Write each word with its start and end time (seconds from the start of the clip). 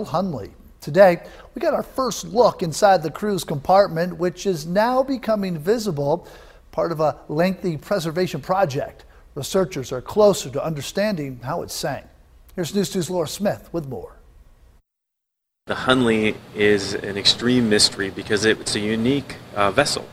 Hunley. 0.00 0.50
Today, 0.80 1.22
we 1.54 1.60
got 1.60 1.74
our 1.74 1.82
first 1.82 2.24
look 2.24 2.62
inside 2.62 3.02
the 3.02 3.10
cruise 3.10 3.44
compartment, 3.44 4.16
which 4.16 4.46
is 4.46 4.66
now 4.66 5.02
becoming 5.02 5.56
visible, 5.58 6.26
part 6.72 6.90
of 6.90 7.00
a 7.00 7.18
lengthy 7.28 7.76
preservation 7.76 8.40
project. 8.40 9.04
Researchers 9.34 9.92
are 9.92 10.02
closer 10.02 10.50
to 10.50 10.64
understanding 10.64 11.38
how 11.44 11.62
it 11.62 11.70
sank. 11.70 12.06
Here's 12.56 12.74
News 12.74 12.92
2's 12.92 13.10
Laura 13.10 13.28
Smith 13.28 13.68
with 13.72 13.86
more. 13.86 14.16
The 15.66 15.74
Hunley 15.74 16.34
is 16.56 16.94
an 16.94 17.16
extreme 17.16 17.68
mystery 17.68 18.10
because 18.10 18.44
it's 18.44 18.74
a 18.74 18.80
unique 18.80 19.36
uh, 19.54 19.70
vessel. 19.70 20.04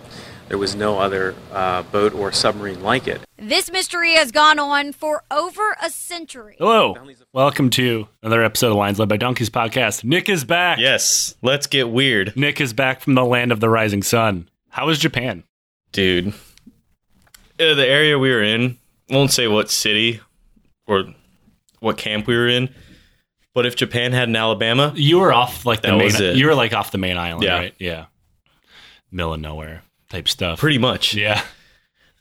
There 0.49 0.57
was 0.57 0.75
no 0.75 0.97
other 0.97 1.35
uh, 1.51 1.83
boat 1.83 2.15
or 2.15 2.31
submarine 2.31 2.81
like 2.81 3.07
it. 3.07 3.21
This 3.37 3.71
mystery 3.71 4.15
has 4.15 4.31
gone 4.31 4.57
on 4.57 4.93
for 4.93 5.23
over 5.29 5.77
a 5.79 5.91
century. 5.91 6.55
Hello. 6.57 6.95
Welcome 7.33 7.69
to 7.71 8.07
another 8.23 8.43
episode 8.43 8.71
of 8.71 8.77
Lions 8.77 8.97
Led 8.97 9.07
by 9.09 9.17
Donkeys 9.17 9.51
podcast. 9.51 10.03
Nick 10.03 10.27
is 10.27 10.43
back. 10.43 10.79
Yes, 10.79 11.35
let's 11.43 11.67
get 11.67 11.89
weird. 11.91 12.35
Nick 12.35 12.59
is 12.59 12.73
back 12.73 12.99
from 13.01 13.13
the 13.13 13.23
land 13.23 13.51
of 13.51 13.59
the 13.59 13.69
rising 13.69 14.01
sun. 14.01 14.49
How 14.69 14.87
was 14.87 14.97
Japan? 14.97 15.43
Dude. 15.91 16.29
Uh, 17.59 17.75
the 17.75 17.85
area 17.87 18.17
we 18.17 18.31
were 18.31 18.41
in, 18.41 18.79
won't 19.07 19.29
say 19.31 19.47
what 19.47 19.69
city 19.69 20.19
or 20.87 21.13
what 21.79 21.99
camp 21.99 22.25
we 22.25 22.35
were 22.35 22.47
in, 22.47 22.73
but 23.53 23.67
if 23.67 23.75
Japan 23.75 24.13
had 24.13 24.29
an 24.29 24.35
Alabama, 24.35 24.93
You 24.95 25.19
were 25.19 25.31
off 25.31 25.67
like 25.67 25.81
the 25.83 25.89
main 25.89 26.05
was 26.05 26.19
you 26.19 26.47
were 26.47 26.55
like 26.55 26.73
off 26.73 26.91
the 26.91 26.97
main 26.97 27.17
island, 27.17 27.43
Yeah. 27.43 27.53
right? 27.55 27.75
Yeah. 27.77 28.05
Middle 29.11 29.35
of 29.35 29.41
nowhere 29.41 29.83
type 30.09 30.27
stuff. 30.27 30.59
pretty 30.59 30.77
much. 30.77 31.13
Yeah. 31.13 31.43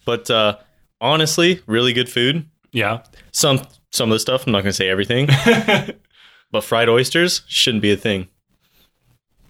But 0.04 0.30
uh, 0.30 0.56
honestly, 1.00 1.60
really 1.66 1.92
good 1.92 2.08
food. 2.08 2.46
Yeah. 2.72 3.02
Some 3.32 3.60
some 3.90 4.10
of 4.10 4.14
the 4.14 4.20
stuff, 4.20 4.46
I'm 4.46 4.52
not 4.52 4.58
going 4.60 4.70
to 4.70 4.72
say 4.76 4.88
everything, 4.88 5.26
but 6.50 6.62
fried 6.64 6.88
oysters 6.88 7.42
shouldn't 7.48 7.82
be 7.82 7.90
a 7.92 7.96
thing. 7.96 8.28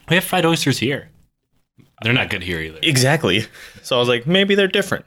We 0.09 0.15
have 0.16 0.24
fried 0.24 0.46
oysters 0.46 0.79
here. 0.79 1.10
They're 2.02 2.13
not 2.13 2.30
good 2.30 2.43
here 2.45 2.60
either. 2.60 2.79
Exactly. 2.82 3.45
So 3.82 3.96
I 3.96 3.98
was 3.98 4.09
like, 4.09 4.26
maybe 4.26 4.54
they're 4.54 4.68
different. 4.68 5.04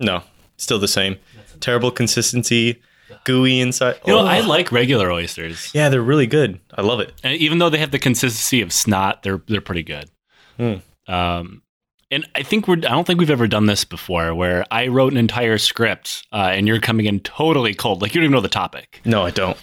No, 0.00 0.24
still 0.56 0.78
the 0.80 0.88
same. 0.88 1.16
Terrible 1.60 1.90
consistency, 1.92 2.80
gooey 3.24 3.60
inside. 3.60 4.00
You 4.06 4.14
know, 4.14 4.20
Oh. 4.20 4.26
I 4.26 4.40
like 4.40 4.72
regular 4.72 5.12
oysters. 5.12 5.70
Yeah, 5.72 5.88
they're 5.88 6.02
really 6.02 6.26
good. 6.26 6.58
I 6.74 6.82
love 6.82 6.98
it. 7.00 7.12
And 7.22 7.34
even 7.34 7.58
though 7.58 7.70
they 7.70 7.78
have 7.78 7.92
the 7.92 7.98
consistency 7.98 8.60
of 8.62 8.72
snot, 8.72 9.22
they're 9.22 9.40
they're 9.46 9.60
pretty 9.60 9.84
good. 9.84 10.10
Hmm. 10.56 10.74
Um, 11.06 11.62
and 12.10 12.26
I 12.34 12.42
think 12.42 12.66
we're 12.66 12.76
I 12.76 12.90
don't 12.90 13.06
think 13.06 13.20
we've 13.20 13.30
ever 13.30 13.46
done 13.46 13.66
this 13.66 13.84
before, 13.84 14.34
where 14.34 14.64
I 14.70 14.88
wrote 14.88 15.12
an 15.12 15.18
entire 15.18 15.58
script 15.58 16.26
uh, 16.32 16.50
and 16.52 16.66
you're 16.66 16.80
coming 16.80 17.06
in 17.06 17.20
totally 17.20 17.74
cold, 17.74 18.02
like 18.02 18.14
you 18.14 18.20
don't 18.20 18.26
even 18.26 18.32
know 18.32 18.40
the 18.40 18.48
topic. 18.48 19.00
No, 19.04 19.22
I 19.22 19.30
don't. 19.30 19.58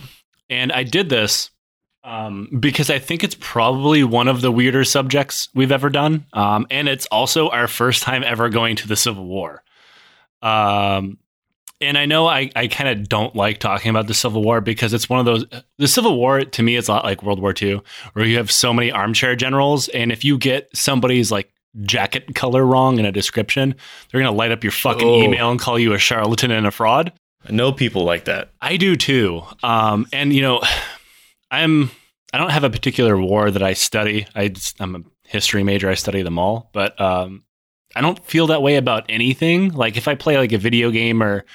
And 0.50 0.72
I 0.72 0.84
did 0.84 1.10
this 1.10 1.50
um, 2.04 2.48
because 2.60 2.90
I 2.90 3.00
think 3.00 3.24
it's 3.24 3.36
probably 3.40 4.04
one 4.04 4.30
of 4.30 4.42
the 4.42 4.52
weirder 4.52 4.86
subjects 4.86 5.50
we've 5.54 5.74
ever 5.74 5.90
done, 5.90 6.26
um, 6.34 6.66
and 6.72 6.88
it's 6.88 7.06
also 7.08 7.50
our 7.50 7.68
first 7.68 8.04
time 8.04 8.24
ever 8.24 8.50
going 8.50 8.78
to 8.78 8.88
the 8.88 8.96
Civil 8.96 9.26
War. 9.26 9.64
Um, 10.42 11.18
and 11.80 11.98
I 11.98 12.06
know 12.06 12.28
I, 12.28 12.50
I 12.56 12.68
kind 12.68 12.90
of 12.90 13.08
don't 13.08 13.36
like 13.36 13.60
talking 13.60 13.90
about 13.90 14.08
the 14.08 14.14
Civil 14.14 14.42
War 14.42 14.62
because 14.62 14.94
it's 14.94 15.10
one 15.10 15.20
of 15.20 15.26
those. 15.26 15.46
The 15.78 15.88
Civil 15.88 16.18
War 16.18 16.44
to 16.44 16.64
me 16.64 16.76
is 16.76 16.88
a 16.88 16.94
lot 16.94 17.04
like 17.04 17.24
World 17.24 17.40
War 17.40 17.54
II, 17.60 17.82
where 18.14 18.26
you 18.26 18.38
have 18.38 18.52
so 18.52 18.74
many 18.74 18.90
armchair 18.90 19.36
generals, 19.36 19.90
and 19.90 20.12
if 20.12 20.24
you 20.24 20.38
get 20.38 20.70
somebody's 20.76 21.32
like 21.32 21.52
jacket 21.84 22.34
color 22.36 22.66
wrong 22.66 23.00
in 23.00 23.06
a 23.06 23.12
description, 23.12 23.76
they're 24.12 24.22
gonna 24.22 24.36
light 24.36 24.52
up 24.52 24.64
your 24.64 24.72
fucking 24.72 25.08
Oh. 25.08 25.22
email 25.22 25.52
and 25.52 25.60
call 25.60 25.78
you 25.78 25.94
a 25.94 25.98
charlatan 26.00 26.52
and 26.52 26.66
a 26.68 26.72
fraud. 26.72 27.14
I 27.48 27.52
know 27.52 27.72
people 27.72 28.04
like 28.04 28.26
that. 28.26 28.50
I 28.62 28.78
do 28.78 28.96
too. 28.96 29.44
Um, 29.64 30.08
and 30.12 30.34
you 30.34 30.42
know, 30.42 30.62
I'm 31.52 31.92
I 32.34 32.38
don't 32.38 32.50
have 32.52 32.64
a 32.64 32.70
particular 32.70 33.18
war 33.18 33.50
that 33.52 33.64
I 33.64 33.74
study. 33.74 34.28
I 34.36 34.54
I'm 34.80 34.96
a 34.96 35.00
history 35.28 35.64
major. 35.64 35.90
I 35.90 35.94
study 35.96 36.22
them 36.24 36.38
all, 36.40 36.70
but 36.74 37.00
um, 37.00 37.44
I 37.96 38.02
don't 38.02 38.24
feel 38.26 38.48
that 38.48 38.62
way 38.62 38.76
about 38.76 39.06
anything. 39.10 39.70
Like 39.74 39.98
if 39.98 40.08
I 40.08 40.16
play 40.16 40.38
like 40.38 40.52
a 40.52 40.58
video 40.58 40.92
game 40.92 41.24
or 41.24 41.46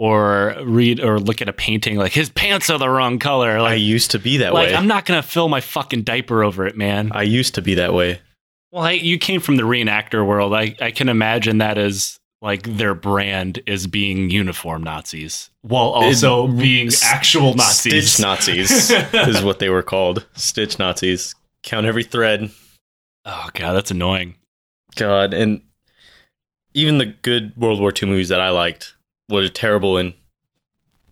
or 0.00 0.54
read 0.64 1.00
or 1.00 1.18
look 1.18 1.40
at 1.42 1.48
a 1.48 1.52
painting, 1.52 1.96
like 1.96 2.12
his 2.12 2.28
pants 2.30 2.68
are 2.70 2.78
the 2.78 2.88
wrong 2.88 3.18
color. 3.18 3.60
Like, 3.60 3.72
I 3.72 3.74
used 3.74 4.10
to 4.12 4.18
be 4.18 4.36
that 4.38 4.52
like 4.52 4.68
way. 4.68 4.74
I'm 4.76 4.86
not 4.86 5.06
gonna 5.06 5.22
fill 5.22 5.48
my 5.48 5.60
fucking 5.60 6.02
diaper 6.02 6.44
over 6.44 6.66
it, 6.66 6.76
man. 6.76 7.10
I 7.12 7.22
used 7.22 7.54
to 7.54 7.62
be 7.62 7.74
that 7.74 7.94
way. 7.94 8.20
Well, 8.70 8.84
I, 8.84 8.92
you 8.92 9.18
came 9.18 9.40
from 9.40 9.56
the 9.56 9.62
reenactor 9.62 10.26
world. 10.26 10.52
I, 10.54 10.74
I 10.80 10.90
can 10.90 11.08
imagine 11.08 11.58
that 11.58 11.78
as 11.78 12.18
like 12.42 12.62
their 12.62 12.94
brand 12.94 13.60
is 13.66 13.86
being 13.86 14.30
uniform 14.30 14.82
Nazis 14.84 15.50
while 15.62 15.88
also 15.88 16.46
It- 16.48 16.58
being 16.58 16.90
actual 17.02 17.54
Nazis. 17.54 18.12
Stitch 18.12 18.22
Nazis 18.24 18.90
is 19.12 19.42
what 19.42 19.58
they 19.58 19.68
were 19.70 19.82
called. 19.82 20.26
Stitch 20.34 20.78
Nazis. 20.78 21.34
Count 21.62 21.86
every 21.86 22.04
thread. 22.04 22.50
Oh 23.24 23.48
god, 23.54 23.72
that's 23.72 23.90
annoying. 23.90 24.36
God, 24.96 25.34
and 25.34 25.62
even 26.74 26.98
the 26.98 27.06
good 27.06 27.56
World 27.56 27.80
War 27.80 27.92
II 28.00 28.08
movies 28.08 28.28
that 28.28 28.40
I 28.40 28.50
liked 28.50 28.94
were 29.28 29.48
terrible 29.48 29.98
in 29.98 30.14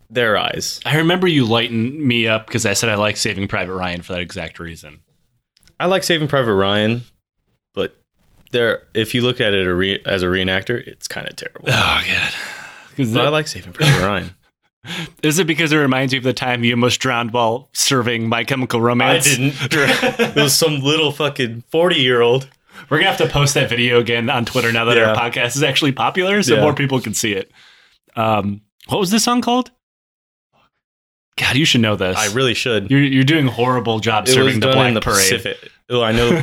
their 0.09 0.37
eyes. 0.39 0.81
I 0.87 0.97
remember 0.99 1.27
you 1.27 1.45
lightened 1.45 1.99
me 1.99 2.29
up 2.29 2.47
because 2.47 2.65
I 2.65 2.75
said 2.75 2.89
I 2.89 2.95
like 2.95 3.17
Saving 3.17 3.49
Private 3.49 3.75
Ryan 3.75 4.03
for 4.03 4.13
that 4.13 4.23
exact 4.23 4.59
reason. 4.61 5.01
I 5.81 5.87
like 5.87 6.05
Saving 6.05 6.29
Private 6.29 6.55
Ryan, 6.55 7.03
there, 8.57 8.83
if 8.95 9.15
you 9.15 9.23
look 9.23 9.41
at 9.41 9.53
it 9.55 9.67
a 9.67 9.75
re, 9.75 10.01
as 10.07 10.23
a 10.23 10.27
reenactor, 10.27 10.85
it's 10.87 11.07
kind 11.07 11.29
of 11.29 11.37
terrible. 11.37 11.67
Oh 11.69 12.03
god. 12.07 12.33
But 13.13 13.27
I 13.27 13.29
like 13.29 13.47
Saving 13.47 13.73
Private 13.73 14.03
Ryan. 14.07 14.31
is 15.23 15.39
it 15.39 15.47
because 15.47 15.73
it 15.73 15.77
reminds 15.77 16.13
you 16.13 16.19
of 16.19 16.25
the 16.25 16.33
time 16.33 16.65
you 16.65 16.73
almost 16.73 17.01
drowned 17.01 17.33
while 17.33 17.69
serving 17.75 18.29
My 18.29 18.45
Chemical 18.45 18.81
Romance? 18.81 19.27
I 19.27 19.37
didn't. 19.37 19.55
it 20.21 20.37
was 20.37 20.55
some 20.55 20.81
little 20.81 21.13
fucking 21.13 21.65
forty-year-old. 21.71 22.49
We're 22.89 22.99
gonna 22.99 23.11
have 23.11 23.19
to 23.19 23.29
post 23.29 23.55
that 23.55 23.69
video 23.69 24.01
again 24.01 24.31
on 24.31 24.45
Twitter 24.45 24.73
now 24.73 24.85
that 24.87 24.99
our 24.99 25.15
podcast 25.15 25.57
is 25.57 25.63
actually 25.63 25.93
popular, 25.93 26.43
so 26.43 26.55
Yeah. 26.57 26.61
more 26.63 26.75
people 26.75 27.01
can 27.01 27.15
see 27.15 27.33
it. 27.33 27.51
Um, 28.17 28.61
what 28.89 28.99
was 29.01 29.11
this 29.11 29.25
song 29.25 29.41
called? 29.43 29.71
God, 31.37 31.57
you 31.57 31.65
should 31.67 31.83
know 31.83 31.97
this. 31.97 32.17
I 32.17 32.33
really 32.33 32.55
should. 32.55 32.91
You're, 32.91 33.03
you're 33.03 33.25
doing 33.25 33.49
a 33.49 33.51
horrible 33.51 34.01
job 34.01 34.27
It 34.27 34.33
serving 34.33 34.61
the 34.61 34.69
Black 34.69 34.89
in 34.89 34.95
the 34.95 35.01
Parade. 35.01 35.19
Pacific. 35.19 35.71
Oh, 35.89 36.03
I 36.03 36.13
know. 36.13 36.43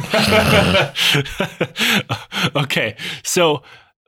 okay, 2.64 2.96
so 3.24 3.64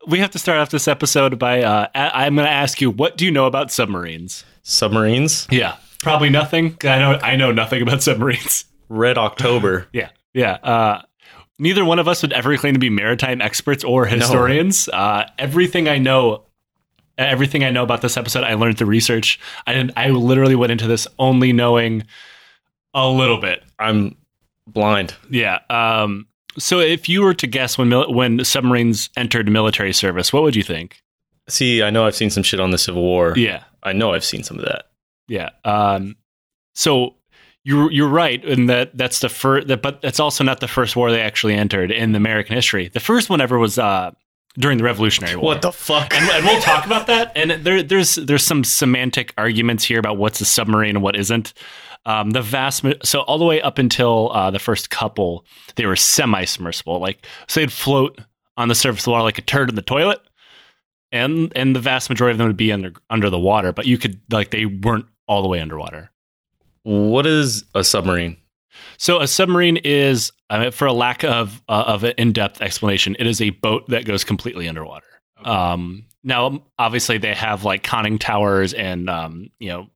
we 0.08 0.20
have 0.20 0.32
to 0.32 0.40
start 0.40 0.60
off 0.60 0.70
this 0.70 0.88
episode 0.88 1.40
by 1.40 1.62
uh, 1.64 1.88
I'm 1.94 2.36
going 2.36 2.46
to 2.46 2.52
ask 2.52 2.80
you, 2.82 2.92
what 2.92 3.18
do 3.18 3.26
you 3.26 3.32
know 3.32 3.46
about 3.46 3.72
submarines? 3.72 4.46
Submarines. 4.64 5.48
Yeah, 5.52 5.76
probably 6.02 6.30
nothing. 6.30 6.78
I 6.84 7.00
know 7.00 7.20
I 7.22 7.36
know 7.36 7.52
nothing 7.52 7.82
about 7.82 8.02
submarines. 8.04 8.66
Red 8.88 9.18
October. 9.18 9.88
Yeah, 9.92 10.10
yeah. 10.34 10.54
Uh, 10.54 11.02
neither 11.60 11.84
one 11.84 12.00
of 12.00 12.08
us 12.08 12.22
would 12.22 12.34
ever 12.34 12.56
claim 12.58 12.74
to 12.74 12.80
be 12.80 12.90
maritime 12.90 13.42
experts 13.42 13.84
or 13.84 14.06
historians. 14.06 14.88
Uh, 14.90 15.28
everything 15.38 15.88
I 15.88 15.98
know. 15.98 16.44
Everything 17.18 17.64
I 17.64 17.70
know 17.70 17.84
about 17.84 18.02
this 18.02 18.18
episode, 18.18 18.44
I 18.44 18.56
learned 18.56 18.78
through 18.78 18.88
research. 18.88 19.40
I 19.66 19.74
didn't, 19.74 19.94
I 19.96 20.10
literally 20.10 20.56
went 20.56 20.72
into 20.72 20.88
this 20.88 21.08
only 21.18 21.54
knowing 21.54 22.04
a 22.94 23.08
little 23.08 23.40
bit. 23.40 23.64
I'm 23.80 24.16
blind. 24.68 25.16
Yeah. 25.30 25.60
Um, 25.70 26.28
so 26.58 26.80
if 26.80 27.08
you 27.08 27.22
were 27.22 27.34
to 27.34 27.48
guess 27.48 27.78
when 27.78 27.90
mil- 27.90 28.14
when 28.14 28.44
submarines 28.44 29.10
entered 29.16 29.50
military 29.50 29.94
service, 29.94 30.34
what 30.34 30.44
would 30.44 30.56
you 30.56 30.64
think? 30.64 31.02
See, 31.48 31.84
I 31.84 31.90
know 31.90 32.06
I've 32.06 32.16
seen 32.16 32.30
some 32.30 32.44
shit 32.44 32.60
on 32.60 32.72
the 32.72 32.78
Civil 32.78 33.02
War. 33.02 33.34
Yeah. 33.38 33.64
I 33.84 33.94
know 33.94 34.14
I've 34.14 34.26
seen 34.26 34.44
some 34.44 34.58
of 34.58 34.66
that. 34.66 34.86
Yeah. 35.28 35.50
Um, 35.64 36.16
so 36.74 37.16
you're 37.64 37.92
you're 37.92 38.10
right 38.10 38.44
in 38.44 38.68
that 38.68 38.98
that's 38.98 39.20
the 39.20 39.30
first, 39.30 39.68
that, 39.68 39.82
but 39.82 40.02
that's 40.02 40.20
also 40.20 40.44
not 40.44 40.60
the 40.60 40.68
first 40.68 40.96
war 40.96 41.12
they 41.12 41.22
actually 41.22 41.54
entered 41.54 41.92
in 41.92 42.16
American 42.16 42.56
history. 42.56 42.90
The 42.90 43.00
first 43.00 43.30
one 43.30 43.42
ever 43.42 43.58
was 43.60 43.78
uh, 43.78 44.12
during 44.58 44.78
the 44.78 44.84
Revolutionary 44.84 45.36
War. 45.36 45.46
What 45.46 45.62
the 45.62 45.72
fuck? 45.72 46.14
and, 46.14 46.30
and 46.30 46.46
we'll 46.46 46.62
talk 46.62 46.86
about 46.86 47.08
that. 47.08 47.32
And 47.36 47.52
there, 47.66 47.84
there's 47.84 48.16
there's 48.16 48.44
some 48.44 48.64
semantic 48.64 49.34
arguments 49.38 49.84
here 49.84 50.00
about 50.00 50.18
what's 50.18 50.42
a 50.42 50.46
submarine 50.46 50.96
and 50.96 51.04
what 51.04 51.16
isn't. 51.16 51.54
Um, 52.08 52.32
the 52.32 52.42
vast 52.42 52.86
so 53.04 53.22
all 53.22 53.38
the 53.40 53.46
way 53.46 53.62
up 53.62 53.80
until 53.80 54.32
uh, 54.32 54.52
the 54.52 54.60
first 54.60 54.90
couple, 54.92 55.44
they 55.76 55.86
were 55.86 55.96
semi-submersible. 55.96 57.00
Like 57.00 57.26
so, 57.48 57.60
they'd 57.60 57.72
float 57.72 58.20
on 58.58 58.68
the 58.68 58.76
surface 58.76 59.02
of 59.02 59.06
the 59.06 59.12
water 59.12 59.24
like 59.24 59.40
a 59.40 59.42
turd 59.42 59.70
in 59.70 59.76
the 59.76 59.82
toilet, 59.82 60.20
and 61.12 61.52
and 61.56 61.76
the 61.76 61.80
vast 61.80 62.10
majority 62.10 62.34
of 62.34 62.38
them 62.38 62.48
would 62.48 62.58
be 62.58 62.72
under 62.72 62.94
under 63.10 63.30
the 63.30 63.40
water. 63.40 63.74
But 63.74 63.88
you 63.88 63.98
could 63.98 64.20
like 64.30 64.52
they 64.52 64.66
weren't 64.66 65.08
all 65.28 65.42
the 65.42 65.48
way 65.48 65.60
underwater. 65.60 66.12
what 66.84 67.26
is 67.26 67.66
a 67.74 67.84
submarine? 67.84 68.38
So 68.98 69.22
a 69.22 69.28
submarine 69.28 69.78
is, 69.78 70.32
I 70.50 70.60
mean, 70.60 70.72
for 70.72 70.86
a 70.86 70.94
lack 70.94 71.24
of 71.24 71.62
uh, 71.68 71.84
of 71.88 72.04
an 72.04 72.14
in 72.18 72.32
depth 72.32 72.62
explanation, 72.62 73.16
it 73.20 73.28
is 73.28 73.42
a 73.42 73.52
boat 73.52 73.88
that 73.90 74.06
goes 74.06 74.24
completely 74.24 74.68
underwater. 74.68 75.06
Um, 75.44 76.06
now, 76.24 76.64
obviously, 76.80 77.18
they 77.18 77.34
have 77.34 77.64
like 77.64 77.84
conning 77.84 78.18
towers 78.18 78.74
and 78.74 79.10
um, 79.10 79.50
you 79.60 79.70
know 79.70 79.88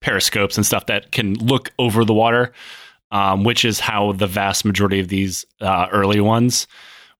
periscopes 0.00 0.56
and 0.56 0.66
stuff 0.66 0.86
that 0.86 1.12
can 1.12 1.34
look 1.34 1.70
over 1.78 2.04
the 2.04 2.14
water, 2.14 2.52
um, 3.10 3.44
which 3.44 3.64
is 3.64 3.80
how 3.80 4.12
the 4.12 4.26
vast 4.26 4.64
majority 4.64 5.00
of 5.00 5.08
these 5.08 5.44
uh, 5.60 5.86
early 5.92 6.20
ones, 6.20 6.66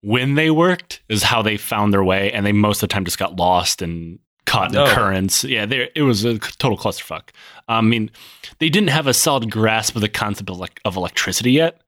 when 0.02 0.34
they 0.34 0.50
worked, 0.50 1.02
is 1.08 1.22
how 1.22 1.42
they 1.42 1.56
found 1.56 1.92
their 1.92 2.04
way, 2.04 2.30
and 2.32 2.44
they 2.44 2.52
most 2.52 2.82
of 2.82 2.88
the 2.88 2.92
time 2.92 3.04
just 3.04 3.18
got 3.18 3.36
lost 3.36 3.82
and 3.82 4.18
caught 4.46 4.70
in 4.72 4.78
Oh. 4.78 4.86
currents. 4.94 5.44
Yeah, 5.44 5.66
there 5.66 5.88
it 5.94 6.02
was 6.02 6.24
a 6.24 6.38
total 6.38 6.76
clusterfuck. 6.78 7.30
I 7.68 7.80
mean, 7.80 8.10
they 8.58 8.68
didn't 8.68 8.90
have 8.90 9.06
a 9.06 9.14
solid 9.14 9.50
grasp 9.50 9.94
of 9.96 10.02
the 10.02 10.08
concept 10.08 10.50
of, 10.50 10.58
like, 10.58 10.80
of 10.84 10.96
electricity 10.96 11.52
yet, 11.52 11.80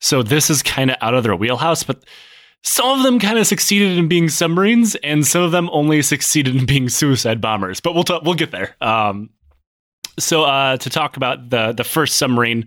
so 0.00 0.22
this 0.22 0.50
is 0.50 0.62
kind 0.62 0.90
of 0.90 0.96
out 1.00 1.14
of 1.14 1.22
their 1.22 1.36
wheelhouse. 1.36 1.82
But 1.84 2.04
some 2.62 2.98
of 2.98 3.04
them 3.04 3.18
kind 3.18 3.38
of 3.38 3.46
succeeded 3.46 3.96
in 3.96 4.08
being 4.08 4.28
submarines, 4.28 4.94
and 4.96 5.26
some 5.26 5.42
of 5.42 5.52
them 5.52 5.70
only 5.72 6.02
succeeded 6.02 6.56
in 6.56 6.66
being 6.66 6.88
suicide 6.88 7.40
bombers. 7.40 7.80
But 7.80 7.94
we'll 7.94 8.04
talk, 8.04 8.22
we'll 8.22 8.34
get 8.34 8.50
there. 8.50 8.76
Um, 8.80 9.30
so 10.18 10.42
uh, 10.44 10.76
to 10.78 10.90
talk 10.90 11.16
about 11.16 11.48
the 11.50 11.72
the 11.72 11.84
first 11.84 12.16
submarine 12.16 12.66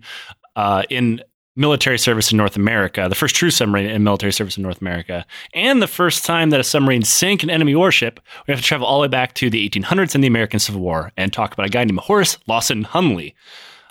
uh, 0.56 0.82
in 0.90 1.20
military 1.56 1.98
service 1.98 2.32
in 2.32 2.36
North 2.36 2.56
America, 2.56 3.06
the 3.08 3.14
first 3.14 3.34
true 3.34 3.50
submarine 3.50 3.86
in 3.86 4.02
military 4.02 4.32
service 4.32 4.56
in 4.56 4.62
North 4.62 4.80
America, 4.80 5.24
and 5.54 5.80
the 5.80 5.86
first 5.86 6.24
time 6.24 6.50
that 6.50 6.60
a 6.60 6.64
submarine 6.64 7.02
sank 7.02 7.42
an 7.42 7.50
enemy 7.50 7.74
warship, 7.74 8.20
we 8.46 8.52
have 8.52 8.60
to 8.60 8.66
travel 8.66 8.86
all 8.86 8.98
the 8.98 9.02
way 9.02 9.08
back 9.08 9.34
to 9.34 9.50
the 9.50 9.68
1800s 9.68 10.14
and 10.14 10.24
the 10.24 10.28
American 10.28 10.58
Civil 10.58 10.80
War 10.80 11.12
and 11.16 11.32
talk 11.32 11.52
about 11.52 11.66
a 11.66 11.70
guy 11.70 11.84
named 11.84 12.00
Horace 12.00 12.38
Lawson 12.46 12.84
Hunley. 12.84 13.34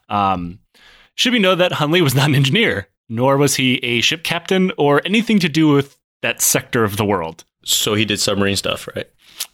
Um, 0.10 0.60
should 1.16 1.34
we 1.34 1.40
know 1.40 1.56
that 1.56 1.72
Hunley 1.72 2.02
was 2.02 2.16
not 2.16 2.30
an 2.30 2.36
engineer, 2.36 2.88
nor 3.08 3.38
was 3.38 3.56
he 3.56 3.76
a 3.78 4.02
ship 4.02 4.24
captain 4.24 4.72
or 4.78 5.02
anything 5.06 5.40
to 5.40 5.50
do 5.50 5.70
with 5.70 5.98
that 6.22 6.42
sector 6.42 6.84
of 6.84 6.98
the 6.98 7.06
world. 7.06 7.44
So 7.64 7.94
he 7.94 8.06
did 8.06 8.20
submarine 8.20 8.56
stuff, 8.56 8.88
right? 8.96 9.10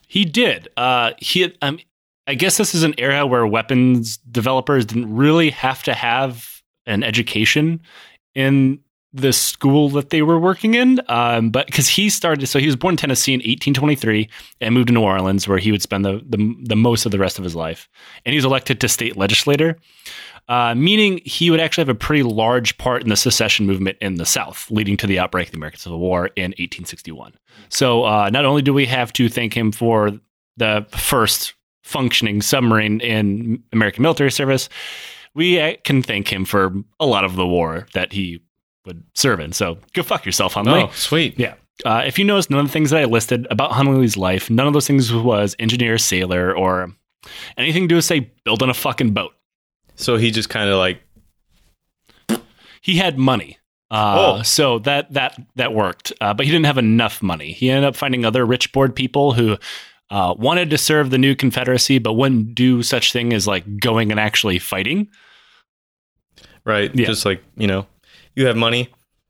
He 0.08 0.26
did. 0.26 0.70
Uh, 0.78 1.12
he, 1.18 1.54
um, 1.62 1.80
I 2.26 2.36
guess 2.36 2.58
this 2.58 2.74
is 2.74 2.84
an 2.84 2.96
era 2.98 3.28
where 3.28 3.46
weapons 3.46 4.18
developers 4.18 4.86
didn't 4.86 5.14
really 5.14 5.50
have 5.50 5.84
to 5.84 5.94
have 5.94 6.59
an 6.90 7.04
education 7.04 7.82
in 8.36 8.80
the 9.12 9.34
school 9.34 9.90
that 9.90 10.12
they 10.12 10.22
were 10.22 10.40
working 10.40 10.76
in. 10.76 11.02
Um, 11.08 11.50
but 11.50 11.66
because 11.66 11.88
he 11.88 12.10
started, 12.10 12.46
so 12.48 12.60
he 12.60 12.68
was 12.68 12.76
born 12.76 12.94
in 12.94 12.98
Tennessee 12.98 13.34
in 13.34 13.40
1823 13.40 14.30
and 14.62 14.74
moved 14.76 14.88
to 14.88 14.94
New 14.94 15.02
Orleans, 15.02 15.48
where 15.48 15.58
he 15.58 15.72
would 15.72 15.82
spend 15.82 16.06
the, 16.06 16.22
the, 16.28 16.56
the 16.64 16.76
most 16.76 17.06
of 17.06 17.12
the 17.12 17.18
rest 17.18 17.38
of 17.38 17.44
his 17.44 17.56
life. 17.56 17.90
And 18.26 18.34
he 18.34 18.38
was 18.38 18.46
elected 18.46 18.80
to 18.82 18.88
state 18.88 19.18
legislator, 19.18 19.78
uh, 20.48 20.76
meaning 20.76 21.22
he 21.26 21.50
would 21.50 21.60
actually 21.60 21.82
have 21.82 21.90
a 21.90 21.96
pretty 21.96 22.24
large 22.24 22.78
part 22.78 23.02
in 23.02 23.10
the 23.10 23.16
secession 23.16 23.66
movement 23.66 23.98
in 24.00 24.16
the 24.16 24.26
South, 24.26 24.70
leading 24.70 24.98
to 24.98 25.08
the 25.08 25.18
outbreak 25.18 25.48
of 25.48 25.52
the 25.54 25.58
American 25.58 25.80
Civil 25.80 26.00
War 26.00 26.28
in 26.36 26.52
1861. 26.52 27.34
So 27.70 28.04
uh, 28.04 28.30
not 28.30 28.46
only 28.46 28.62
do 28.62 28.74
we 28.74 28.86
have 28.86 29.12
to 29.14 29.28
thank 29.28 29.56
him 29.56 29.72
for 29.72 30.12
the 30.58 30.86
first 30.92 31.56
functioning 31.84 32.42
submarine 32.42 33.00
in 33.00 33.64
American 33.74 34.04
military 34.04 34.32
service, 34.32 34.70
we 35.36 35.60
uh, 35.60 35.76
can 35.84 36.02
thank 36.02 36.32
him 36.32 36.46
for 36.46 36.74
a 37.00 37.06
lot 37.06 37.24
of 37.24 37.36
the 37.36 37.46
war 37.46 37.88
that 37.94 38.14
he 38.14 38.42
would 38.86 39.04
serve 39.14 39.40
in. 39.40 39.54
So 39.54 39.78
go 39.94 40.04
fuck 40.04 40.26
yourself, 40.26 40.54
Hunley. 40.54 40.88
Oh, 40.88 40.92
sweet. 40.94 41.38
Yeah. 41.40 41.56
Uh, 41.86 42.04
if 42.06 42.20
you 42.20 42.26
notice, 42.26 42.50
none 42.50 42.60
of 42.60 42.66
the 42.68 42.72
things 42.74 42.90
that 42.90 43.02
I 43.02 43.06
listed 43.06 43.48
about 43.50 43.72
Hunley's 43.72 44.18
life, 44.18 44.50
none 44.50 44.68
of 44.68 44.74
those 44.74 44.88
things 44.88 45.14
was 45.14 45.56
engineer, 45.60 45.98
sailor, 45.98 46.54
or 46.56 46.92
anything 47.58 47.84
to 47.84 47.88
do 47.88 47.96
with, 47.96 48.06
say, 48.06 48.32
building 48.44 48.70
a 48.70 48.74
fucking 48.74 49.12
boat. 49.12 49.34
So 49.96 50.18
he 50.18 50.32
just 50.32 50.50
kind 50.50 50.70
of 50.70 50.78
like, 50.78 51.02
He 52.82 52.96
had 52.98 53.18
money. 53.18 53.58
Uh, 53.92 54.38
Oh. 54.40 54.42
So 54.44 54.80
that 54.80 55.14
that 55.14 55.40
that 55.56 55.74
worked, 55.74 56.14
uh, 56.22 56.34
but 56.34 56.46
he 56.46 56.52
didn't 56.52 56.66
have 56.68 56.78
enough 56.78 57.24
money. 57.24 57.52
He 57.54 57.70
ended 57.70 57.86
up 57.86 57.96
finding 57.96 58.24
other 58.26 58.46
rich 58.46 58.72
board 58.72 58.96
people 58.96 59.34
who 59.34 59.58
uh, 60.10 60.34
wanted 60.38 60.70
to 60.72 60.78
serve 60.78 61.10
the 61.10 61.18
new 61.18 61.36
Confederacy, 61.36 62.00
but 62.00 62.14
wouldn't 62.14 62.56
do 62.56 62.82
such 62.84 63.14
thing 63.14 63.34
as 63.34 63.48
like 63.48 63.80
going 63.80 64.12
and 64.12 64.20
actually 64.20 64.60
fighting. 64.60 65.08
right? 66.66 66.94
Yeah. 66.96 67.08
Just 67.08 67.26
like, 67.26 67.44
you 67.58 67.68
know, 67.68 67.88
you 68.36 68.48
have 68.48 68.58
money. 68.58 68.90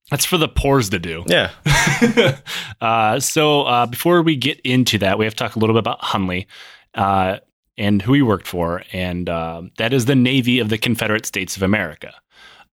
That's 0.09 0.25
for 0.25 0.37
the 0.37 0.47
poors 0.47 0.89
to 0.89 0.99
do. 0.99 1.23
Yeah. 1.27 1.51
uh, 2.81 3.19
so 3.19 3.63
uh, 3.63 3.85
before 3.85 4.21
we 4.23 4.35
get 4.35 4.59
into 4.61 4.97
that, 4.99 5.19
we 5.19 5.25
have 5.25 5.35
to 5.35 5.43
talk 5.43 5.55
a 5.55 5.59
little 5.59 5.75
bit 5.75 5.79
about 5.79 6.01
Hunley 6.01 6.47
uh, 6.95 7.37
and 7.77 8.01
who 8.01 8.13
he 8.13 8.21
worked 8.21 8.47
for, 8.47 8.83
and 8.91 9.29
uh, 9.29 9.61
that 9.77 9.93
is 9.93 10.05
the 10.05 10.15
Navy 10.15 10.59
of 10.59 10.69
the 10.69 10.77
Confederate 10.77 11.25
States 11.25 11.55
of 11.55 11.63
America. 11.63 12.13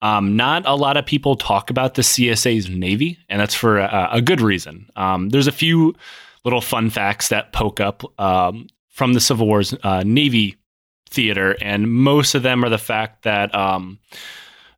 Um, 0.01 0.35
not 0.35 0.65
a 0.65 0.75
lot 0.75 0.97
of 0.97 1.05
people 1.05 1.35
talk 1.35 1.69
about 1.69 1.95
the 1.95 2.01
CSA's 2.01 2.69
Navy, 2.69 3.19
and 3.27 3.41
that's 3.41 3.55
for 3.55 3.79
a, 3.79 4.09
a 4.13 4.21
good 4.21 4.39
reason. 4.39 4.89
Um, 4.95 5.29
there's 5.29 5.47
a 5.47 5.51
few 5.51 5.95
little 6.45 6.61
fun 6.61 6.89
facts 6.89 7.29
that 7.29 7.51
poke 7.51 7.79
up 7.81 8.03
um, 8.19 8.67
from 8.89 9.13
the 9.13 9.19
Civil 9.19 9.47
War's 9.47 9.73
uh, 9.83 10.03
Navy 10.05 10.55
theater, 11.09 11.57
and 11.61 11.91
most 11.91 12.35
of 12.35 12.43
them 12.43 12.63
are 12.63 12.69
the 12.69 12.77
fact 12.77 13.23
that 13.23 13.53
um, 13.53 13.99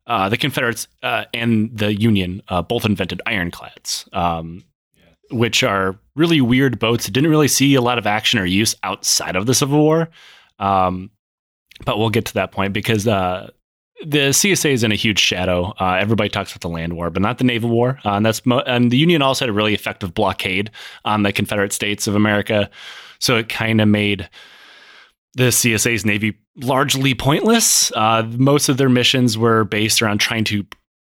uh, 0.06 0.28
the 0.28 0.36
Confederates 0.36 0.88
uh, 1.02 1.26
and 1.32 1.76
the 1.76 1.94
Union 1.94 2.42
uh, 2.48 2.62
both 2.62 2.84
invented 2.84 3.20
ironclads, 3.26 4.08
um, 4.12 4.64
which 5.30 5.62
are 5.62 5.98
really 6.16 6.40
weird 6.40 6.78
boats 6.78 7.04
that 7.04 7.12
didn't 7.12 7.30
really 7.30 7.48
see 7.48 7.74
a 7.74 7.82
lot 7.82 7.98
of 7.98 8.06
action 8.06 8.40
or 8.40 8.46
use 8.46 8.74
outside 8.82 9.36
of 9.36 9.46
the 9.46 9.54
Civil 9.54 9.78
War. 9.78 10.08
Um, 10.58 11.10
but 11.84 11.98
we'll 11.98 12.10
get 12.10 12.24
to 12.26 12.34
that 12.34 12.50
point 12.50 12.72
because 12.72 13.06
uh, 13.06 13.50
the 14.06 14.28
CSA 14.30 14.70
is 14.70 14.84
in 14.84 14.92
a 14.92 14.96
huge 14.96 15.18
shadow. 15.18 15.74
Uh, 15.80 15.96
everybody 16.00 16.28
talks 16.28 16.52
about 16.52 16.60
the 16.60 16.68
land 16.68 16.94
war, 16.94 17.10
but 17.10 17.22
not 17.22 17.38
the 17.38 17.44
naval 17.44 17.70
war. 17.70 17.98
Uh, 18.04 18.12
and 18.12 18.24
that's 18.24 18.44
mo- 18.46 18.62
and 18.66 18.90
the 18.90 18.96
Union 18.96 19.22
also 19.22 19.44
had 19.44 19.50
a 19.50 19.52
really 19.52 19.74
effective 19.74 20.14
blockade 20.14 20.70
on 21.04 21.22
the 21.22 21.32
Confederate 21.32 21.72
States 21.72 22.06
of 22.06 22.14
America, 22.14 22.70
so 23.18 23.36
it 23.36 23.48
kind 23.48 23.80
of 23.80 23.88
made 23.88 24.28
the 25.34 25.44
CSA's 25.48 26.04
Navy 26.04 26.38
largely 26.56 27.14
pointless. 27.14 27.92
Uh, 27.92 28.28
most 28.36 28.68
of 28.68 28.76
their 28.76 28.88
missions 28.88 29.36
were 29.36 29.64
based 29.64 30.02
around 30.02 30.18
trying 30.18 30.44
to 30.44 30.66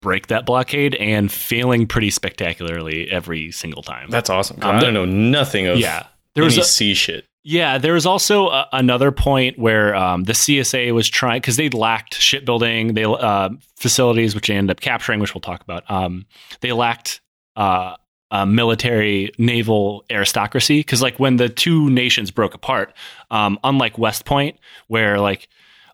break 0.01 0.27
that 0.27 0.45
blockade 0.45 0.95
and 0.95 1.31
failing 1.31 1.87
pretty 1.87 2.09
spectacularly 2.09 3.09
every 3.09 3.51
single 3.51 3.83
time. 3.83 4.09
That's 4.09 4.29
awesome. 4.29 4.57
Um, 4.61 4.75
I 4.75 4.79
don't 4.79 4.93
know 4.93 5.05
nothing 5.05 5.67
of 5.67 5.77
yeah. 5.77 6.07
There 6.33 6.43
was 6.43 6.57
a, 6.57 6.63
sea 6.63 6.93
shit. 6.93 7.25
Yeah, 7.43 7.77
there 7.77 7.93
was 7.93 8.05
also 8.05 8.49
a, 8.49 8.67
another 8.71 9.11
point 9.11 9.57
where 9.57 9.95
um, 9.95 10.23
the 10.23 10.33
CSA 10.33 10.93
was 10.93 11.09
trying 11.09 11.41
because 11.41 11.55
they 11.55 11.69
lacked 11.69 12.15
shipbuilding, 12.15 12.93
they 12.93 13.03
uh, 13.03 13.49
facilities, 13.75 14.35
which 14.35 14.47
they 14.47 14.55
ended 14.55 14.77
up 14.77 14.81
capturing, 14.81 15.19
which 15.19 15.33
we'll 15.33 15.41
talk 15.41 15.61
about. 15.61 15.89
Um, 15.89 16.25
they 16.59 16.71
lacked 16.71 17.21
uh, 17.55 17.95
a 18.29 18.45
military 18.45 19.31
naval 19.39 20.05
aristocracy 20.11 20.79
because, 20.79 21.01
like, 21.01 21.19
when 21.19 21.37
the 21.37 21.49
two 21.49 21.89
nations 21.89 22.29
broke 22.29 22.53
apart, 22.53 22.93
um, 23.31 23.57
unlike 23.63 23.97
West 23.97 24.25
Point, 24.25 24.59
where 24.87 25.19
like 25.19 25.49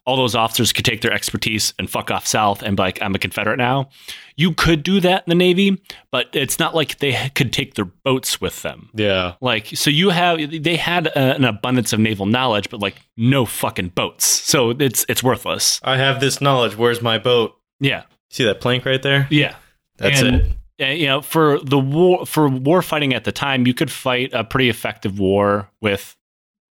all 0.08 0.16
those 0.16 0.34
officers 0.36 0.74
could 0.74 0.86
take 0.86 1.02
their 1.02 1.12
expertise 1.14 1.74
and 1.78 1.88
fuck 1.90 2.10
off 2.10 2.26
south 2.26 2.64
and 2.64 2.76
be 2.76 2.82
like, 2.82 3.00
I'm 3.02 3.14
a 3.14 3.20
Confederate 3.20 3.58
now. 3.58 3.90
You 4.38 4.54
could 4.54 4.82
do 4.82 5.00
that 5.02 5.24
in 5.28 5.30
the 5.30 5.36
Navy, 5.36 5.80
but 6.12 6.28
it's 6.34 6.58
not 6.58 6.74
like 6.74 6.98
they 7.00 7.30
could 7.36 7.54
take 7.54 7.76
their 7.76 7.86
boats 7.86 8.42
with 8.42 8.64
them. 8.64 8.90
Yeah. 8.96 9.34
Like, 9.42 9.68
so 9.76 9.90
you 9.92 10.10
have 10.10 10.40
they 10.64 10.78
had 10.78 11.08
a, 11.08 11.36
an 11.36 11.44
abundance 11.46 11.94
of 11.94 12.00
naval 12.00 12.26
knowledge, 12.26 12.70
but 12.72 12.80
like 12.80 12.96
no 13.18 13.46
fucking 13.46 13.90
boats. 13.90 14.26
So 14.26 14.72
it's 14.72 15.06
it's 15.10 15.22
worthless. 15.22 15.80
I 15.84 15.98
have 15.98 16.20
this 16.20 16.42
knowledge. 16.42 16.76
Where's 16.78 17.02
my 17.02 17.18
boat? 17.20 17.54
Yeah, 17.80 18.04
See 18.32 18.44
that 18.46 18.60
plank 18.62 18.86
right 18.86 19.02
there? 19.04 19.28
yeah. 19.30 19.56
That's 19.98 20.22
And, 20.22 20.36
it. 20.80 20.88
uh, 20.90 20.92
you 20.94 21.08
know, 21.08 21.22
for 21.22 21.60
the 21.60 21.78
war 21.80 22.26
for 22.26 22.48
war 22.50 22.82
fighting 22.82 23.14
at 23.14 23.24
the 23.24 23.32
time, 23.32 23.68
you 23.68 23.74
could 23.74 23.92
fight 23.92 24.32
a 24.34 24.44
pretty 24.44 24.70
effective 24.70 25.20
war 25.20 25.70
with 25.82 26.16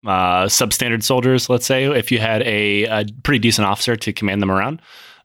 uh, 0.05 0.45
substandard 0.45 1.03
soldiers. 1.03 1.49
Let's 1.49 1.65
say 1.65 1.85
if 1.85 2.11
you 2.11 2.19
had 2.19 2.41
a, 2.43 2.83
a 2.85 3.05
pretty 3.23 3.39
decent 3.39 3.67
officer 3.67 3.95
to 3.95 4.13
command 4.13 4.41
them 4.41 4.51
around. 4.51 4.81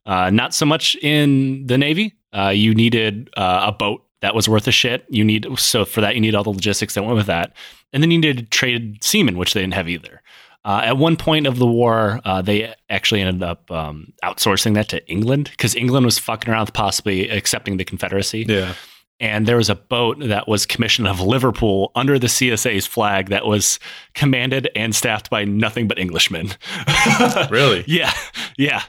Uh, 0.06 0.30
not 0.30 0.52
so 0.52 0.66
much 0.66 0.96
in 0.96 1.66
the 1.66 1.78
Navy. 1.78 2.14
Uh, 2.32 2.48
you 2.48 2.74
needed 2.74 3.30
uh, 3.36 3.64
a 3.66 3.72
boat 3.72 4.04
that 4.20 4.34
was 4.34 4.48
worth 4.48 4.66
a 4.66 4.72
shit. 4.72 5.06
You 5.08 5.24
need 5.24 5.46
so 5.58 5.84
for 5.84 6.00
that 6.00 6.14
you 6.14 6.20
need 6.20 6.34
all 6.34 6.44
the 6.44 6.50
logistics 6.50 6.94
that 6.94 7.04
went 7.04 7.16
with 7.16 7.26
that, 7.26 7.52
and 7.92 8.02
then 8.02 8.10
you 8.10 8.18
needed 8.18 8.50
trade 8.50 9.02
seamen, 9.02 9.38
which 9.38 9.54
they 9.54 9.60
didn't 9.60 9.74
have 9.74 9.88
either. 9.88 10.20
Uh, 10.64 10.80
at 10.82 10.96
one 10.96 11.16
point 11.16 11.46
of 11.46 11.58
the 11.58 11.66
war, 11.66 12.20
uh, 12.24 12.40
they 12.40 12.74
actually 12.88 13.20
ended 13.20 13.42
up 13.42 13.70
um, 13.70 14.12
outsourcing 14.22 14.74
that 14.74 14.88
to 14.88 15.06
England 15.10 15.50
because 15.50 15.76
England 15.76 16.06
was 16.06 16.18
fucking 16.18 16.50
around 16.50 16.62
with 16.62 16.72
possibly 16.72 17.28
accepting 17.28 17.76
the 17.76 17.84
Confederacy. 17.84 18.46
Yeah. 18.48 18.74
And 19.20 19.46
there 19.46 19.56
was 19.56 19.70
a 19.70 19.74
boat 19.76 20.18
that 20.20 20.48
was 20.48 20.66
commissioned 20.66 21.06
of 21.06 21.20
Liverpool 21.20 21.92
under 21.94 22.18
the 22.18 22.26
CSA's 22.26 22.86
flag 22.86 23.28
that 23.28 23.46
was 23.46 23.78
commanded 24.14 24.68
and 24.74 24.94
staffed 24.94 25.30
by 25.30 25.44
nothing 25.44 25.86
but 25.88 25.98
Englishmen. 25.98 26.50
Really? 27.50 27.84
yeah, 27.86 28.12
yeah. 28.58 28.82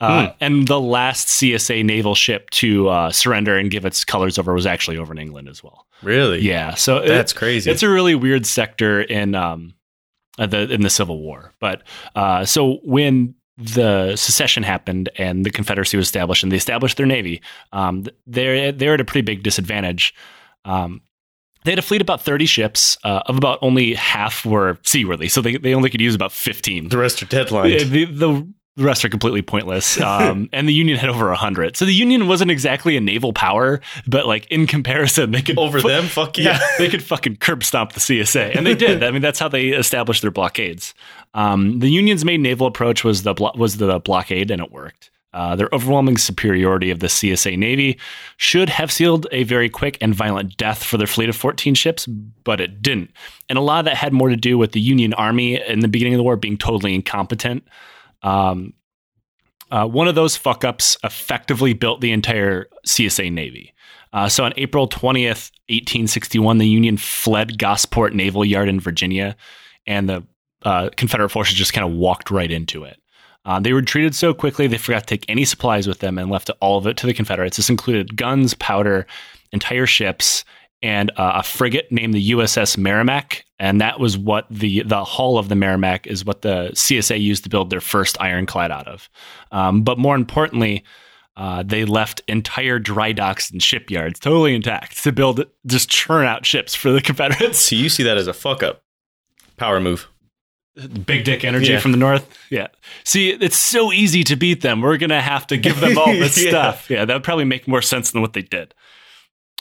Uh, 0.00 0.30
And 0.40 0.68
the 0.68 0.80
last 0.80 1.28
CSA 1.28 1.84
naval 1.84 2.14
ship 2.14 2.50
to 2.50 2.88
uh, 2.88 3.10
surrender 3.10 3.56
and 3.56 3.70
give 3.70 3.84
its 3.86 4.04
colors 4.04 4.38
over 4.38 4.52
was 4.54 4.66
actually 4.66 4.98
over 4.98 5.12
in 5.12 5.18
England 5.18 5.48
as 5.48 5.62
well. 5.62 5.86
Really? 6.02 6.40
Yeah, 6.40 6.74
so 6.74 6.98
it- 6.98 7.08
That's 7.08 7.32
crazy. 7.32 7.70
it's 7.70 7.82
a 7.82 7.88
really 7.88 8.14
weird 8.14 8.44
sector 8.46 9.00
in 9.02 9.34
um 9.34 9.74
the 10.36 10.70
in 10.72 10.82
the 10.82 10.90
Civil 10.90 11.20
War. 11.20 11.52
But 11.60 11.82
uh, 12.14 12.44
so 12.44 12.80
when 12.84 13.34
the 13.56 14.16
secession 14.16 14.62
happened 14.62 15.08
and 15.16 15.44
the 15.44 15.50
Confederacy 15.50 15.96
was 15.96 16.06
established 16.06 16.42
and 16.42 16.50
they 16.50 16.56
established 16.56 16.96
their 16.96 17.06
navy, 17.06 17.40
um, 17.72 18.06
they're 18.26 18.72
they're 18.72 18.94
at 18.94 19.00
a 19.00 19.04
pretty 19.04 19.22
big 19.22 19.42
disadvantage. 19.42 20.14
Um, 20.64 21.02
they 21.64 21.72
had 21.72 21.78
a 21.78 21.82
fleet 21.82 22.02
of 22.02 22.04
about 22.04 22.20
30 22.22 22.44
ships, 22.46 22.98
uh, 23.04 23.22
of 23.26 23.38
about 23.38 23.58
only 23.62 23.94
half 23.94 24.44
were 24.44 24.78
seaworthy, 24.82 25.28
so 25.28 25.40
they, 25.40 25.56
they 25.56 25.74
only 25.74 25.88
could 25.88 26.00
use 26.00 26.14
about 26.14 26.30
15. 26.30 26.88
the 26.90 26.98
rest 26.98 27.22
are 27.22 27.26
deadline. 27.26 27.70
Yeah, 27.70 27.84
the, 27.84 28.04
the 28.04 28.53
the 28.76 28.84
rest 28.84 29.04
are 29.04 29.08
completely 29.08 29.42
pointless. 29.42 29.98
Um, 30.04 30.48
and 30.52 30.68
the 30.68 30.72
Union 30.72 30.98
had 30.98 31.10
over 31.10 31.30
a 31.30 31.36
hundred. 31.36 31.76
So 31.76 31.84
the 31.84 31.92
Union 31.94 32.28
wasn't 32.28 32.50
exactly 32.50 32.96
a 32.96 33.00
naval 33.00 33.32
power, 33.32 33.80
but 34.06 34.26
like 34.26 34.46
in 34.50 34.66
comparison, 34.66 35.30
they 35.32 35.42
could 35.42 35.58
Over 35.58 35.80
fu- 35.80 35.88
them, 35.88 36.04
fuck 36.06 36.36
yeah. 36.38 36.58
they 36.78 36.88
could 36.88 37.02
fucking 37.02 37.36
curb 37.36 37.64
stomp 37.64 37.92
the 37.92 38.00
CSA, 38.00 38.56
and 38.56 38.66
they 38.66 38.74
did. 38.74 39.02
I 39.02 39.10
mean, 39.10 39.22
that's 39.22 39.38
how 39.38 39.48
they 39.48 39.68
established 39.68 40.22
their 40.22 40.30
blockades. 40.30 40.94
Um, 41.34 41.80
the 41.80 41.88
Union's 41.88 42.24
main 42.24 42.42
naval 42.42 42.66
approach 42.66 43.02
was 43.04 43.22
the 43.22 43.34
blo- 43.34 43.52
was 43.56 43.78
the 43.78 43.98
blockade, 44.00 44.50
and 44.50 44.62
it 44.62 44.70
worked. 44.70 45.10
Uh, 45.32 45.56
their 45.56 45.68
overwhelming 45.72 46.16
superiority 46.16 46.92
of 46.92 47.00
the 47.00 47.08
CSA 47.08 47.58
Navy 47.58 47.98
should 48.36 48.68
have 48.68 48.92
sealed 48.92 49.26
a 49.32 49.42
very 49.42 49.68
quick 49.68 49.98
and 50.00 50.14
violent 50.14 50.56
death 50.56 50.84
for 50.84 50.96
their 50.96 51.08
fleet 51.08 51.28
of 51.28 51.34
14 51.34 51.74
ships, 51.74 52.06
but 52.06 52.60
it 52.60 52.80
didn't. 52.80 53.10
And 53.48 53.58
a 53.58 53.60
lot 53.60 53.80
of 53.80 53.84
that 53.86 53.96
had 53.96 54.12
more 54.12 54.28
to 54.28 54.36
do 54.36 54.56
with 54.56 54.70
the 54.72 54.80
Union 54.80 55.12
Army 55.14 55.60
in 55.66 55.80
the 55.80 55.88
beginning 55.88 56.14
of 56.14 56.18
the 56.18 56.22
war 56.22 56.36
being 56.36 56.56
totally 56.56 56.94
incompetent. 56.94 57.64
Um, 58.24 58.72
uh, 59.70 59.86
one 59.86 60.08
of 60.08 60.14
those 60.14 60.36
fuck 60.36 60.64
ups 60.64 60.96
effectively 61.04 61.72
built 61.72 62.00
the 62.00 62.12
entire 62.12 62.66
CSA 62.86 63.32
Navy. 63.32 63.72
Uh, 64.12 64.28
so 64.28 64.44
on 64.44 64.52
April 64.56 64.88
20th, 64.88 65.50
1861, 65.68 66.58
the 66.58 66.68
Union 66.68 66.96
fled 66.96 67.58
Gosport 67.58 68.14
Naval 68.14 68.44
Yard 68.44 68.68
in 68.68 68.78
Virginia, 68.80 69.36
and 69.86 70.08
the 70.08 70.24
uh, 70.62 70.90
Confederate 70.96 71.30
forces 71.30 71.54
just 71.54 71.72
kind 71.72 71.86
of 71.86 71.92
walked 71.92 72.30
right 72.30 72.50
into 72.50 72.84
it. 72.84 72.98
Uh, 73.44 73.60
they 73.60 73.72
retreated 73.72 74.14
so 74.14 74.32
quickly 74.32 74.66
they 74.66 74.78
forgot 74.78 75.00
to 75.00 75.06
take 75.06 75.28
any 75.28 75.44
supplies 75.44 75.86
with 75.86 75.98
them 75.98 76.16
and 76.16 76.30
left 76.30 76.50
all 76.60 76.78
of 76.78 76.86
it 76.86 76.96
to 76.96 77.06
the 77.06 77.12
Confederates. 77.12 77.56
This 77.56 77.68
included 77.68 78.16
guns, 78.16 78.54
powder, 78.54 79.06
entire 79.52 79.86
ships, 79.86 80.44
and 80.84 81.10
uh, 81.16 81.32
a 81.36 81.42
frigate 81.42 81.90
named 81.90 82.12
the 82.14 82.30
USS 82.32 82.76
Merrimack. 82.78 83.44
And 83.58 83.80
that 83.80 83.98
was 83.98 84.18
what 84.18 84.46
the 84.50 84.82
the 84.82 85.02
hull 85.04 85.38
of 85.38 85.48
the 85.48 85.54
Merrimack 85.54 86.06
is 86.06 86.24
what 86.24 86.42
the 86.42 86.70
CSA 86.74 87.20
used 87.20 87.44
to 87.44 87.48
build 87.50 87.70
their 87.70 87.80
first 87.80 88.20
ironclad 88.20 88.70
out 88.70 88.86
of. 88.86 89.08
Um, 89.50 89.82
but 89.82 89.98
more 89.98 90.14
importantly, 90.14 90.84
uh, 91.36 91.62
they 91.64 91.84
left 91.84 92.20
entire 92.28 92.78
dry 92.78 93.12
docks 93.12 93.50
and 93.50 93.62
shipyards 93.62 94.20
totally 94.20 94.54
intact 94.54 95.02
to 95.04 95.12
build 95.12 95.44
just 95.66 95.88
churn 95.88 96.26
out 96.26 96.44
ships 96.44 96.74
for 96.74 96.92
the 96.92 97.00
Confederates. 97.08 97.58
So 97.58 97.76
you 97.76 97.88
see 97.88 98.02
that 98.02 98.18
as 98.18 98.26
a 98.26 98.34
fuck 98.34 98.62
up. 98.62 98.82
Power 99.56 99.80
move. 99.80 100.08
Big 101.06 101.24
dick 101.24 101.44
energy 101.44 101.72
Yeah. 101.72 101.78
from 101.78 101.92
the 101.92 101.98
north. 101.98 102.28
Yeah. 102.50 102.66
See, 103.04 103.30
it's 103.30 103.56
so 103.56 103.92
easy 103.92 104.24
to 104.24 104.34
beat 104.36 104.60
them. 104.60 104.80
We're 104.80 104.96
gonna 104.98 105.22
have 105.22 105.46
to 105.46 105.56
give 105.56 105.80
them 105.80 105.96
all 105.96 106.12
this 106.12 106.36
Yeah. 106.42 106.50
stuff. 106.50 106.90
Yeah, 106.90 107.04
that 107.04 107.14
would 107.14 107.22
probably 107.24 107.44
make 107.44 107.66
more 107.68 107.80
sense 107.82 108.10
than 108.10 108.20
what 108.20 108.32
they 108.32 108.42
did. 108.42 108.74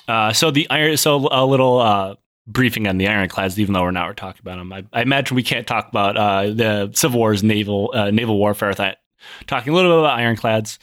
Uh, 0.08 0.34
so 0.34 0.52
the 0.52 0.70
iron. 0.70 0.98
So 0.98 1.28
a 1.32 1.46
little 1.46 1.80
uh, 1.80 2.16
briefing 2.48 2.88
on 2.88 2.98
the 2.98 3.08
ironclads, 3.08 3.60
even 3.60 3.74
though 3.74 3.84
we're 3.84 3.92
not 3.92 4.08
we're 4.08 4.14
talking 4.14 4.42
about 4.42 4.58
them. 4.58 4.74
I, 4.74 4.84
I 4.92 5.02
imagine 5.02 5.36
we 5.36 5.44
can't 5.44 5.68
talk 5.68 5.88
about 5.88 6.18
uh, 6.18 6.54
the 6.54 6.92
Civil 6.94 7.20
War's 7.20 7.44
naval 7.44 7.92
uh, 7.94 8.12
naval 8.12 8.38
warfare 8.38 8.70
without 8.70 8.98
talking 9.48 9.72
a 9.72 9.76
little 9.76 9.92
bit 9.92 10.00
about 10.00 10.20
ironclads. 10.20 10.80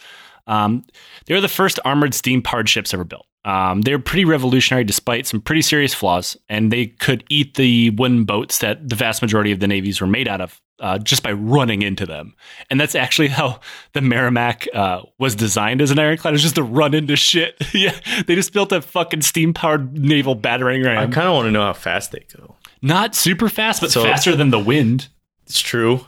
Um, 0.47 0.85
they 1.27 1.35
were 1.35 1.41
the 1.41 1.49
first 1.49 1.79
armored 1.85 2.15
steam 2.15 2.43
powered 2.43 2.69
ships 2.69 2.95
ever 2.95 3.05
built. 3.05 3.27
Um, 3.45 3.83
they 3.83 3.93
were 3.93 3.99
pretty 4.03 4.25
revolutionary 4.27 4.85
despite 4.85 5.27
some 5.27 5.41
pretty 5.41 5.63
serious 5.63 5.95
flaws, 5.95 6.37
and 6.49 6.71
they 6.71 6.87
could 6.87 7.25
eat 7.31 7.55
the 7.55 7.91
wooden 7.91 8.25
boats 8.25 8.59
that 8.59 8.87
the 8.89 8.97
vast 8.97 9.23
majority 9.23 9.51
of 9.53 9.61
the 9.61 9.67
navies 9.69 10.01
were 10.01 10.07
made 10.07 10.29
out 10.29 10.41
of 10.43 10.61
uh, 10.79 10.99
just 10.99 11.23
by 11.23 11.33
running 11.33 11.83
into 11.83 12.07
them. 12.07 12.35
And 12.71 12.81
that's 12.81 12.95
actually 12.95 13.29
how 13.29 13.61
the 13.93 14.01
Merrimack 14.01 14.67
uh, 14.75 15.03
was 15.19 15.35
designed 15.35 15.81
as 15.83 15.91
an 15.91 15.99
ironclad, 15.99 16.33
it 16.33 16.37
was 16.37 16.43
just 16.43 16.55
to 16.57 16.63
run 16.63 16.95
into 16.95 17.17
shit. 17.17 17.55
yeah, 17.75 17.99
they 18.27 18.35
just 18.35 18.53
built 18.53 18.73
a 18.73 18.81
fucking 18.81 19.23
steam 19.23 19.53
powered 19.55 19.93
naval 19.99 20.35
battering 20.35 20.83
ram. 20.83 20.99
I 20.99 21.07
kind 21.13 21.27
of 21.29 21.35
want 21.35 21.47
to 21.47 21.51
know 21.51 21.63
how 21.63 21.73
fast 21.75 22.13
they 22.13 22.25
go. 22.37 22.57
Not 22.83 23.15
super 23.15 23.49
fast, 23.49 23.81
but 23.81 23.91
So- 23.91 24.03
faster 24.03 24.35
than 24.37 24.51
the 24.51 24.59
wind. 24.59 25.09
It's 25.47 25.61
true. 25.61 26.07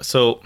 So 0.00 0.42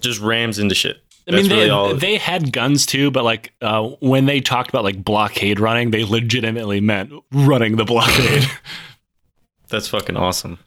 just 0.00 0.20
rams 0.20 0.58
into 0.58 0.74
shit. 0.74 1.03
I 1.26 1.32
mean, 1.32 1.48
they, 1.48 1.56
really 1.56 1.70
all. 1.70 1.94
they 1.94 2.18
had 2.18 2.52
guns 2.52 2.84
too, 2.84 3.10
but 3.10 3.24
like 3.24 3.52
uh, 3.62 3.82
when 4.00 4.26
they 4.26 4.40
talked 4.40 4.68
about 4.68 4.84
like 4.84 5.02
blockade 5.02 5.58
running, 5.58 5.90
they 5.90 6.04
legitimately 6.04 6.80
meant 6.80 7.12
running 7.32 7.76
the 7.76 7.84
blockade. 7.84 8.44
that's 9.68 9.88
fucking 9.88 10.16
awesome. 10.16 10.58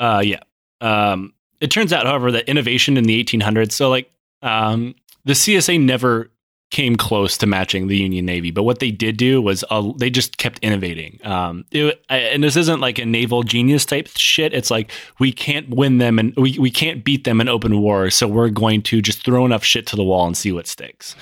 uh, 0.00 0.22
yeah. 0.24 0.40
Um, 0.80 1.34
it 1.60 1.70
turns 1.70 1.92
out, 1.92 2.06
however, 2.06 2.32
that 2.32 2.48
innovation 2.48 2.96
in 2.96 3.04
the 3.04 3.22
1800s, 3.22 3.72
so 3.72 3.88
like 3.90 4.10
um, 4.42 4.94
the 5.24 5.32
CSA 5.32 5.80
never 5.80 6.30
came 6.76 6.94
close 6.96 7.38
to 7.38 7.46
matching 7.46 7.86
the 7.86 7.96
Union 7.96 8.26
Navy, 8.26 8.50
but 8.50 8.64
what 8.64 8.80
they 8.80 8.90
did 8.90 9.16
do 9.16 9.40
was 9.40 9.64
uh, 9.70 9.92
they 9.96 10.10
just 10.10 10.36
kept 10.36 10.58
innovating. 10.58 11.18
Um, 11.24 11.64
it, 11.70 12.04
and 12.10 12.44
this 12.44 12.54
isn't 12.54 12.80
like 12.80 12.98
a 12.98 13.06
naval 13.06 13.42
genius 13.44 13.86
type 13.86 14.08
shit. 14.14 14.52
It's 14.52 14.70
like 14.70 14.90
we 15.18 15.32
can't 15.32 15.70
win 15.70 15.96
them 15.98 16.18
and 16.18 16.34
we, 16.36 16.58
we 16.58 16.70
can't 16.70 17.02
beat 17.02 17.24
them 17.24 17.40
in 17.40 17.48
open 17.48 17.80
war, 17.80 18.10
so 18.10 18.28
we're 18.28 18.50
going 18.50 18.82
to 18.82 19.00
just 19.00 19.24
throw 19.24 19.46
enough 19.46 19.64
shit 19.64 19.86
to 19.86 19.96
the 19.96 20.04
wall 20.04 20.26
and 20.26 20.36
see 20.36 20.52
what 20.52 20.66
sticks. 20.66 21.16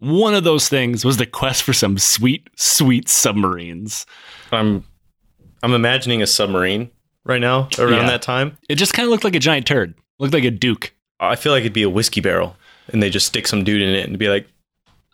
One 0.00 0.34
of 0.34 0.42
those 0.42 0.68
things 0.68 1.04
was 1.04 1.18
the 1.18 1.24
quest 1.26 1.62
for 1.62 1.72
some 1.72 1.98
sweet, 1.98 2.48
sweet 2.56 3.08
submarines. 3.08 4.06
I'm 4.50 4.84
I'm 5.62 5.72
imagining 5.72 6.20
a 6.20 6.26
submarine 6.26 6.90
right 7.24 7.40
now 7.40 7.68
around 7.78 7.92
Yeah. 7.92 8.06
that 8.10 8.22
time. 8.22 8.58
It 8.68 8.74
just 8.74 8.92
kind 8.92 9.06
of 9.06 9.10
looked 9.10 9.24
like 9.24 9.36
a 9.36 9.38
giant 9.50 9.66
turd, 9.68 9.94
looked 10.18 10.34
like 10.34 10.44
a 10.44 10.50
Duke. 10.50 10.92
I 11.20 11.36
feel 11.36 11.52
like 11.52 11.60
it'd 11.60 11.72
be 11.72 11.84
a 11.84 11.88
whiskey 11.90 12.20
barrel, 12.20 12.56
and 12.92 13.00
they 13.02 13.08
just 13.08 13.26
stick 13.26 13.46
some 13.46 13.62
dude 13.64 13.80
in 13.82 13.94
it 13.94 14.08
and 14.08 14.18
be 14.18 14.28
like, 14.28 14.46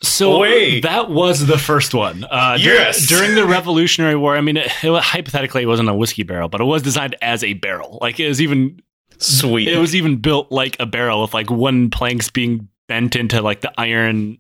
So 0.03 0.41
Wait. 0.41 0.81
that 0.81 1.11
was 1.11 1.47
the 1.47 1.59
first 1.59 1.95
one. 1.95 2.25
Uh, 2.25 2.57
Yes. 2.61 3.07
during 3.07 3.35
the 3.37 3.47
Revolutionary 3.47 4.17
War, 4.17 4.37
I 4.37 4.41
mean, 4.41 4.57
it, 4.57 4.67
it, 4.83 5.03
hypothetically, 5.03 5.63
it 5.63 5.67
wasn't 5.67 5.89
a 5.89 5.95
whiskey 5.95 6.23
barrel, 6.25 6.49
but 6.49 6.61
it 6.61 6.65
was 6.65 6.83
designed 6.83 7.15
as 7.23 7.45
a 7.45 7.55
barrel. 7.55 7.99
Like 8.01 8.19
it 8.19 8.27
was 8.29 8.41
even 8.43 8.81
"Sweet." 9.19 9.69
it 9.69 9.79
was 9.79 9.95
even 9.95 10.17
built 10.17 10.51
like 10.51 10.77
a 10.81 10.87
barrel 10.87 11.23
with 11.23 11.33
like 11.35 11.51
one 11.51 11.89
planks 11.91 12.31
being 12.31 12.69
bent 12.89 13.15
into 13.17 13.41
like 13.43 13.61
the 13.61 13.73
iron 13.79 14.39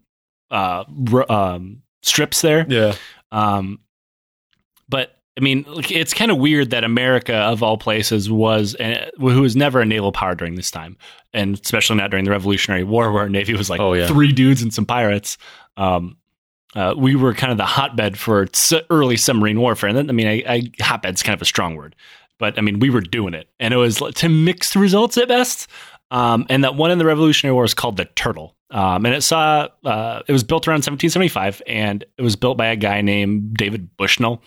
uh, 0.51 0.85
r- 1.13 1.31
um, 1.33 1.83
strips 2.03 2.41
there. 2.43 2.67
yeah. 2.69 2.95
Um, 3.31 3.79
but 4.89 5.17
I 5.37 5.41
mean, 5.41 5.65
it's 5.69 6.13
kind 6.13 6.31
of 6.31 6.37
weird 6.37 6.71
that 6.71 6.85
America, 6.85 7.35
of 7.35 7.63
all 7.63 7.79
places, 7.79 8.31
was 8.31 8.75
uh, 8.77 9.09
who 9.19 9.41
was 9.41 9.57
never 9.57 9.81
a 9.81 9.87
naval 9.87 10.13
power 10.13 10.35
during 10.35 10.57
this 10.57 10.71
time, 10.71 10.97
and 11.33 11.59
especially 11.59 11.97
not 11.97 12.11
during 12.11 12.25
the 12.27 12.31
Revolutionary 12.31 12.85
War, 12.85 13.11
where 13.13 13.23
our 13.23 13.29
navy 13.31 13.55
was 13.55 13.71
like 13.71 13.81
Oh, 13.81 13.95
yeah. 13.95 14.07
three 14.07 14.33
dudes 14.33 14.61
and 14.61 14.75
some 14.75 14.85
pirates. 14.85 15.39
Um, 15.79 16.19
uh, 16.75 16.95
we 16.97 17.17
were 17.17 17.33
kind 17.35 17.51
of 17.51 17.57
the 17.59 17.65
hotbed 17.65 18.19
for 18.19 18.47
early 18.91 19.17
submarine 19.17 19.59
warfare, 19.61 19.89
and 19.89 19.97
then, 19.97 20.11
I 20.11 20.13
mean, 20.13 20.27
I, 20.27 20.43
I, 20.47 20.71
hotbed's 20.83 21.23
kind 21.23 21.35
of 21.35 21.41
a 21.41 21.47
strong 21.47 21.77
word, 21.77 21.97
but 22.39 22.59
I 22.59 22.61
mean, 22.61 22.79
we 22.79 22.91
were 22.91 23.01
doing 23.01 23.33
it, 23.33 23.49
and 23.59 23.73
it 23.73 23.79
was 23.79 24.03
to 24.17 24.29
mixed 24.29 24.77
results 24.77 25.17
at 25.17 25.29
best. 25.29 25.67
Um, 26.11 26.45
and 26.51 26.63
that 26.65 26.75
one 26.75 26.91
in 26.91 26.99
the 26.99 27.07
Revolutionary 27.07 27.55
War 27.55 27.65
is 27.65 27.73
called 27.73 27.97
the 27.97 28.05
Turtle. 28.05 28.55
Um, 28.71 29.07
and 29.07 29.15
it 29.15 29.23
saw 29.23 29.69
uh, 29.83 30.21
it 30.29 30.33
was 30.33 30.45
built 30.45 30.69
around 30.69 30.85
1775, 30.85 31.63
and 31.67 32.05
it 32.19 32.23
was 32.23 32.37
built 32.37 32.59
by 32.59 32.67
a 32.67 32.77
guy 32.77 33.01
named 33.01 33.55
David 33.55 33.97
Bushnell. 33.97 34.43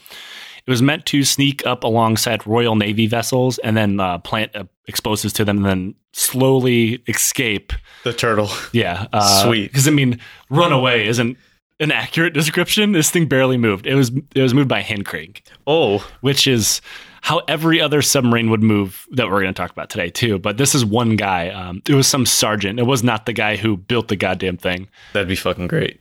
It 0.67 0.71
was 0.71 0.81
meant 0.81 1.05
to 1.07 1.23
sneak 1.23 1.65
up 1.65 1.83
alongside 1.83 2.45
Royal 2.47 2.75
Navy 2.75 3.05
vessels 3.07 3.59
and 3.59 3.77
then 3.77 3.99
uh, 3.99 4.17
plant 4.19 4.55
uh, 4.55 4.63
explosives 4.87 5.33
to 5.33 5.45
them, 5.45 5.57
and 5.57 5.65
then 5.65 5.95
slowly 6.13 7.03
escape. 7.07 7.71
The 8.03 8.13
turtle. 8.13 8.49
Yeah, 8.71 9.07
uh, 9.13 9.43
Sweet. 9.43 9.71
Because 9.71 9.87
I 9.87 9.91
mean, 9.91 10.19
runaway 10.49 11.07
isn't 11.07 11.37
an 11.79 11.91
accurate 11.91 12.33
description. 12.33 12.93
This 12.93 13.11
thing 13.11 13.27
barely 13.27 13.57
moved. 13.57 13.85
It 13.85 13.95
was 13.95 14.11
it 14.33 14.41
was 14.41 14.53
moved 14.53 14.69
by 14.69 14.81
hand 14.81 15.05
crank 15.05 15.43
Oh, 15.67 16.07
which 16.21 16.47
is 16.47 16.81
how 17.21 17.39
every 17.47 17.81
other 17.81 18.01
submarine 18.01 18.49
would 18.51 18.61
move 18.63 19.05
that 19.11 19.25
we're 19.27 19.41
going 19.41 19.53
to 19.53 19.57
talk 19.57 19.71
about 19.71 19.89
today 19.89 20.09
too. 20.09 20.39
But 20.39 20.57
this 20.57 20.73
is 20.75 20.85
one 20.85 21.15
guy. 21.15 21.49
Um, 21.49 21.81
it 21.89 21.93
was 21.95 22.07
some 22.07 22.25
sergeant. 22.25 22.79
It 22.79 22.83
was 22.83 23.03
not 23.03 23.25
the 23.25 23.33
guy 23.33 23.55
who 23.55 23.77
built 23.77 24.07
the 24.07 24.15
goddamn 24.15 24.57
thing. 24.57 24.87
that'd 25.13 25.27
be 25.27 25.35
fucking 25.35 25.67
great. 25.67 25.99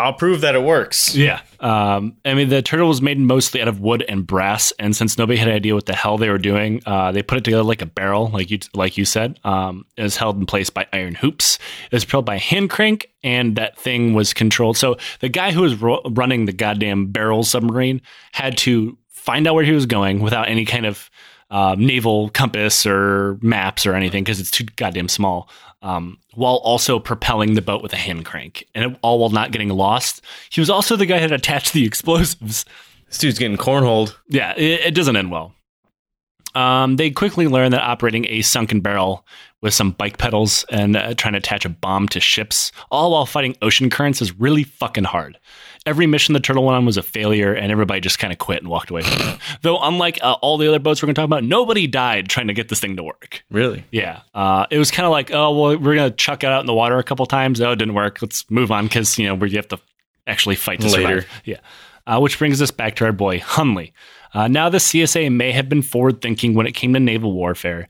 I'll 0.00 0.14
prove 0.14 0.40
that 0.40 0.54
it 0.54 0.62
works. 0.62 1.14
Yeah. 1.14 1.40
Um, 1.60 2.16
I 2.24 2.34
mean, 2.34 2.48
the 2.48 2.62
turtle 2.62 2.88
was 2.88 3.02
made 3.02 3.18
mostly 3.18 3.60
out 3.60 3.68
of 3.68 3.80
wood 3.80 4.02
and 4.08 4.26
brass, 4.26 4.72
and 4.78 4.96
since 4.96 5.18
nobody 5.18 5.38
had 5.38 5.48
an 5.48 5.54
idea 5.54 5.74
what 5.74 5.86
the 5.86 5.94
hell 5.94 6.16
they 6.16 6.30
were 6.30 6.38
doing, 6.38 6.82
uh, 6.86 7.12
they 7.12 7.22
put 7.22 7.38
it 7.38 7.44
together 7.44 7.62
like 7.62 7.82
a 7.82 7.86
barrel, 7.86 8.28
like 8.28 8.50
you 8.50 8.58
like 8.74 8.96
you 8.96 9.04
said. 9.04 9.38
Um, 9.44 9.84
it 9.96 10.02
was 10.02 10.16
held 10.16 10.38
in 10.38 10.46
place 10.46 10.70
by 10.70 10.86
iron 10.92 11.14
hoops. 11.14 11.58
It 11.90 11.92
was 11.92 12.04
propelled 12.04 12.24
by 12.24 12.36
a 12.36 12.38
hand 12.38 12.70
crank, 12.70 13.10
and 13.22 13.56
that 13.56 13.78
thing 13.78 14.14
was 14.14 14.32
controlled. 14.32 14.78
So 14.78 14.96
the 15.20 15.28
guy 15.28 15.52
who 15.52 15.62
was 15.62 15.74
ro- 15.80 16.02
running 16.10 16.46
the 16.46 16.52
goddamn 16.52 17.12
barrel 17.12 17.44
submarine 17.44 18.00
had 18.32 18.56
to 18.58 18.96
find 19.08 19.46
out 19.46 19.54
where 19.54 19.64
he 19.64 19.72
was 19.72 19.86
going 19.86 20.20
without 20.20 20.48
any 20.48 20.64
kind 20.64 20.86
of 20.86 21.10
uh, 21.50 21.74
naval 21.78 22.30
compass 22.30 22.86
or 22.86 23.38
maps 23.42 23.86
or 23.86 23.94
anything 23.94 24.24
because 24.24 24.40
it's 24.40 24.50
too 24.50 24.64
goddamn 24.76 25.08
small. 25.08 25.48
Um, 25.82 26.18
while 26.34 26.56
also 26.56 26.98
propelling 26.98 27.54
the 27.54 27.62
boat 27.62 27.82
with 27.82 27.94
a 27.94 27.96
hand 27.96 28.26
crank, 28.26 28.66
and 28.74 28.92
it, 28.92 28.98
all 29.00 29.18
while 29.18 29.30
not 29.30 29.50
getting 29.50 29.70
lost. 29.70 30.22
He 30.50 30.60
was 30.60 30.68
also 30.68 30.94
the 30.94 31.06
guy 31.06 31.20
that 31.20 31.32
attached 31.32 31.72
the 31.72 31.84
explosives. 31.86 32.66
This 33.06 33.18
dude's 33.18 33.38
getting 33.38 33.56
cornholed. 33.56 34.14
Yeah, 34.28 34.52
it, 34.56 34.80
it 34.80 34.94
doesn't 34.94 35.16
end 35.16 35.30
well. 35.30 35.54
Um, 36.54 36.96
they 36.96 37.10
quickly 37.10 37.46
learn 37.46 37.70
that 37.72 37.82
operating 37.82 38.26
a 38.26 38.42
sunken 38.42 38.80
barrel 38.80 39.24
with 39.62 39.74
some 39.74 39.92
bike 39.92 40.18
pedals 40.18 40.64
and 40.70 40.96
uh, 40.96 41.14
trying 41.14 41.32
to 41.32 41.38
attach 41.38 41.64
a 41.64 41.68
bomb 41.68 42.08
to 42.08 42.20
ships, 42.20 42.72
all 42.90 43.12
while 43.12 43.26
fighting 43.26 43.56
ocean 43.62 43.90
currents, 43.90 44.20
is 44.20 44.38
really 44.38 44.64
fucking 44.64 45.04
hard. 45.04 45.38
Every 45.86 46.06
mission 46.06 46.34
the 46.34 46.40
turtle 46.40 46.64
went 46.64 46.76
on 46.76 46.84
was 46.84 46.98
a 46.98 47.02
failure, 47.02 47.54
and 47.54 47.72
everybody 47.72 48.00
just 48.00 48.18
kind 48.18 48.32
of 48.32 48.38
quit 48.38 48.60
and 48.60 48.68
walked 48.68 48.90
away 48.90 49.00
from 49.02 49.28
it. 49.28 49.38
Though, 49.62 49.78
unlike 49.80 50.18
uh, 50.22 50.34
all 50.42 50.58
the 50.58 50.68
other 50.68 50.78
boats 50.78 51.02
we're 51.02 51.06
going 51.06 51.14
to 51.14 51.20
talk 51.20 51.24
about, 51.26 51.42
nobody 51.42 51.86
died 51.86 52.28
trying 52.28 52.48
to 52.48 52.52
get 52.52 52.68
this 52.68 52.80
thing 52.80 52.96
to 52.96 53.02
work. 53.02 53.42
Really? 53.50 53.84
Yeah, 53.90 54.20
uh, 54.34 54.66
it 54.70 54.78
was 54.78 54.90
kind 54.90 55.06
of 55.06 55.10
like, 55.12 55.30
oh 55.32 55.58
well, 55.58 55.78
we're 55.78 55.94
gonna 55.94 56.10
chuck 56.10 56.44
it 56.44 56.48
out 56.48 56.60
in 56.60 56.66
the 56.66 56.74
water 56.74 56.98
a 56.98 57.02
couple 57.02 57.24
times. 57.24 57.60
Oh, 57.60 57.72
it 57.72 57.76
didn't 57.76 57.94
work. 57.94 58.20
Let's 58.20 58.48
move 58.50 58.70
on 58.70 58.84
because 58.86 59.18
you 59.18 59.26
know 59.26 59.34
we 59.34 59.50
have 59.52 59.68
to 59.68 59.78
actually 60.26 60.56
fight 60.56 60.80
to 60.80 60.88
Later. 60.88 61.22
survive. 61.22 61.42
Yeah, 61.46 61.60
uh, 62.06 62.20
which 62.20 62.38
brings 62.38 62.60
us 62.60 62.70
back 62.70 62.96
to 62.96 63.06
our 63.06 63.12
boy 63.12 63.38
Hunley. 63.38 63.92
Uh, 64.34 64.48
now 64.48 64.68
the 64.68 64.78
CSA 64.78 65.32
may 65.32 65.50
have 65.52 65.68
been 65.68 65.82
forward 65.82 66.20
thinking 66.20 66.54
when 66.54 66.66
it 66.66 66.72
came 66.72 66.92
to 66.92 67.00
naval 67.00 67.32
warfare, 67.32 67.88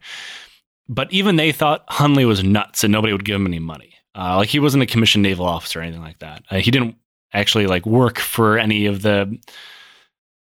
but 0.87 1.11
even 1.11 1.35
they 1.35 1.51
thought 1.51 1.87
Hunley 1.87 2.25
was 2.25 2.43
nuts 2.43 2.83
and 2.83 2.91
nobody 2.91 3.11
would 3.13 3.25
give 3.25 3.35
him 3.35 3.45
any 3.45 3.59
money. 3.59 3.93
Uh, 4.15 4.37
like 4.37 4.49
he 4.49 4.59
wasn't 4.59 4.83
a 4.83 4.85
commissioned 4.85 5.23
naval 5.23 5.45
officer 5.45 5.79
or 5.79 5.83
anything 5.83 6.01
like 6.01 6.19
that. 6.19 6.43
Uh, 6.49 6.57
he 6.57 6.71
didn't 6.71 6.95
actually 7.33 7.67
like 7.67 7.85
work 7.85 8.19
for 8.19 8.57
any 8.57 8.85
of 8.85 9.01
the 9.01 9.37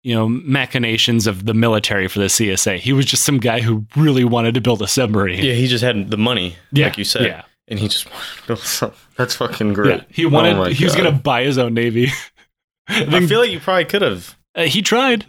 you 0.03 0.15
know 0.15 0.27
machinations 0.29 1.27
of 1.27 1.46
the 1.46 1.53
military 1.53 2.08
for 2.08 2.19
the 2.19 2.25
CSA. 2.25 2.79
He 2.79 2.93
was 2.93 3.05
just 3.05 3.24
some 3.25 3.38
guy 3.39 3.60
who 3.62 3.86
really 3.96 4.24
wanted 4.24 4.53
to 4.55 4.62
build 4.62 4.81
a 4.81 4.88
submarine. 4.88 5.43
Yeah, 5.43 5.53
he 5.53 5.67
just 5.67 5.84
had 5.84 6.10
the 6.10 6.17
money, 6.17 6.55
Yeah, 6.72 6.86
like 6.88 6.98
you 6.98 7.03
said. 7.03 7.25
yeah. 7.25 7.43
And 7.67 7.77
he 7.77 7.88
just 7.88 8.10
wanted 8.10 8.25
to 8.41 8.48
build 8.48 8.60
something. 8.60 9.00
That's 9.15 9.36
fucking 9.36 9.74
great. 9.74 9.98
Yeah, 10.00 10.03
he 10.10 10.25
wanted. 10.25 10.58
Oh 10.58 10.63
he 10.65 10.84
was 10.86 10.96
going 10.96 11.13
to 11.13 11.19
buy 11.19 11.43
his 11.43 11.58
own 11.60 11.74
navy. 11.75 12.08
I 12.88 13.25
feel 13.27 13.39
like 13.41 13.51
you 13.51 13.60
probably 13.60 13.86
could 13.86 14.01
have. 14.01 14.36
Uh, 14.55 14.63
he 14.63 14.81
tried. 14.81 15.25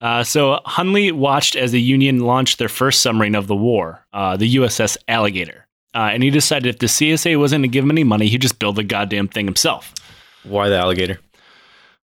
Uh, 0.00 0.24
so 0.24 0.58
Hunley 0.66 1.12
watched 1.12 1.54
as 1.54 1.70
the 1.72 1.80
Union 1.80 2.20
launched 2.20 2.58
their 2.58 2.68
first 2.68 3.00
submarine 3.02 3.34
of 3.36 3.46
the 3.46 3.54
war, 3.54 4.04
uh, 4.12 4.36
the 4.36 4.56
USS 4.56 4.96
Alligator, 5.06 5.66
uh, 5.94 6.10
and 6.12 6.22
he 6.22 6.30
decided 6.30 6.66
if 6.68 6.78
the 6.80 6.86
CSA 6.86 7.38
wasn't 7.38 7.62
to 7.64 7.68
give 7.68 7.84
him 7.84 7.90
any 7.90 8.04
money, 8.04 8.26
he'd 8.28 8.42
just 8.42 8.58
build 8.58 8.76
the 8.76 8.84
goddamn 8.84 9.28
thing 9.28 9.44
himself. 9.46 9.92
Why 10.48 10.68
the 10.68 10.76
alligator? 10.76 11.18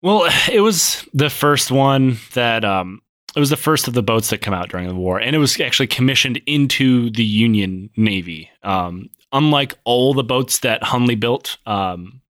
Well, 0.02 0.28
it 0.50 0.60
was 0.60 1.06
the 1.12 1.28
first 1.30 1.70
one 1.70 2.16
that 2.34 2.64
um, 2.64 3.02
it 3.36 3.40
was 3.40 3.50
the 3.50 3.56
first 3.56 3.86
of 3.86 3.94
the 3.94 4.02
boats 4.02 4.30
that 4.30 4.38
come 4.38 4.54
out 4.54 4.70
during 4.70 4.88
the 4.88 4.94
war, 4.94 5.20
and 5.20 5.36
it 5.36 5.38
was 5.38 5.60
actually 5.60 5.88
commissioned 5.88 6.40
into 6.46 7.10
the 7.10 7.24
Union 7.24 7.90
Navy. 7.96 8.50
Um, 8.62 9.10
unlike 9.32 9.74
all 9.84 10.14
the 10.14 10.24
boats 10.24 10.60
that 10.60 10.80
Hunley 10.82 11.18
built, 11.20 11.58
um, 11.66 12.22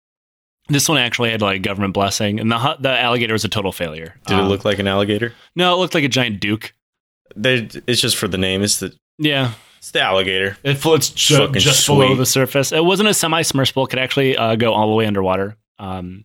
this 0.68 0.88
one 0.88 0.98
actually 0.98 1.30
had 1.30 1.42
like 1.42 1.62
government 1.62 1.94
blessing, 1.94 2.40
and 2.40 2.50
the 2.50 2.76
the 2.80 2.90
Alligator 2.90 3.34
was 3.34 3.44
a 3.44 3.48
total 3.48 3.70
failure. 3.72 4.16
Did 4.26 4.38
it 4.38 4.40
Um, 4.40 4.48
look 4.48 4.64
like 4.64 4.78
an 4.80 4.88
alligator? 4.88 5.32
No, 5.54 5.72
it 5.74 5.76
looked 5.78 5.94
like 5.94 6.04
a 6.04 6.08
giant 6.08 6.40
Duke. 6.40 6.74
They, 7.36 7.68
it's 7.86 8.00
just 8.00 8.16
for 8.16 8.26
the 8.26 8.38
name. 8.38 8.62
It's 8.62 8.80
the 8.80 8.92
Yeah, 9.16 9.52
it's 9.78 9.92
the 9.92 10.00
alligator. 10.02 10.56
it 10.64 10.74
floats 10.74 11.10
ju- 11.10 11.36
Fucking 11.36 11.60
just 11.60 11.86
below 11.86 12.16
the 12.16 12.26
surface. 12.26 12.72
It 12.72 12.84
wasn't 12.84 13.08
a 13.08 13.14
semi-submersible; 13.14 13.84
it 13.84 13.90
could 13.90 14.00
actually 14.00 14.36
uh, 14.36 14.56
go 14.56 14.72
all 14.72 14.88
the 14.90 14.94
way 14.96 15.06
underwater. 15.06 15.56
Um, 15.80 16.24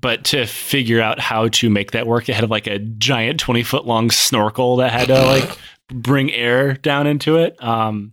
but 0.00 0.24
to 0.24 0.46
figure 0.46 1.00
out 1.00 1.20
how 1.20 1.48
to 1.48 1.70
make 1.70 1.92
that 1.92 2.06
work, 2.06 2.28
it 2.28 2.34
had 2.34 2.50
like 2.50 2.66
a 2.66 2.78
giant 2.80 3.38
twenty 3.40 3.62
foot 3.62 3.86
long 3.86 4.10
snorkel 4.10 4.76
that 4.76 4.92
had 4.92 5.06
to 5.08 5.22
like 5.24 5.56
bring 5.88 6.32
air 6.32 6.74
down 6.74 7.06
into 7.06 7.36
it. 7.36 7.62
Um, 7.62 8.12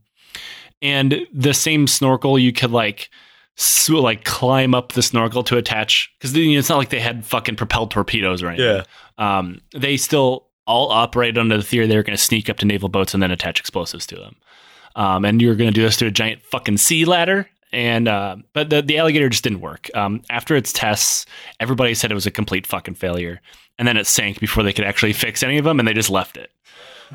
and 0.81 1.25
the 1.33 1.53
same 1.53 1.87
snorkel 1.87 2.37
you 2.39 2.53
could 2.53 2.71
like 2.71 3.09
so, 3.55 3.95
like 3.95 4.23
climb 4.23 4.73
up 4.73 4.93
the 4.93 5.01
snorkel 5.01 5.43
to 5.45 5.57
attach 5.57 6.09
because 6.17 6.33
you 6.37 6.53
know, 6.53 6.59
it's 6.59 6.69
not 6.69 6.77
like 6.77 6.89
they 6.89 6.99
had 7.01 7.25
fucking 7.25 7.55
propelled 7.57 7.91
torpedoes 7.91 8.41
or 8.41 8.47
anything 8.49 8.65
Yeah. 9.17 9.37
um, 9.39 9.59
they 9.75 9.97
still 9.97 10.45
all 10.65 10.91
operated 10.91 11.37
under 11.37 11.57
the 11.57 11.63
theory 11.63 11.87
they 11.87 11.97
were 11.97 12.03
going 12.03 12.15
to 12.15 12.23
sneak 12.23 12.49
up 12.49 12.57
to 12.59 12.65
naval 12.65 12.87
boats 12.87 13.13
and 13.15 13.21
then 13.23 13.31
attach 13.31 13.59
explosives 13.59 14.05
to 14.05 14.15
them. 14.15 14.35
Um, 14.95 15.25
and 15.25 15.41
you're 15.41 15.55
going 15.55 15.69
to 15.69 15.73
do 15.73 15.81
this 15.81 15.97
to 15.97 16.05
a 16.05 16.11
giant 16.11 16.43
fucking 16.43 16.77
sea 16.77 17.03
ladder. 17.05 17.49
And 17.71 18.07
uh, 18.07 18.37
but 18.53 18.69
the, 18.69 18.81
the 18.81 18.97
alligator 18.97 19.29
just 19.29 19.43
didn't 19.43 19.61
work. 19.61 19.89
Um, 19.95 20.21
after 20.29 20.55
its 20.55 20.73
tests, 20.73 21.25
everybody 21.59 21.93
said 21.93 22.11
it 22.11 22.15
was 22.15 22.25
a 22.25 22.31
complete 22.31 22.65
fucking 22.65 22.95
failure, 22.95 23.41
and 23.77 23.87
then 23.87 23.95
it 23.95 24.07
sank 24.07 24.39
before 24.39 24.63
they 24.63 24.73
could 24.73 24.85
actually 24.85 25.13
fix 25.13 25.43
any 25.43 25.57
of 25.57 25.65
them, 25.65 25.79
and 25.79 25.87
they 25.87 25.93
just 25.93 26.09
left 26.09 26.35
it. 26.35 26.51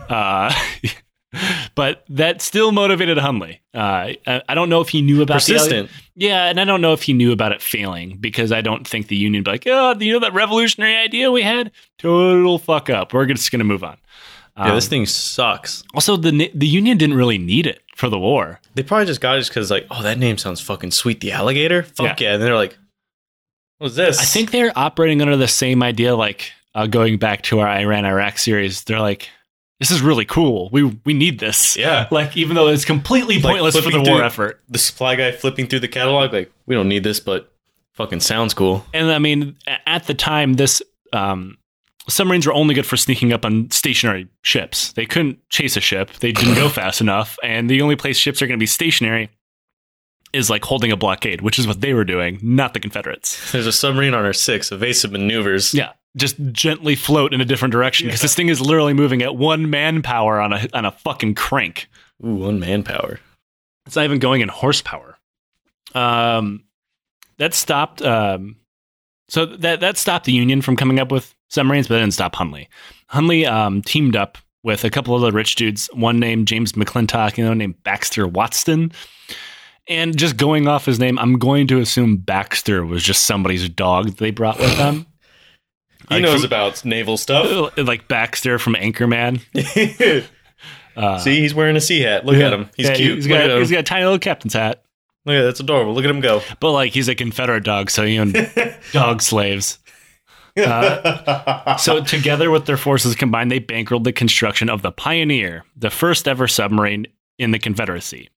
Uh, 0.09 0.55
but 1.75 2.05
that 2.09 2.41
still 2.41 2.73
motivated 2.73 3.19
Hunley. 3.19 3.59
Uh, 3.75 4.15
I, 4.27 4.43
I 4.49 4.55
don't 4.55 4.69
know 4.69 4.81
if 4.81 4.89
he 4.89 5.03
knew 5.03 5.23
about 5.23 5.43
the 5.43 5.55
Persistent. 5.55 5.91
yeah, 6.15 6.47
and 6.47 6.61
I 6.61 6.65
don't 6.65 6.81
know 6.81 6.93
if 6.93 7.03
he 7.03 7.13
knew 7.13 7.33
about 7.33 7.53
it 7.53 7.61
failing 7.61 8.17
because 8.19 8.53
I 8.53 8.61
don't 8.61 8.87
think 8.87 9.09
the 9.09 9.17
union 9.17 9.43
be 9.43 9.51
like, 9.51 9.67
oh, 9.67 9.97
you 9.99 10.13
know 10.13 10.21
that 10.21 10.35
revolutionary 10.35 10.97
idea 10.97 11.31
we 11.31 11.43
had? 11.43 11.73
Total 11.99 12.59
fuck 12.59 12.91
up. 12.91 13.13
We're 13.13 13.27
just 13.27 13.51
going 13.51 13.61
to 13.61 13.65
move 13.65 13.85
on. 13.85 13.97
Yeah, 14.57 14.75
this 14.75 14.87
Um, 14.87 14.91
thing 14.91 15.07
sucks. 15.07 15.83
also, 15.95 16.17
the 16.17 16.51
the 16.55 16.67
union 16.67 16.97
didn't 16.99 17.17
really 17.17 17.39
need 17.39 17.67
it 17.67 17.83
for 17.97 18.09
the 18.09 18.19
war. 18.19 18.61
They 18.75 18.83
probably 18.83 19.07
just 19.07 19.21
got 19.21 19.39
it 19.39 19.49
because 19.49 19.71
like, 19.71 19.87
oh, 19.91 20.03
that 20.03 20.19
name 20.19 20.39
sounds 20.39 20.61
fucking 20.61 20.93
sweet. 20.93 21.21
The 21.21 21.33
alligator. 21.33 21.83
Fuck 21.83 22.21
Yeah. 22.21 22.29
yeah. 22.29 22.35
And 22.35 22.43
they're 22.43 22.55
like, 22.57 22.77
what's 23.79 23.97
this? 23.97 24.21
I 24.21 24.25
think 24.25 24.51
they're 24.53 24.73
operating 24.77 25.21
under 25.23 25.37
the 25.37 25.49
same 25.49 25.83
idea, 25.83 26.15
like 26.15 26.53
uh, 26.75 26.87
going 26.87 27.19
back 27.19 27.43
to 27.43 27.61
our 27.61 27.69
Iran 27.69 28.05
Iraq 28.05 28.39
series. 28.39 28.85
They're 28.85 29.01
like, 29.01 29.29
this 29.81 29.91
is 29.91 30.01
really 30.03 30.25
cool. 30.25 30.69
We 30.73 30.85
we 31.05 31.15
need 31.15 31.41
this. 31.41 31.77
Yeah. 31.77 32.07
Like 32.13 32.37
even 32.37 32.55
though 32.55 32.69
it's 32.69 32.85
completely 32.85 33.37
Like 33.41 33.55
pointless 33.55 33.77
for 33.79 33.91
the 33.91 34.03
war 34.03 34.23
effort. 34.23 34.61
the 34.69 34.79
supply 34.79 35.17
guy 35.17 35.33
flipping 35.33 35.67
through 35.67 35.81
the 35.81 35.89
catalog. 35.89 36.33
Like, 36.33 36.53
we 36.67 36.75
don't 36.77 36.89
need 36.89 37.03
this, 37.03 37.19
but 37.21 37.53
fucking 37.93 38.21
sounds 38.21 38.55
cool. 38.55 38.85
And 38.95 39.11
I 39.11 39.19
mean, 39.19 39.57
at 39.87 40.07
the 40.07 40.15
time, 40.15 40.55
this 40.55 40.81
um, 41.13 41.59
submarines 42.09 42.47
were 42.47 42.53
only 42.53 42.75
good 42.75 42.87
for 42.87 42.97
sneaking 42.97 43.33
up 43.33 43.45
on 43.45 43.71
stationary 43.71 44.29
ships. 44.43 44.93
They 44.93 45.07
couldn't 45.07 45.49
chase 45.49 45.77
a 45.77 45.81
ship. 45.81 46.11
They 46.21 46.33
didn't 46.33 46.55
go 46.55 46.69
fast 46.69 47.01
enough, 47.01 47.39
and 47.43 47.71
the 47.71 47.83
only 47.83 47.97
place 47.97 48.17
ships 48.17 48.43
are 48.43 48.47
going 48.47 48.59
to 48.59 48.63
be 48.63 48.67
stationary 48.67 49.31
is 50.33 50.51
like 50.51 50.65
holding 50.65 50.91
a 50.91 50.97
blockade, 50.97 51.41
which 51.41 51.59
is 51.59 51.67
what 51.67 51.81
they 51.81 51.95
were 51.95 52.05
doing, 52.05 52.39
not 52.43 52.75
the 52.75 52.81
Confederates. 52.81 53.53
There's 53.53 53.67
a 53.67 53.73
submarine 53.73 54.15
on 54.15 54.25
our 54.25 54.33
six, 54.33 54.73
evasive 54.73 55.13
maneuvers. 55.13 55.73
Yeah, 55.73 55.93
just 56.17 56.37
gently 56.53 56.97
float 56.97 57.33
in 57.33 57.41
a 57.41 57.45
different 57.45 57.73
direction 57.73 58.09
because 58.09 58.21
this 58.21 58.35
thing 58.35 58.49
is 58.49 58.61
literally 58.61 58.95
moving 58.95 59.23
at 59.23 59.37
one 59.37 59.71
manpower 59.71 60.41
on 60.41 60.53
a 60.53 60.69
on 60.75 60.85
a 60.85 60.91
fucking 60.91 61.37
crank. 61.37 61.89
Ooh, 62.25 62.35
one 62.35 62.61
manpower. 62.61 63.21
It's 63.87 63.97
not 63.97 64.05
even 64.05 64.19
going 64.19 64.41
in 64.41 64.49
horsepower. 64.49 65.17
Um, 65.95 66.65
that 67.39 67.55
stopped. 67.55 68.03
Um, 68.03 68.57
so 69.29 69.47
that 69.47 69.81
that 69.81 69.97
stopped 69.97 70.27
the 70.27 70.33
Union 70.33 70.63
from 70.63 70.77
coming 70.77 70.99
up 70.99 71.11
with 71.11 71.35
submarines, 71.55 71.89
but 71.89 71.95
that 71.95 72.01
didn't 72.01 72.15
stop 72.15 72.35
Hunley. 72.35 72.67
Hunley 73.13 73.47
um, 73.51 73.81
teamed 73.83 74.17
up 74.17 74.37
with 74.63 74.85
a 74.85 74.91
couple 74.91 75.15
of 75.15 75.23
other 75.23 75.33
rich 75.33 75.55
dudes. 75.55 75.89
One 75.95 76.19
named 76.21 76.49
James 76.49 76.73
McClintock, 76.73 77.37
you 77.39 77.45
know, 77.45 77.55
named 77.55 77.83
Baxter 77.85 78.27
Watson. 78.27 78.93
And 79.89 80.17
just 80.17 80.37
going 80.39 80.67
off 80.67 80.87
his 80.87 80.99
name, 80.99 81.19
I'm 81.19 81.39
going 81.39 81.67
to 81.69 81.79
assume 81.81 82.17
Baxter 82.17 82.85
was 82.87 83.03
just 83.03 83.25
somebody's 83.25 83.69
dog 83.69 84.07
that 84.07 84.17
they 84.19 84.31
brought 84.31 84.59
with 84.59 84.77
them. 84.77 85.07
He 86.11 86.17
Like 86.17 86.23
knows 86.23 86.41
from- 86.41 86.45
about 86.49 86.85
naval 86.85 87.17
stuff. 87.17 87.73
like 87.79 88.09
Baxter 88.09 88.59
from 88.59 88.75
Anchorman. 88.75 89.41
Uh, 90.97 91.19
See, 91.19 91.41
he's 91.41 91.53
wearing 91.53 91.75
a 91.75 91.81
sea 91.81 92.01
hat. 92.03 92.25
Look 92.25 92.37
yeah. 92.37 92.47
at 92.47 92.53
him. 92.53 92.71
He's 92.77 92.87
Yeah, 92.89 92.95
cute. 92.95 93.15
He's 93.17 93.27
Look 93.27 93.37
got, 93.37 93.51
him. 93.51 93.59
he's 93.59 93.71
got 93.73 93.81
a 93.81 93.83
tiny 93.83 94.05
little 94.05 94.19
captain's 94.21 94.55
hat. 94.55 94.85
Look 95.27 95.35
at 95.35 95.41
that. 95.41 95.45
That's 95.47 95.59
adorable. 95.61 95.93
Look 95.93 96.05
at 96.05 96.11
him 96.11 96.21
go. 96.21 96.41
But 96.61 96.71
like 96.71 96.93
he's 96.93 97.09
a 97.09 97.17
Confederate 97.17 97.65
dog, 97.65 97.91
so 97.91 98.03
you 98.05 98.25
know, 98.25 98.47
dog 98.93 99.21
slaves. 99.21 99.79
Uh, 100.57 101.77
so 101.77 102.03
together 102.03 102.51
with 102.51 102.67
their 102.67 102.77
forces 102.77 103.15
combined, 103.15 103.51
they 103.51 103.61
bankrolled 103.61 104.05
the 104.05 104.13
construction 104.13 104.69
of 104.71 104.83
the 104.83 104.93
Pioneer, 104.93 105.65
the 105.77 105.91
first 105.91 106.29
ever 106.29 106.47
submarine 106.47 107.07
in 107.39 107.51
the 107.51 107.59
Confederacy. 107.59 108.29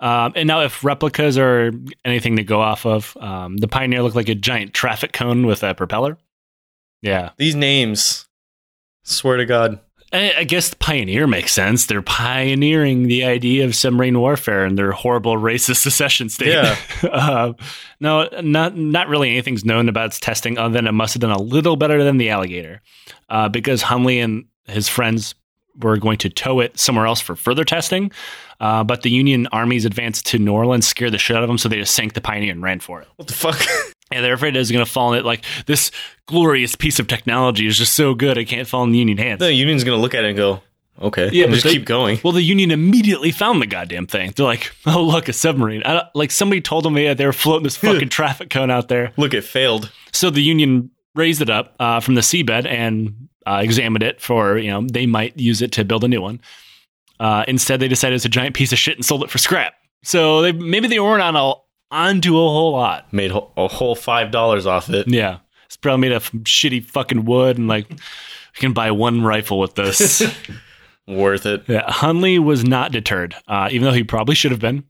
Um, 0.00 0.32
and 0.36 0.46
now, 0.46 0.62
if 0.62 0.84
replicas 0.84 1.36
are 1.38 1.72
anything 2.04 2.36
to 2.36 2.44
go 2.44 2.60
off 2.60 2.86
of, 2.86 3.16
um, 3.20 3.56
the 3.56 3.68
Pioneer 3.68 4.02
looked 4.02 4.16
like 4.16 4.28
a 4.28 4.34
giant 4.34 4.72
traffic 4.72 5.12
cone 5.12 5.44
with 5.46 5.62
a 5.62 5.74
propeller. 5.74 6.18
Yeah, 7.02 7.30
These 7.36 7.54
names. 7.54 8.26
Swear 9.04 9.36
to 9.36 9.46
God. 9.46 9.80
I, 10.12 10.32
I 10.38 10.44
guess 10.44 10.70
the 10.70 10.76
Pioneer 10.76 11.26
makes 11.26 11.52
sense. 11.52 11.86
They're 11.86 12.02
pioneering 12.02 13.08
the 13.08 13.24
idea 13.24 13.64
of 13.64 13.74
submarine 13.74 14.18
warfare 14.18 14.64
in 14.64 14.76
their 14.76 14.92
horrible 14.92 15.36
racist 15.36 15.76
secession 15.82 16.28
state. 16.28 16.52
Yeah. 16.52 16.76
uh, 17.10 17.52
no, 18.00 18.28
not 18.42 18.76
not 18.76 19.08
really 19.08 19.30
anything's 19.30 19.64
known 19.64 19.88
about 19.88 20.06
its 20.06 20.20
testing 20.20 20.58
other 20.58 20.72
than 20.72 20.86
it 20.86 20.92
must 20.92 21.14
have 21.14 21.20
done 21.20 21.30
a 21.30 21.40
little 21.40 21.76
better 21.76 22.02
than 22.04 22.16
the 22.16 22.30
Alligator, 22.30 22.80
uh, 23.28 23.48
because 23.48 23.82
Hunley 23.82 24.22
and 24.22 24.46
his 24.66 24.88
friends 24.88 25.34
were 25.80 25.96
going 25.96 26.18
to 26.18 26.28
tow 26.28 26.60
it 26.60 26.78
somewhere 26.78 27.06
else 27.06 27.20
for 27.20 27.36
further 27.36 27.64
testing. 27.64 28.10
Uh, 28.60 28.82
but 28.82 29.02
the 29.02 29.10
Union 29.10 29.46
armies 29.52 29.84
advanced 29.84 30.26
to 30.26 30.38
New 30.38 30.52
Orleans, 30.52 30.86
scared 30.86 31.12
the 31.12 31.18
shit 31.18 31.36
out 31.36 31.44
of 31.44 31.48
them, 31.48 31.58
so 31.58 31.68
they 31.68 31.76
just 31.76 31.94
sank 31.94 32.14
the 32.14 32.20
Pioneer 32.20 32.50
and 32.50 32.62
ran 32.62 32.80
for 32.80 33.00
it. 33.00 33.08
What 33.16 33.28
the 33.28 33.34
fuck? 33.34 33.60
And 34.10 34.24
they're 34.24 34.34
afraid 34.34 34.56
it's 34.56 34.70
going 34.70 34.84
to 34.84 34.90
fall 34.90 35.12
in 35.12 35.18
it. 35.20 35.24
Like 35.24 35.44
this 35.66 35.90
glorious 36.26 36.74
piece 36.74 36.98
of 36.98 37.06
technology 37.06 37.66
is 37.66 37.76
just 37.78 37.94
so 37.94 38.14
good, 38.14 38.38
it 38.38 38.46
can't 38.46 38.66
fall 38.66 38.84
in 38.84 38.90
the 38.92 38.98
Union 38.98 39.18
hands. 39.18 39.40
the 39.40 39.52
Union's 39.52 39.84
going 39.84 39.96
to 39.98 40.02
look 40.02 40.14
at 40.14 40.24
it 40.24 40.28
and 40.28 40.36
go, 40.36 40.62
okay. 41.00 41.28
Yeah, 41.32 41.46
just 41.46 41.64
they- 41.64 41.72
keep 41.72 41.84
going. 41.84 42.18
Well, 42.24 42.32
the 42.32 42.42
Union 42.42 42.70
immediately 42.70 43.30
found 43.30 43.60
the 43.60 43.66
goddamn 43.66 44.06
thing. 44.06 44.32
They're 44.34 44.46
like, 44.46 44.72
"Oh, 44.86 45.02
look, 45.04 45.28
a 45.28 45.32
submarine!" 45.32 45.82
I 45.84 45.92
don't, 45.92 46.06
like 46.14 46.30
somebody 46.30 46.60
told 46.60 46.84
them 46.84 46.96
yeah, 46.96 47.14
they 47.14 47.26
were 47.26 47.32
floating 47.32 47.64
this 47.64 47.76
fucking 47.78 48.08
traffic 48.08 48.50
cone 48.50 48.70
out 48.70 48.88
there. 48.88 49.12
Look, 49.16 49.34
it 49.34 49.44
failed. 49.44 49.90
So 50.12 50.30
the 50.30 50.42
Union 50.42 50.90
raised 51.14 51.40
it 51.42 51.50
up 51.50 51.74
uh, 51.80 52.00
from 52.00 52.14
the 52.14 52.20
seabed 52.22 52.66
and 52.66 53.28
uh, 53.46 53.60
examined 53.62 54.02
it 54.02 54.20
for 54.20 54.58
you 54.58 54.70
know 54.70 54.86
they 54.90 55.06
might 55.06 55.38
use 55.38 55.62
it 55.62 55.72
to 55.72 55.84
build 55.84 56.04
a 56.04 56.08
new 56.08 56.20
one. 56.22 56.40
Uh, 57.20 57.44
instead, 57.48 57.80
they 57.80 57.88
decided 57.88 58.14
it's 58.16 58.24
a 58.24 58.28
giant 58.28 58.54
piece 58.54 58.72
of 58.72 58.78
shit 58.78 58.96
and 58.96 59.04
sold 59.04 59.22
it 59.24 59.30
for 59.30 59.38
scrap. 59.38 59.74
So 60.04 60.42
they 60.42 60.52
maybe 60.52 60.86
they 60.88 61.00
weren't 61.00 61.22
on 61.22 61.34
a 61.36 61.52
onto 61.90 62.34
a 62.36 62.48
whole 62.48 62.72
lot. 62.72 63.12
Made 63.12 63.30
a 63.30 63.68
whole 63.68 63.94
five 63.94 64.30
dollars 64.30 64.66
off 64.66 64.88
it. 64.90 65.08
Yeah, 65.08 65.38
it's 65.66 65.76
probably 65.76 66.08
made 66.08 66.12
of 66.16 66.30
shitty 66.32 66.84
fucking 66.84 67.24
wood 67.24 67.58
and 67.58 67.68
like 67.68 67.90
you 67.90 67.96
can 68.54 68.72
buy 68.72 68.90
one 68.90 69.22
rifle 69.22 69.58
with 69.58 69.74
this. 69.74 70.22
Worth 71.06 71.46
it. 71.46 71.64
Yeah, 71.68 71.88
Hunley 71.88 72.38
was 72.38 72.64
not 72.64 72.92
deterred, 72.92 73.34
uh, 73.46 73.68
even 73.70 73.86
though 73.86 73.94
he 73.94 74.04
probably 74.04 74.34
should 74.34 74.50
have 74.50 74.60
been. 74.60 74.84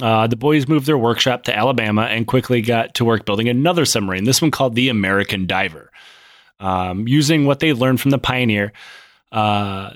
Uh, 0.00 0.26
the 0.26 0.36
boys 0.36 0.66
moved 0.66 0.86
their 0.86 0.98
workshop 0.98 1.44
to 1.44 1.56
Alabama 1.56 2.02
and 2.02 2.26
quickly 2.26 2.62
got 2.62 2.94
to 2.94 3.04
work 3.04 3.24
building 3.24 3.48
another 3.48 3.84
submarine, 3.84 4.24
this 4.24 4.40
one 4.42 4.50
called 4.50 4.74
the 4.74 4.88
American 4.88 5.46
Diver. 5.46 5.90
Um, 6.58 7.06
using 7.08 7.46
what 7.46 7.60
they 7.60 7.72
learned 7.72 8.00
from 8.00 8.10
the 8.10 8.18
Pioneer, 8.18 8.72
uh, 9.32 9.92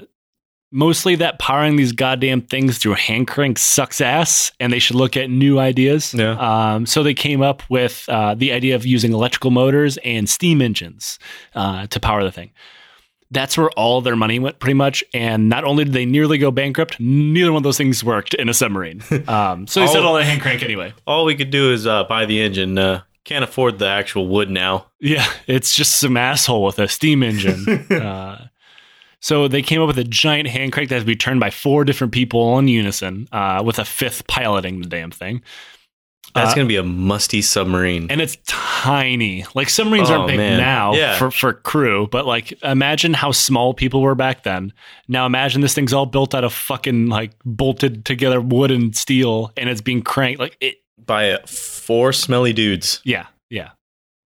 mostly 0.75 1.15
that 1.17 1.39
powering 1.39 1.77
these 1.77 1.93
goddamn 1.93 2.43
things 2.43 2.79
through 2.79 2.95
hand 2.95 3.29
crank 3.29 3.59
sucks 3.59 4.01
ass, 4.01 4.53
and 4.61 4.73
they 4.73 4.79
should 4.79 4.97
look 4.97 5.17
at 5.17 5.31
new 5.31 5.59
ideas. 5.59 6.13
Yeah. 6.13 6.33
Um, 6.75 6.85
so 6.85 7.03
they 7.03 7.15
came 7.15 7.41
up 7.41 7.63
with 7.71 8.05
uh, 8.09 8.35
the 8.35 8.53
idea 8.53 8.75
of 8.75 8.85
using 8.85 9.13
electrical 9.13 9.51
motors 9.51 9.97
and 10.05 10.29
steam 10.29 10.61
engines 10.61 11.19
uh, 11.55 11.87
to 11.87 12.01
power 12.01 12.25
the 12.25 12.33
thing 12.33 12.51
that's 13.31 13.59
where 13.59 13.71
all 13.71 14.01
their 14.01 14.17
money 14.17 14.39
went 14.39 14.61
pretty 14.61 14.75
much. 14.75 15.05
And 15.13 15.49
not 15.49 15.65
only 15.65 15.85
did 15.85 15.93
they 15.93 16.07
nearly 16.07 16.39
go 16.39 16.51
bankrupt, 16.51 16.99
neither 17.01 17.53
one 17.53 17.59
of 17.59 17.63
those 17.65 17.77
things 17.77 18.03
worked 18.05 18.33
in 18.35 18.49
a 18.49 18.55
submarine. 18.55 19.03
Um, 19.27 19.67
so 19.67 19.81
they 19.81 19.87
All- 19.87 19.93
settled 19.93 20.15
on 20.17 20.21
a 20.21 20.25
hand 20.25 20.43
crank 20.43 20.63
anyway. 20.63 20.93
All 21.07 21.25
we 21.25 21.35
could 21.35 21.51
do 21.51 21.73
is 21.73 21.87
uh, 21.87 22.05
buy 22.05 22.27
the 22.27 22.41
engine. 22.41 22.77
Uh, 22.79 23.03
can't 23.25 23.43
afford 23.43 23.79
the 23.79 23.87
actual 23.89 24.29
wood 24.29 24.51
now. 24.51 24.87
Yeah, 25.01 25.27
it's 25.47 25.75
just 25.75 25.97
some 25.97 26.17
asshole 26.17 26.63
with 26.63 26.79
a 26.79 26.87
steam 26.87 27.23
engine. 27.23 27.65
so 29.25 29.49
they 29.49 29.63
came 29.63 29.81
up 29.81 29.87
with 29.87 29.99
a 29.99 30.05
giant 30.05 30.49
hand 30.49 30.71
crank 30.73 30.91
that 30.91 30.97
has 30.97 31.03
to 31.03 31.07
be 31.07 31.17
turned 31.17 31.41
by 31.41 31.49
four 31.49 31.83
different 31.85 32.13
people 32.13 32.59
in 32.59 32.69
unison, 32.69 33.27
uh, 33.33 33.63
with 33.65 33.79
a 33.79 33.85
fifth 33.87 34.27
piloting 34.27 34.81
the 34.83 34.87
damn 34.89 35.11
thing. 35.11 35.41
That's 36.35 36.53
Uh, 36.53 36.57
gonna 36.57 36.69
be 36.69 36.77
a 36.77 36.83
musty 36.83 37.41
submarine. 37.43 38.09
and 38.11 38.21
it's 38.21 38.37
tiny. 38.47 39.45
Like 39.55 39.69
submarines 39.71 40.11
Oh, 40.11 40.15
aren't 40.15 40.27
big 40.29 40.37
man. 40.39 40.59
now 40.59 40.95
Yeah. 40.95 41.17
for, 41.17 41.31
for 41.31 41.53
crew, 41.55 42.09
but 42.11 42.27
like 42.27 42.53
imagine 42.63 43.15
how 43.15 43.31
small 43.31 43.73
people 43.73 44.01
were 44.03 44.15
back 44.17 44.43
then. 44.43 44.73
Now 45.09 45.27
imagine 45.27 45.61
this 45.63 45.75
thing's 45.75 45.93
all 45.93 46.07
built 46.07 46.35
out 46.35 46.43
of 46.45 46.53
fucking 46.53 47.07
like 47.09 47.33
bolted 47.45 48.05
together 48.05 48.41
wood 48.41 48.71
and 48.71 48.95
steel, 48.97 49.53
and 49.57 49.69
it's 49.71 49.81
being 49.81 50.03
cranked 50.03 50.41
like 50.41 50.57
it. 50.61 50.77
By 51.07 51.39
four 51.47 52.13
smelly 52.13 52.53
dudes. 52.53 53.01
Yeah. 53.05 53.27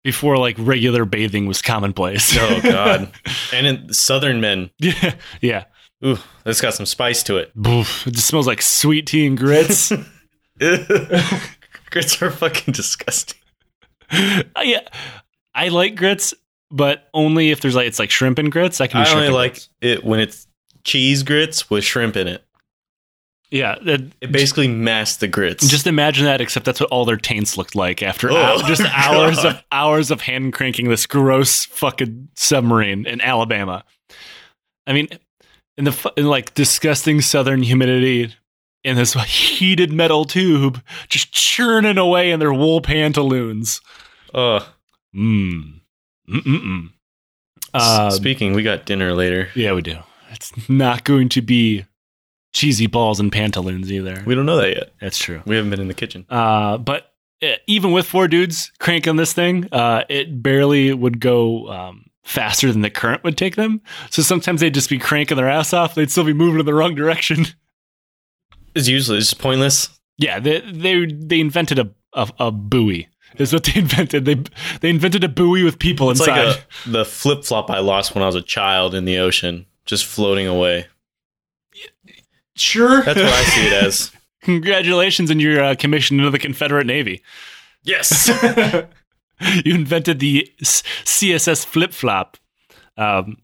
Before 0.08 0.38
like 0.38 0.56
regular 0.58 1.04
bathing 1.04 1.48
was 1.48 1.62
commonplace. 1.62 2.34
Oh 2.40 2.62
god. 2.64 3.12
and 3.52 3.68
in 3.68 3.92
Southern 3.92 4.40
men. 4.40 4.70
yeah, 4.80 5.16
yeah. 5.42 5.66
Ooh, 6.06 6.18
that's 6.46 6.62
got 6.62 6.74
some 6.74 6.86
spice 6.86 7.24
to 7.24 7.36
it. 7.36 7.52
Boof. 7.56 8.08
It 8.08 8.12
just 8.12 8.26
smells 8.26 8.48
like 8.48 8.62
sweet 8.62 9.06
tea 9.06 9.26
and 9.28 9.38
grits. 9.38 9.92
Grits 10.60 12.22
are 12.22 12.32
fucking 12.32 12.74
disgusting. 12.74 13.38
Uh, 14.10 14.44
yeah, 14.64 14.88
I 15.54 15.68
like 15.68 15.98
grits, 15.98 16.34
but 16.72 17.10
only 17.14 17.52
if 17.52 17.60
there's 17.60 17.76
like 17.76 17.88
it's 17.88 18.00
like 18.00 18.10
shrimp 18.10 18.40
and 18.40 18.50
grits. 18.50 18.80
I 18.80 18.88
can. 18.88 19.02
I 19.06 19.14
only 19.14 19.28
like 19.28 19.56
grits. 19.56 19.70
it 19.82 20.06
when 20.06 20.22
it's 20.22 20.48
cheese 20.86 21.24
grits 21.24 21.70
with 21.70 21.84
shrimp 21.84 22.16
in 22.16 22.30
it. 22.30 22.46
Yeah, 23.50 23.76
it, 23.82 24.12
It 24.20 24.32
basically 24.32 24.68
masks 24.68 25.18
the 25.18 25.28
grits. 25.28 25.68
Just 25.70 25.88
imagine 25.88 26.26
that, 26.26 26.42
except 26.42 26.66
that's 26.66 26.82
what 26.82 26.90
all 26.90 27.06
their 27.06 27.16
taints 27.18 27.58
looked 27.58 27.76
like 27.76 28.04
after 28.04 28.30
Oh, 28.30 28.60
hou- 28.60 28.68
just 28.68 28.82
hours 28.94 29.38
God. 29.38 29.46
of 29.46 29.64
hours 29.72 30.12
of 30.12 30.22
hand 30.22 30.52
cranking 30.54 30.90
this 30.90 31.06
gross 31.06 31.66
fucking 31.66 32.28
submarine 32.36 33.06
in 33.06 33.22
Alabama. 33.22 33.86
I 34.86 34.94
mean, 34.94 35.08
in 35.78 35.86
the 35.86 36.12
in 36.18 36.26
like 36.26 36.54
disgusting 36.56 37.22
southern 37.22 37.64
humidity 37.64 38.34
in 38.84 38.96
this 38.98 39.14
heated 39.14 39.92
metal 39.94 40.26
tube, 40.26 40.82
just 41.08 41.32
churning 41.32 41.98
away 41.98 42.32
in 42.32 42.40
their 42.40 42.54
wool 42.54 42.82
pantaloons. 42.82 43.80
oh, 44.34 44.68
Mmm. 45.16 45.80
Mm-mm-mm. 46.30 46.90
s- 47.74 47.82
Um, 48.00 48.12
speaking, 48.12 48.54
we 48.54 48.64
got 48.64 48.86
dinner 48.86 49.14
later. 49.14 49.50
yeah, 49.56 49.72
we 49.74 49.82
do. 49.82 49.98
It's 50.32 50.52
not 50.70 51.06
going 51.06 51.30
to 51.30 51.42
be 51.42 51.86
cheesy 52.54 52.88
balls 52.88 53.20
and 53.20 53.32
pantaloons 53.32 53.92
either. 53.92 54.24
We 54.26 54.36
don't 54.36 54.46
know 54.46 54.58
that 54.58 54.70
yet. 54.70 54.94
That's 55.02 55.18
true. 55.18 55.42
We 55.46 55.56
haven't 55.56 55.70
been 55.72 55.82
in 55.82 55.88
the 55.88 55.94
kitchen. 55.94 56.26
Uh, 56.30 56.78
but 56.78 57.14
uh, 57.44 57.54
even 57.68 57.92
with 57.92 58.06
four 58.08 58.28
dudes 58.28 58.72
cranking 58.80 59.16
this 59.16 59.34
thing, 59.34 59.68
uh, 59.72 60.04
it 60.10 60.42
barely 60.42 60.94
would 60.94 61.20
go 61.20 61.68
um, 61.70 62.06
faster 62.24 62.72
than 62.72 62.82
the 62.82 62.90
current 62.90 63.24
would 63.24 63.38
take 63.38 63.56
them. 63.56 63.82
So 64.10 64.22
sometimes 64.24 64.62
they'd 64.62 64.74
just 64.74 64.90
be 64.90 64.98
cranking 64.98 65.38
their 65.38 65.50
ass 65.50 65.72
off. 65.74 65.94
They'd 65.96 66.10
still 66.12 66.24
be 66.24 66.34
moving 66.34 66.60
in 66.60 66.66
the 66.66 66.74
wrong 66.74 66.96
direction. 66.96 67.46
It's 68.76 68.88
usually 68.88 69.18
it's 69.20 69.30
just 69.30 69.42
pointless. 69.42 69.90
yeah, 70.18 70.40
they 70.40 70.60
they 70.62 71.06
they 71.06 71.40
invented 71.40 71.80
a 71.80 71.90
a, 72.14 72.30
a 72.40 72.52
buoy. 72.52 73.08
Is 73.38 73.52
what 73.54 73.64
they 73.66 73.76
invented. 73.80 74.26
They 74.26 74.36
they 74.82 74.90
invented 74.90 75.24
a 75.24 75.30
buoy 75.30 75.64
with 75.64 75.80
people 75.80 76.10
It's 76.12 76.20
inside. 76.22 76.46
like 76.48 76.66
a, 76.86 76.90
the 76.90 77.06
flip 77.06 77.44
flop 77.44 77.70
I 77.70 77.80
lost 77.80 78.14
when 78.16 78.24
I 78.24 78.28
was 78.28 78.36
a 78.36 78.42
child 78.42 78.94
in 78.96 79.06
the 79.06 79.18
ocean, 79.20 79.66
just 79.86 80.06
floating 80.06 80.48
away. 80.48 80.88
Sure, 82.60 83.02
That's 83.04 83.20
what 83.20 83.34
I 83.34 83.44
see 83.44 83.68
it 83.68 83.74
as. 83.74 84.12
Congratulations 84.42 85.32
on 85.32 85.40
your 85.40 85.64
uh, 85.64 85.76
commission 85.76 86.20
into 86.20 86.30
the 86.30 86.40
Confederate 86.40 86.86
Navy. 86.88 87.22
Yes. 87.84 88.30
you 89.66 89.76
invented 89.76 90.20
the 90.20 90.50
S- 90.62 90.84
CSS 91.04 91.66
flip 91.66 91.94
flop. 91.94 92.38
Um, 92.98 93.38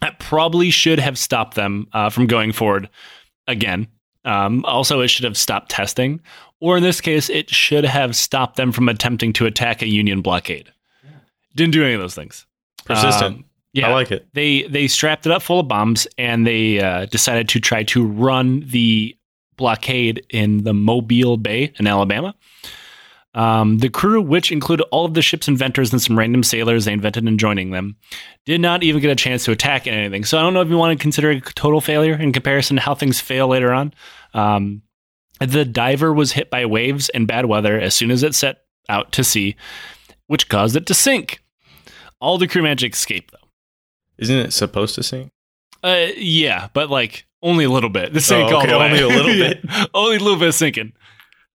that 0.00 0.18
probably 0.18 0.70
should 0.70 0.98
have 0.98 1.16
stopped 1.16 1.54
them 1.54 1.86
uh, 1.92 2.10
from 2.10 2.26
going 2.26 2.52
forward 2.52 2.88
again. 3.46 3.86
Um, 4.24 4.64
also, 4.64 5.00
it 5.00 5.08
should 5.08 5.24
have 5.24 5.36
stopped 5.36 5.70
testing, 5.70 6.20
or 6.60 6.76
in 6.76 6.82
this 6.82 7.00
case, 7.00 7.28
it 7.28 7.50
should 7.50 7.84
have 7.84 8.14
stopped 8.14 8.56
them 8.56 8.72
from 8.72 8.88
attempting 8.88 9.32
to 9.34 9.46
attack 9.46 9.82
a 9.82 9.88
Union 9.88 10.20
blockade. 10.22 10.72
Didn't 11.54 11.72
do 11.72 11.84
any 11.84 11.94
of 11.94 12.00
those 12.00 12.14
things. 12.14 12.46
Persistent. 12.84 13.36
Um, 13.36 13.44
yeah, 13.72 13.88
I 13.88 13.92
like 13.92 14.10
it. 14.10 14.26
they 14.34 14.62
they 14.64 14.86
strapped 14.88 15.26
it 15.26 15.32
up 15.32 15.42
full 15.42 15.60
of 15.60 15.68
bombs 15.68 16.06
and 16.18 16.46
they 16.46 16.80
uh, 16.80 17.06
decided 17.06 17.48
to 17.50 17.60
try 17.60 17.84
to 17.84 18.06
run 18.06 18.64
the 18.66 19.16
blockade 19.56 20.24
in 20.30 20.64
the 20.64 20.74
Mobile 20.74 21.36
Bay 21.36 21.72
in 21.78 21.86
Alabama. 21.86 22.34
Um, 23.34 23.78
the 23.78 23.88
crew, 23.88 24.20
which 24.20 24.52
included 24.52 24.84
all 24.90 25.06
of 25.06 25.14
the 25.14 25.22
ship's 25.22 25.48
inventors 25.48 25.90
and 25.90 26.02
some 26.02 26.18
random 26.18 26.42
sailors 26.42 26.84
they 26.84 26.92
invented 26.92 27.24
and 27.24 27.40
joining 27.40 27.70
them, 27.70 27.96
did 28.44 28.60
not 28.60 28.82
even 28.82 29.00
get 29.00 29.10
a 29.10 29.16
chance 29.16 29.44
to 29.46 29.52
attack 29.52 29.86
anything. 29.86 30.24
So 30.24 30.38
I 30.38 30.42
don't 30.42 30.52
know 30.52 30.60
if 30.60 30.68
you 30.68 30.76
want 30.76 30.98
to 30.98 31.02
consider 31.02 31.30
it 31.30 31.48
a 31.48 31.54
total 31.54 31.80
failure 31.80 32.14
in 32.14 32.32
comparison 32.32 32.76
to 32.76 32.82
how 32.82 32.94
things 32.94 33.20
fail 33.22 33.48
later 33.48 33.72
on. 33.72 33.94
Um, 34.34 34.82
the 35.40 35.64
diver 35.64 36.12
was 36.12 36.32
hit 36.32 36.50
by 36.50 36.66
waves 36.66 37.08
and 37.08 37.26
bad 37.26 37.46
weather 37.46 37.80
as 37.80 37.94
soon 37.94 38.10
as 38.10 38.22
it 38.22 38.34
set 38.34 38.64
out 38.90 39.12
to 39.12 39.24
sea, 39.24 39.56
which 40.26 40.50
caused 40.50 40.76
it 40.76 40.86
to 40.86 40.94
sink. 40.94 41.42
All 42.20 42.36
the 42.36 42.46
crew 42.46 42.62
managed 42.62 42.80
to 42.82 42.88
escape, 42.88 43.30
though. 43.30 43.41
Isn't 44.18 44.36
it 44.38 44.52
supposed 44.52 44.94
to 44.96 45.02
sink? 45.02 45.30
Uh, 45.82 46.06
yeah, 46.16 46.68
but 46.74 46.90
like 46.90 47.26
only 47.42 47.64
a 47.64 47.70
little 47.70 47.90
bit. 47.90 48.12
The 48.12 48.20
sink 48.20 48.50
Oh, 48.50 48.56
all 48.56 48.62
okay, 48.62 48.70
the 48.72 48.78
way. 48.78 48.84
only 48.86 49.00
a 49.02 49.08
little 49.08 49.32
bit. 49.32 49.64
only 49.94 50.16
a 50.16 50.20
little 50.20 50.38
bit 50.38 50.48
of 50.48 50.54
sinking. 50.54 50.92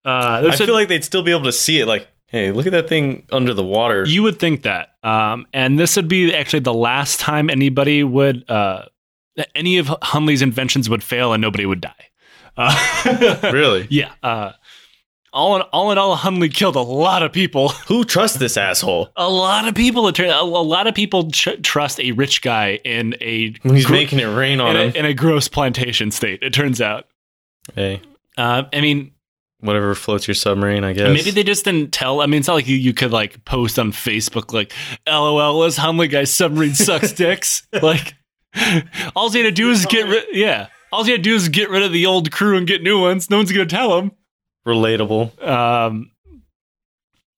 Uh, 0.06 0.50
I 0.52 0.56
feel 0.56 0.74
like 0.74 0.88
they'd 0.88 1.04
still 1.04 1.24
be 1.24 1.32
able 1.32 1.44
to 1.46 1.52
see 1.52 1.80
it. 1.80 1.86
Like, 1.86 2.08
hey, 2.28 2.52
look 2.52 2.66
at 2.66 2.72
that 2.74 2.88
thing 2.90 3.26
under 3.32 3.54
the 3.54 3.64
water. 3.64 4.06
you 4.06 4.24
would 4.24 4.40
think 4.40 4.64
that, 4.64 4.90
um, 5.04 5.46
and 5.54 5.78
this 5.80 5.96
would 5.96 6.08
be 6.08 6.34
actually 6.36 6.60
the 6.62 6.74
last 6.74 7.20
time 7.20 7.50
anybody 7.50 8.04
would, 8.04 8.50
uh, 8.50 8.86
any 9.56 9.78
of 9.78 9.88
Hunley's 9.88 10.42
inventions 10.42 10.90
would 10.90 11.04
fail 11.04 11.34
and 11.34 11.42
nobody 11.42 11.66
would 11.66 11.82
die. 11.82 12.06
Uh, 12.58 13.40
really? 13.54 13.88
yeah. 13.90 14.12
All 15.38 15.56
in 15.56 15.62
all, 15.72 15.92
in 15.92 16.00
all, 16.00 16.18
Hunley 16.18 16.52
killed 16.52 16.76
a 16.76 16.82
lot 16.82 17.22
of 17.22 17.32
people. 17.32 17.70
Who 17.88 18.04
trusts 18.04 18.38
this 18.40 18.58
asshole? 18.58 19.10
A 19.16 19.30
lot 19.30 19.68
of 19.68 19.76
people. 19.76 20.08
A 20.08 20.44
lot 20.44 20.88
of 20.88 20.96
people 20.96 21.30
tr- 21.30 21.52
trust 21.62 22.00
a 22.00 22.12
rich 22.14 22.42
guy 22.42 22.80
in 22.84 23.16
a 23.22 23.54
he's 23.62 23.88
making 23.88 24.18
it 24.20 24.26
rain 24.26 24.60
on 24.60 24.76
in 24.76 24.82
him. 24.90 24.96
a, 24.96 25.00
in 25.00 25.06
a 25.06 25.14
gross 25.14 25.48
plantation 25.48 26.10
state. 26.10 26.40
It 26.42 26.54
turns 26.54 26.82
out. 26.82 27.06
hey, 27.76 28.02
Uh, 28.36 28.64
I 28.74 28.82
mean, 28.82 29.12
whatever 29.60 29.94
floats 29.94 30.28
your 30.28 30.34
submarine, 30.34 30.84
I 30.84 30.94
guess. 30.94 31.14
Maybe 31.14 31.30
they 31.30 31.44
just 31.44 31.66
didn't 31.66 31.92
tell. 31.92 32.22
I 32.22 32.26
mean, 32.26 32.40
it's 32.40 32.48
not 32.48 32.56
like 32.56 32.68
you, 32.68 32.76
you 32.78 32.94
could 32.94 33.12
like 33.12 33.46
post 33.46 33.78
on 33.78 33.92
Facebook 33.92 34.54
like, 34.54 34.74
"LOL, 35.08 35.62
this 35.62 35.78
Hunley 35.78 36.10
guy 36.10 36.24
submarine 36.24 36.74
sucks 36.74 37.12
dicks." 37.14 37.68
like, 37.82 38.16
all 39.16 39.30
you 39.32 39.44
had 39.44 39.50
to 39.50 39.52
do 39.52 39.70
is 39.70 39.86
get 39.86 40.08
rid. 40.08 40.24
Yeah, 40.32 40.68
all 40.92 41.06
you 41.06 41.12
had 41.12 41.24
to 41.24 41.30
do 41.30 41.36
is 41.36 41.48
get 41.50 41.70
rid 41.70 41.84
of 41.84 41.92
the 41.92 42.08
old 42.08 42.32
crew 42.32 42.58
and 42.58 42.66
get 42.66 42.82
new 42.82 43.00
ones. 43.00 43.30
No 43.30 43.38
one's 43.38 43.52
gonna 43.52 43.68
tell 43.68 43.96
them. 43.98 44.14
Relatable. 44.68 45.42
Um, 45.48 46.12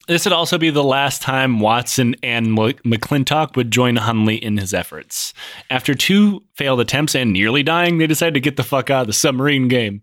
this 0.07 0.25
would 0.25 0.33
also 0.33 0.57
be 0.57 0.71
the 0.71 0.83
last 0.83 1.21
time 1.21 1.59
Watson 1.59 2.15
and 2.23 2.47
McClintock 2.47 3.55
would 3.55 3.69
join 3.69 3.95
Hunley 3.95 4.39
in 4.39 4.57
his 4.57 4.73
efforts. 4.73 5.35
After 5.69 5.93
two 5.93 6.41
failed 6.55 6.79
attempts 6.79 7.13
and 7.13 7.31
nearly 7.31 7.61
dying, 7.61 7.99
they 7.99 8.07
decided 8.07 8.33
to 8.33 8.39
get 8.39 8.57
the 8.57 8.63
fuck 8.63 8.89
out 8.89 9.01
of 9.01 9.07
the 9.07 9.13
submarine 9.13 9.67
game. 9.67 10.01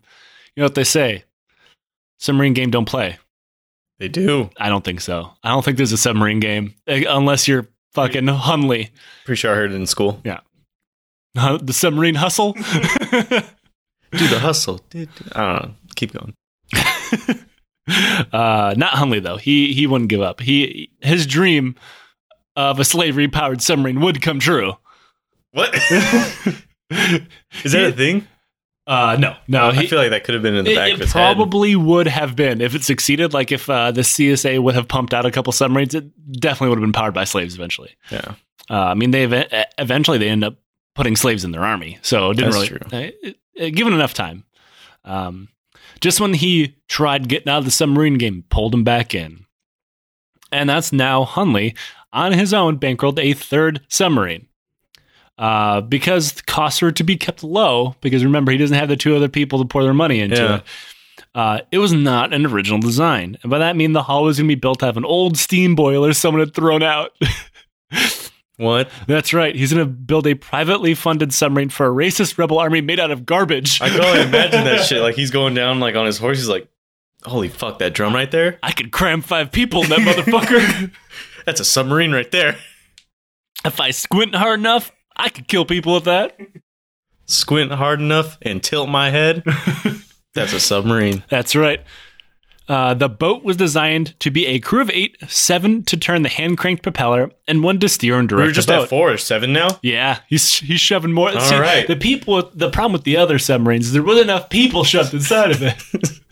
You 0.55 0.61
know 0.61 0.65
what 0.65 0.75
they 0.75 0.85
say? 0.85 1.25
Submarine 2.19 2.53
game 2.53 2.71
don't 2.71 2.87
play. 2.87 3.17
They 3.99 4.07
do. 4.07 4.49
I 4.57 4.69
don't 4.69 4.85
think 4.85 5.01
so. 5.01 5.33
I 5.43 5.49
don't 5.49 5.65
think 5.65 5.75
there's 5.75 5.91
a 5.91 5.97
submarine 5.97 6.39
game 6.39 6.73
uh, 6.87 7.01
unless 7.09 7.47
you're 7.47 7.67
fucking 7.93 8.25
Hunley. 8.25 8.91
Pretty 9.25 9.39
sure 9.39 9.51
I 9.51 9.55
heard 9.55 9.71
it 9.71 9.75
in 9.75 9.87
school. 9.87 10.21
Uh, 11.37 11.57
the 11.61 11.73
submarine 11.73 12.15
hustle. 12.15 12.53
Do 14.13 14.27
the 14.29 14.39
hustle. 14.39 14.79
I 14.93 15.07
don't 15.35 15.35
know. 15.35 15.73
Keep 15.97 16.13
going. 16.13 16.33
uh, 18.33 18.73
not 18.77 18.93
Hunley 18.93 19.21
though. 19.21 19.37
He 19.37 19.73
he 19.73 19.87
wouldn't 19.87 20.09
give 20.09 20.21
up. 20.21 20.39
He 20.41 20.91
his 21.01 21.25
dream 21.25 21.75
of 22.55 22.79
a 22.79 22.83
slavery 22.85 23.27
powered 23.27 23.61
submarine 23.61 24.01
would 24.01 24.21
come 24.21 24.39
true. 24.39 24.73
What? 25.51 25.73
Is 26.89 27.71
that 27.71 27.85
a 27.85 27.91
thing? 27.91 28.27
Uh, 28.85 29.17
no, 29.19 29.35
no. 29.49 29.65
I 29.69 29.73
he- 29.75 29.87
feel 29.87 29.99
like 29.99 30.11
that 30.11 30.23
could 30.23 30.33
have 30.33 30.41
been 30.41 30.55
in 30.55 30.63
the 30.63 30.73
back 30.75 30.89
it, 30.89 30.93
of 30.93 31.01
it 31.01 31.03
his 31.05 31.11
probably 31.11 31.75
would 31.75 32.07
have 32.07 32.35
been 32.35 32.61
if 32.61 32.73
it 32.73 32.83
succeeded. 32.83 33.33
Like 33.33 33.51
if 33.51 33.69
uh, 33.69 33.91
the 33.91 34.01
CSA 34.01 34.61
would 34.63 34.75
have 34.75 34.87
pumped 34.87 35.13
out 35.13 35.25
a 35.25 35.31
couple 35.31 35.51
submarines, 35.51 35.93
it 35.93 36.05
definitely 36.39 36.69
would 36.69 36.77
have 36.79 36.83
been 36.85 36.93
powered 36.93 37.13
by 37.13 37.25
slaves 37.25 37.53
eventually. 37.55 37.95
Yeah. 38.09 38.35
Uh, 38.69 38.75
I 38.85 38.93
mean, 38.93 39.11
they 39.11 39.23
ev- 39.23 39.65
eventually 39.77 40.17
they 40.17 40.29
end 40.29 40.43
up 40.45 40.55
putting 40.95 41.15
slaves 41.17 41.43
in 41.43 41.51
their 41.51 41.63
army, 41.65 41.99
so 42.01 42.31
it 42.31 42.35
didn't 42.37 42.51
That's 42.51 42.69
really 42.71 42.79
true. 42.79 42.97
uh, 42.97 43.01
it- 43.23 43.37
it- 43.55 43.71
given 43.71 43.93
enough 43.93 44.13
time. 44.13 44.45
Um, 45.03 45.49
just 46.01 46.19
when 46.19 46.33
he 46.33 46.75
tried 46.87 47.27
getting 47.29 47.49
out 47.49 47.59
of 47.59 47.65
the 47.65 47.71
submarine 47.71 48.17
game, 48.17 48.43
pulled 48.49 48.73
him 48.73 48.83
back 48.83 49.13
in, 49.15 49.45
and 50.51 50.69
that's 50.69 50.91
now 50.93 51.25
Hunley 51.25 51.75
on 52.13 52.31
his 52.33 52.53
own 52.53 52.79
bankrolled 52.79 53.19
a 53.19 53.33
third 53.33 53.81
submarine. 53.89 54.47
Uh, 55.37 55.81
because 55.81 56.31
the 56.33 56.41
costs 56.43 56.81
are 56.81 56.91
to 56.91 57.03
be 57.03 57.15
kept 57.15 57.43
low, 57.43 57.95
because 58.01 58.23
remember 58.23 58.51
he 58.51 58.57
doesn't 58.57 58.75
have 58.77 58.89
the 58.89 58.95
two 58.97 59.15
other 59.15 59.27
people 59.29 59.59
to 59.59 59.65
pour 59.65 59.83
their 59.83 59.93
money 59.93 60.19
into 60.19 60.35
Yeah. 60.35 60.55
it. 60.55 60.63
Uh, 61.35 61.59
it 61.71 61.77
was 61.77 61.93
not 61.93 62.33
an 62.33 62.43
original 62.47 62.79
design, 62.79 63.37
and 63.43 63.51
by 63.51 63.59
that 63.59 63.69
I 63.69 63.73
mean 63.73 63.93
the 63.93 64.01
hull 64.01 64.23
was 64.23 64.37
going 64.39 64.47
to 64.49 64.55
be 64.55 64.59
built 64.59 64.81
out 64.81 64.89
of 64.89 64.97
an 64.97 65.05
old 65.05 65.37
steam 65.37 65.75
boiler 65.75 66.13
someone 66.13 66.39
had 66.39 66.55
thrown 66.55 66.81
out. 66.81 67.11
What? 68.57 68.89
That's 69.07 69.33
right. 69.33 69.55
He's 69.55 69.71
going 69.71 69.85
to 69.85 69.91
build 69.91 70.25
a 70.25 70.33
privately 70.33 70.95
funded 70.95 71.33
submarine 71.33 71.69
for 71.69 71.85
a 71.85 71.89
racist 71.89 72.37
rebel 72.37 72.57
army 72.57 72.81
made 72.81 72.99
out 72.99 73.11
of 73.11 73.25
garbage. 73.25 73.79
I 73.81 73.89
can 73.89 74.01
only 74.01 74.21
imagine 74.21 74.63
that 74.63 74.85
shit. 74.85 75.01
Like 75.01 75.15
he's 75.15 75.31
going 75.31 75.53
down 75.53 75.79
like 75.79 75.95
on 75.95 76.05
his 76.07 76.17
horse. 76.17 76.37
He's 76.37 76.49
like, 76.49 76.67
"Holy 77.23 77.49
fuck, 77.49 77.79
that 77.79 77.93
drum 77.93 78.15
right 78.15 78.29
there! 78.31 78.57
I 78.63 78.71
could 78.71 78.91
cram 78.91 79.21
five 79.21 79.51
people 79.51 79.83
in 79.83 79.89
that 79.89 79.99
motherfucker. 79.99 80.91
That's 81.45 81.59
a 81.59 81.65
submarine 81.65 82.11
right 82.11 82.31
there." 82.31 82.57
if 83.65 83.79
I 83.79 83.91
squint 83.91 84.35
hard 84.35 84.59
enough, 84.59 84.91
I 85.15 85.29
could 85.29 85.47
kill 85.47 85.65
people 85.65 85.93
with 85.95 86.05
that. 86.05 86.39
Squint 87.25 87.71
hard 87.71 87.99
enough 87.99 88.37
and 88.41 88.63
tilt 88.63 88.89
my 88.89 89.09
head. 89.09 89.43
That's 90.33 90.53
a 90.53 90.59
submarine. 90.59 91.23
That's 91.29 91.55
right. 91.55 91.81
Uh, 92.67 92.93
the 92.93 93.07
boat 93.07 93.43
was 93.43 93.55
designed 93.55 94.19
to 94.19 94.29
be 94.29 94.45
a 94.45 94.59
crew 94.59 94.81
of 94.81 94.89
eight, 94.89 95.17
seven 95.27 95.83
to 95.83 95.95
turn 95.95 96.23
the 96.23 96.29
hand 96.29 96.57
cranked 96.57 96.83
propeller, 96.83 97.31
and 97.47 97.63
one 97.63 97.79
to 97.79 97.87
steer 97.87 98.19
and 98.19 98.27
direct 98.27 98.41
We 98.41 98.47
were 98.49 98.53
just 98.53 98.69
at 98.69 98.89
four 98.89 99.11
or 99.11 99.17
seven 99.17 99.53
now. 99.53 99.79
Yeah, 99.81 100.19
he's 100.27 100.59
he's 100.59 100.81
shoving 100.81 101.13
more. 101.13 101.31
All 101.31 101.39
See, 101.39 101.55
right. 101.55 101.87
The 101.87 101.95
people. 101.95 102.49
The 102.53 102.69
problem 102.69 102.93
with 102.93 103.03
the 103.03 103.17
other 103.17 103.39
submarines 103.39 103.87
is 103.87 103.93
there 103.93 104.03
wasn't 104.03 104.25
enough 104.29 104.49
people 104.49 104.83
shoved 104.83 105.13
inside 105.13 105.51
of 105.51 105.61
it. 105.61 105.75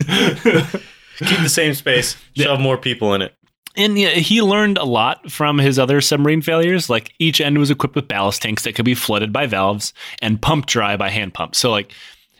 Keep 1.18 1.38
the 1.38 1.48
same 1.48 1.72
space. 1.72 2.16
Shove 2.36 2.60
more 2.60 2.76
people 2.76 3.14
in 3.14 3.22
it. 3.22 3.34
And 3.76 3.98
yeah, 3.98 4.10
he 4.10 4.40
learned 4.40 4.78
a 4.78 4.84
lot 4.84 5.30
from 5.30 5.58
his 5.58 5.78
other 5.78 6.00
submarine 6.00 6.42
failures. 6.42 6.88
Like 6.88 7.12
each 7.18 7.40
end 7.40 7.58
was 7.58 7.70
equipped 7.70 7.94
with 7.94 8.08
ballast 8.08 8.42
tanks 8.42 8.64
that 8.64 8.74
could 8.74 8.84
be 8.84 8.94
flooded 8.94 9.32
by 9.32 9.46
valves 9.46 9.92
and 10.22 10.40
pumped 10.40 10.68
dry 10.68 10.96
by 10.96 11.10
hand 11.10 11.34
pumps. 11.34 11.58
So 11.58 11.70
like 11.70 11.92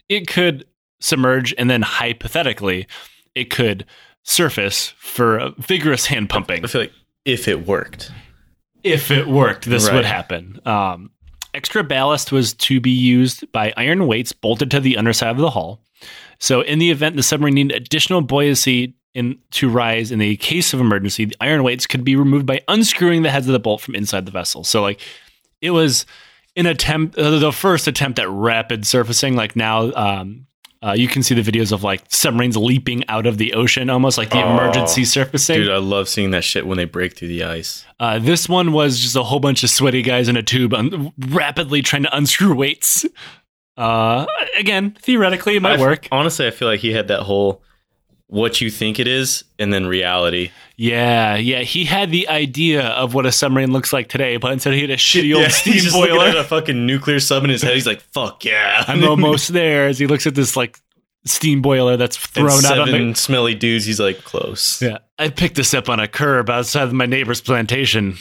it 0.09 0.29
could 0.29 0.67
submerge 1.01 1.55
and 1.59 1.69
then 1.69 1.83
hypothetically 1.83 2.87
it 3.37 3.51
could 3.51 3.85
surface 4.25 4.93
for 4.99 5.53
vigorous 5.59 6.07
hand 6.07 6.29
pumping. 6.29 6.65
I 6.65 6.67
feel 6.67 6.81
like 6.83 6.93
if 7.25 7.47
it 7.47 7.67
worked, 7.67 8.11
If 8.83 9.11
it 9.11 9.27
worked, 9.29 9.65
this 9.67 9.87
Right. 9.87 9.95
would 9.97 10.05
happen. 10.05 10.61
Um, 10.65 11.11
extra 11.55 11.83
ballast 11.85 12.31
was 12.33 12.55
to 12.55 12.81
be 12.81 12.91
used 12.91 13.51
by 13.53 13.73
iron 13.77 14.07
weights 14.07 14.33
bolted 14.33 14.71
to 14.73 14.81
the 14.81 14.97
underside 14.97 15.31
of 15.31 15.39
the 15.39 15.51
hull. 15.51 15.81
So, 16.39 16.61
in 16.61 16.79
the 16.79 16.91
event 16.91 17.17
the 17.17 17.23
submarine 17.23 17.55
needed 17.55 17.77
additional 17.77 18.21
buoyancy 18.21 18.95
in, 19.15 19.39
to 19.53 19.69
rise 19.69 20.13
in 20.13 20.19
the 20.19 20.37
case 20.37 20.75
of 20.75 20.81
emergency, 20.81 21.25
the 21.25 21.37
iron 21.41 21.63
weights 21.63 21.87
could 21.87 22.05
be 22.05 22.15
removed 22.17 22.47
by 22.47 22.61
unscrewing 22.69 23.23
the 23.23 23.31
heads 23.31 23.47
of 23.49 23.53
the 23.55 23.59
bolt 23.59 23.81
from 23.81 23.95
inside 23.95 24.27
the 24.27 24.33
vessel. 24.33 24.63
So, 24.63 24.83
like, 24.83 25.01
it 25.61 25.71
was 25.71 26.05
an 26.55 26.67
attempt, 26.67 27.17
uh, 27.19 27.39
the 27.39 27.53
first 27.53 27.89
attempt 27.89 28.19
at 28.19 28.29
rapid 28.29 28.87
surfacing. 28.87 29.35
Like 29.37 29.57
now, 29.57 29.93
um, 29.95 30.47
uh, 30.83 30.93
you 30.97 31.09
can 31.09 31.23
see 31.23 31.35
the 31.35 31.43
videos 31.43 31.73
of 31.73 31.83
like 31.83 32.03
submarines 32.09 32.57
leaping 32.57 33.07
out 33.09 33.27
of 33.27 33.39
the 33.39 33.55
ocean, 33.55 33.89
almost 33.91 34.19
like 34.19 34.31
the 34.31 34.43
Oh, 34.43 34.51
emergency 34.53 35.05
surfacing. 35.05 35.57
dude, 35.57 35.71
I 35.71 35.79
love 35.79 36.09
seeing 36.09 36.31
that 36.33 36.45
shit 36.45 36.67
when 36.67 36.77
they 36.79 36.85
break 36.85 37.17
through 37.17 37.29
the 37.29 37.45
ice. 37.45 37.85
Uh, 37.99 38.19
this 38.19 38.49
one 38.49 38.73
was 38.73 38.99
just 39.01 39.17
a 39.17 39.23
whole 39.23 39.41
bunch 39.41 39.63
of 39.65 39.71
sweaty 39.71 40.03
guys 40.03 40.29
in 40.29 40.37
a 40.37 40.43
tube 40.43 40.75
un- 40.75 41.13
rapidly 41.19 41.83
trying 41.83 42.03
to 42.05 42.17
unscrew 42.17 42.55
weights. 42.55 43.05
Uh, 43.77 44.27
again, 44.59 44.97
theoretically, 45.03 45.57
it 45.57 45.63
might 45.63 45.79
I- 45.79 45.83
work. 45.83 46.09
Honestly, 46.13 46.47
I 46.47 46.51
feel 46.51 46.69
like 46.69 46.81
he 46.81 46.93
had 46.93 47.09
that 47.09 47.21
whole 47.21 47.63
what 48.29 48.61
you 48.61 48.71
think 48.71 48.99
it 48.99 49.07
is 49.07 49.45
and 49.59 49.73
then 49.73 49.87
reality. 49.87 50.51
Yeah, 50.77 51.37
yeah. 51.37 51.61
He 51.61 51.85
had 51.85 52.11
the 52.11 52.29
idea 52.29 52.83
of 52.89 53.15
what 53.15 53.25
a 53.25 53.31
submarine 53.33 53.73
looks 53.73 53.93
like 53.93 54.09
today, 54.09 54.37
but 54.37 54.53
instead 54.53 54.75
he 54.75 54.81
had 54.81 54.91
a 54.91 54.97
shitty 54.97 55.33
old 55.35 55.43
Yeah, 55.43 55.49
steam 55.51 55.75
he's 55.75 55.85
just 55.85 55.97
looking 55.97 56.17
at 56.17 56.19
boiler. 56.33 56.41
a 56.41 56.45
fucking 56.45 56.87
nuclear 56.87 57.21
sub 57.21 57.45
in 57.45 57.51
his 57.51 57.63
head. 57.63 57.75
He's 57.75 57.87
like, 57.87 58.01
"Fuck 58.13 58.45
yeah!" 58.45 58.85
I'm 58.89 59.05
almost 59.05 59.49
there 59.53 59.87
as 59.87 59.99
he 59.99 60.07
looks 60.09 60.27
at 60.27 60.35
this 60.35 60.57
like 60.57 60.81
steam 61.25 61.63
boiler 61.63 61.97
that's 61.97 62.17
And 62.37 62.49
thrown 62.49 62.65
out 62.67 62.79
on 62.81 62.91
the. 62.91 63.15
smelly 63.15 63.55
dudes. 63.55 63.85
He's 63.85 64.01
like, 64.01 64.25
"Close." 64.25 64.83
Yeah, 64.83 64.99
I 65.19 65.29
picked 65.31 65.55
this 65.55 65.73
up 65.73 65.89
on 65.89 66.01
a 66.01 66.09
curb 66.09 66.51
outside 66.51 66.83
of 66.85 66.93
my 66.93 67.07
neighbor's 67.07 67.41
plantation. 67.41 68.17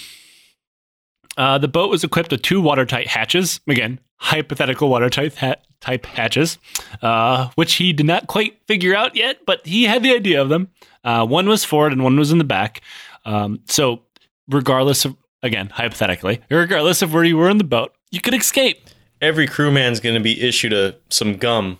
Uh, 1.38 1.58
the 1.58 1.68
boat 1.68 1.90
was 1.90 2.04
equipped 2.04 2.32
with 2.32 2.42
two 2.42 2.62
watertight 2.62 3.08
hatches. 3.08 3.60
Again, 3.68 4.00
hypothetical 4.18 4.88
watertight 4.90 5.36
ha- 5.36 5.56
type 5.82 6.06
hatches, 6.06 6.58
uh, 7.02 7.50
which 7.56 7.76
he 7.76 7.94
did 7.94 8.06
not 8.06 8.28
quite 8.28 8.60
figure 8.68 8.96
out 8.96 9.16
yet, 9.16 9.46
but 9.46 9.66
he 9.66 9.84
had 9.84 10.04
the 10.04 10.14
idea 10.14 10.42
of 10.42 10.50
them. 10.50 10.70
Uh, 11.04 11.26
one 11.26 11.48
was 11.48 11.64
forward 11.64 11.92
and 11.92 12.04
one 12.04 12.18
was 12.18 12.32
in 12.32 12.38
the 12.38 12.44
back. 12.44 12.82
Um, 13.26 13.62
so, 13.68 14.02
regardless 14.50 15.06
of, 15.06 15.16
again, 15.44 15.70
hypothetically, 15.70 16.42
regardless 16.50 17.02
of 17.02 17.14
where 17.14 17.24
you 17.24 17.38
were 17.38 17.50
in 17.50 17.58
the 17.58 17.64
boat, 17.64 17.94
you 18.12 18.22
could 18.22 18.34
escape. 18.34 18.90
Every 19.22 19.48
crewman's 19.48 20.00
going 20.00 20.16
to 20.16 20.22
be 20.22 20.42
issued 20.42 20.74
a 20.74 20.96
some 21.10 21.38
gum 21.38 21.80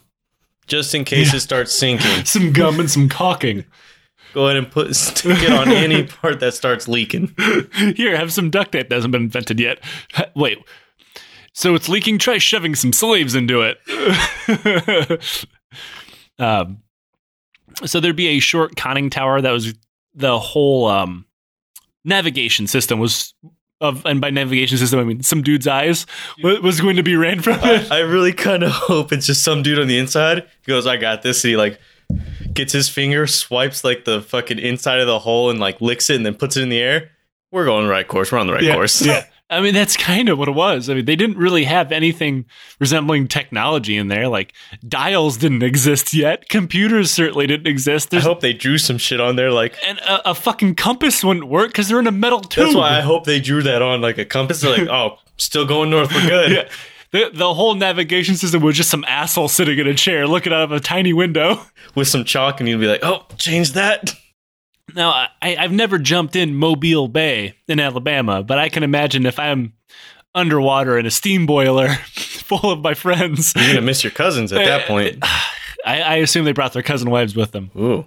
just 0.68 0.96
in 0.96 1.06
case 1.06 1.34
it 1.34 1.42
starts 1.42 1.74
sinking. 1.74 2.26
Some 2.26 2.52
gum 2.52 2.80
and 2.80 2.90
some 2.90 3.08
caulking. 3.08 3.66
Go 4.34 4.46
ahead 4.46 4.58
and 4.58 4.70
put 4.70 4.96
stick 4.96 5.38
it 5.44 5.52
on 5.52 5.72
any 5.72 6.04
part 6.04 6.40
that 6.40 6.54
starts 6.54 6.88
leaking. 6.88 7.34
Here, 7.96 8.18
have 8.18 8.34
some 8.34 8.50
duct 8.50 8.72
tape 8.74 8.90
that 8.90 8.96
hasn't 8.96 9.12
been 9.12 9.24
invented 9.24 9.60
yet. 9.60 9.80
Wait. 10.36 10.58
So 11.56 11.74
it's 11.74 11.88
leaking. 11.88 12.20
Try 12.20 12.38
shoving 12.38 12.76
some 12.76 12.92
slaves 12.92 13.34
into 13.34 13.62
it. 13.62 15.24
um, 16.40 16.84
so 17.86 18.02
there'd 18.02 18.16
be 18.18 18.28
a 18.28 18.40
short 18.40 18.76
conning 18.76 19.10
tower 19.10 19.40
that 19.40 19.52
was 19.52 19.74
the 20.14 20.38
whole 20.38 20.88
um, 20.88 21.26
navigation 22.04 22.68
system 22.68 23.00
was 23.00 23.34
of, 23.80 24.06
and 24.06 24.20
by 24.20 24.30
navigation 24.30 24.78
system 24.78 25.00
I 25.00 25.04
mean 25.04 25.24
some 25.24 25.42
dude's 25.42 25.68
eyes 25.68 26.06
wa- 26.44 26.60
was 26.62 26.80
going 26.82 26.98
to 26.98 27.04
be 27.04 27.16
ran 27.16 27.42
from 27.42 27.60
it. 27.64 27.90
I 27.90 28.00
really 28.00 28.34
kind 28.34 28.64
of 28.64 28.72
hope 28.74 29.14
it's 29.14 29.26
just 29.26 29.44
some 29.44 29.64
dude 29.64 29.80
on 29.80 29.88
the 29.88 29.98
inside. 29.98 30.44
He 30.66 30.72
goes, 30.72 30.86
"I 30.86 30.98
got 30.98 31.22
this." 31.22 31.44
And 31.46 31.52
he 31.52 31.58
like 31.58 31.80
gets 32.54 32.74
his 32.74 32.90
finger, 32.90 33.28
swipes 33.28 33.86
like 33.86 34.04
the 34.04 34.22
fucking 34.22 34.60
inside 34.60 35.00
of 35.00 35.08
the 35.08 35.20
hole, 35.20 35.50
and 35.50 35.60
like 35.60 35.80
licks 35.80 36.10
it, 36.10 36.18
and 36.18 36.26
then 36.26 36.36
puts 36.36 36.58
it 36.58 36.64
in 36.64 36.70
the 36.70 36.80
air. 36.80 37.12
We're 37.52 37.66
going 37.66 37.86
the 37.86 37.92
right 37.92 38.08
course. 38.08 38.32
We're 38.32 38.40
on 38.40 38.48
the 38.48 38.54
right 38.54 38.74
course. 38.74 39.02
Yeah. 39.02 39.26
I 39.48 39.62
mean, 39.62 39.76
that's 39.76 39.96
kind 39.96 40.28
of 40.28 40.40
what 40.40 40.48
it 40.48 40.56
was. 40.56 40.90
I 40.90 40.96
mean, 40.96 41.06
they 41.06 41.16
didn't 41.16 41.38
really 41.38 41.66
have 41.66 41.92
anything 41.92 42.46
resembling 42.80 43.28
technology 43.28 43.96
in 43.96 44.08
there. 44.08 44.28
Like 44.28 44.54
dials 44.88 45.38
didn't 45.38 45.62
exist 45.62 46.16
yet. 46.16 46.50
Computers 46.50 47.12
certainly 47.12 47.46
didn't 47.46 47.68
exist. 47.68 48.12
I 48.14 48.22
hope 48.22 48.40
they 48.40 48.54
drew 48.54 48.80
some 48.80 48.98
shit 48.98 49.22
on 49.22 49.36
there. 49.36 49.52
Like 49.52 49.76
and 49.86 50.00
a, 50.00 50.32
a 50.32 50.36
fucking 50.36 50.76
compass 50.76 51.24
wouldn't 51.24 51.48
work 51.48 51.68
because 51.68 51.88
they're 51.88 52.00
in 52.00 52.08
a 52.08 52.12
metal 52.12 52.42
tube. 52.42 52.66
that's 52.66 52.76
why 52.76 52.98
I 52.98 53.02
hope 53.02 53.26
they 53.26 53.40
drew 53.40 53.62
that 53.64 53.84
on 53.84 54.02
like 54.02 54.18
a 54.18 54.26
compass. 54.26 54.62
They're 54.62 54.80
like, 54.80 54.90
"Oh, 54.90 55.20
still 55.38 55.66
going 55.66 55.92
north. 55.92 56.12
We're 56.12 56.28
good." 56.28 56.52
yeah. 56.52 56.70
The, 57.12 57.30
the 57.32 57.54
whole 57.54 57.76
navigation 57.76 58.36
system 58.36 58.64
was 58.64 58.76
just 58.76 58.90
some 58.90 59.06
asshole 59.08 59.48
sitting 59.48 59.78
in 59.78 59.88
a 59.88 59.94
chair 59.94 60.28
looking 60.28 60.52
out 60.52 60.64
of 60.64 60.72
a 60.72 60.80
tiny 60.80 61.14
window. 61.14 61.62
With 61.94 62.08
some 62.08 62.26
chalk, 62.26 62.60
and 62.60 62.68
you'd 62.68 62.80
be 62.80 62.88
like, 62.88 63.04
"Oh, 63.04 63.26
change 63.38 63.74
that." 63.74 64.16
Now, 64.94 65.28
I, 65.42 65.56
I've 65.58 65.72
never 65.72 65.98
jumped 65.98 66.36
in 66.36 66.56
Mobile 66.56 67.08
Bay 67.08 67.56
in 67.68 67.80
Alabama, 67.80 68.44
but 68.44 68.60
I 68.60 68.70
can 68.70 68.84
imagine 68.84 69.26
if 69.26 69.40
I'm 69.40 69.74
underwater 70.36 70.98
in 70.98 71.06
a 71.06 71.12
steam 71.12 71.46
boiler 71.46 71.90
full 72.46 72.72
of 72.72 72.82
my 72.82 72.94
friends, 72.94 73.54
You're 73.56 73.68
gonna 73.68 73.82
miss 73.82 74.04
your 74.04 74.12
cousins 74.12 74.52
at 74.54 74.66
that 74.66 74.84
uh, 74.84 74.88
point. 74.88 75.18
I, 75.86 76.02
I 76.02 76.16
assume 76.18 76.46
they 76.46 76.52
brought 76.52 76.74
their 76.74 76.84
cousin 76.84 77.10
wives 77.10 77.36
with 77.36 77.52
them. 77.52 77.72
Ooh. 77.76 78.06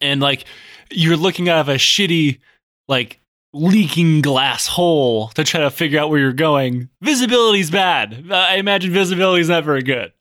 And 0.00 0.20
like 0.20 0.44
you're 0.90 1.16
looking 1.16 1.48
out 1.48 1.60
of 1.60 1.68
a 1.68 1.74
shitty, 1.74 2.40
like 2.88 3.20
leaking 3.52 4.20
glass 4.20 4.66
hole 4.66 5.28
to 5.28 5.44
try 5.44 5.60
to 5.60 5.70
figure 5.70 6.00
out 6.00 6.10
where 6.10 6.18
you're 6.18 6.32
going. 6.32 6.88
Visibility's 7.00 7.70
bad. 7.70 8.30
I 8.30 8.56
imagine 8.56 8.92
visibility's 8.92 9.48
not 9.48 9.64
very 9.64 9.82
good. 9.82 10.12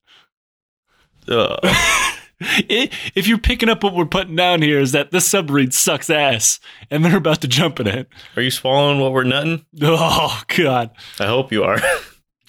Ugh. 1.27 1.59
I- 2.41 2.89
if 3.15 3.27
you're 3.27 3.37
picking 3.37 3.69
up 3.69 3.83
what 3.83 3.93
we're 3.93 4.05
putting 4.05 4.35
down 4.35 4.61
here, 4.61 4.79
is 4.79 4.91
that 4.91 5.11
this 5.11 5.27
submarine 5.27 5.71
sucks 5.71 6.09
ass 6.09 6.59
and 6.89 7.03
they're 7.05 7.17
about 7.17 7.41
to 7.41 7.47
jump 7.47 7.79
in 7.79 7.87
it. 7.87 8.07
Are 8.35 8.41
you 8.41 8.51
swallowing 8.51 8.99
what 8.99 9.11
we're 9.13 9.23
nutting? 9.23 9.65
Oh, 9.81 10.41
God. 10.57 10.91
I 11.19 11.25
hope 11.27 11.51
you 11.51 11.63
are. 11.63 11.79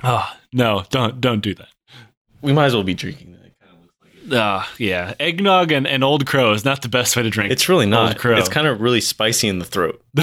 Oh 0.02 0.28
no, 0.52 0.84
don't 0.90 1.20
don't 1.20 1.40
do 1.40 1.54
that. 1.54 1.68
We 2.42 2.52
might 2.52 2.66
as 2.66 2.74
well 2.74 2.82
be 2.84 2.94
drinking 2.94 3.32
that. 3.32 3.40
Uh, 4.38 4.64
yeah, 4.78 5.12
eggnog 5.20 5.70
and, 5.70 5.86
and 5.86 6.02
Old 6.02 6.26
Crow 6.26 6.52
is 6.52 6.64
not 6.64 6.80
the 6.82 6.88
best 6.88 7.14
way 7.16 7.22
to 7.22 7.30
drink. 7.30 7.52
It's 7.52 7.68
really 7.68 7.86
not. 7.86 8.12
Old. 8.12 8.18
Crow. 8.18 8.36
It's 8.38 8.48
kind 8.48 8.66
of 8.66 8.80
really 8.80 9.00
spicy 9.02 9.48
in 9.48 9.58
the 9.58 9.64
throat. 9.66 10.02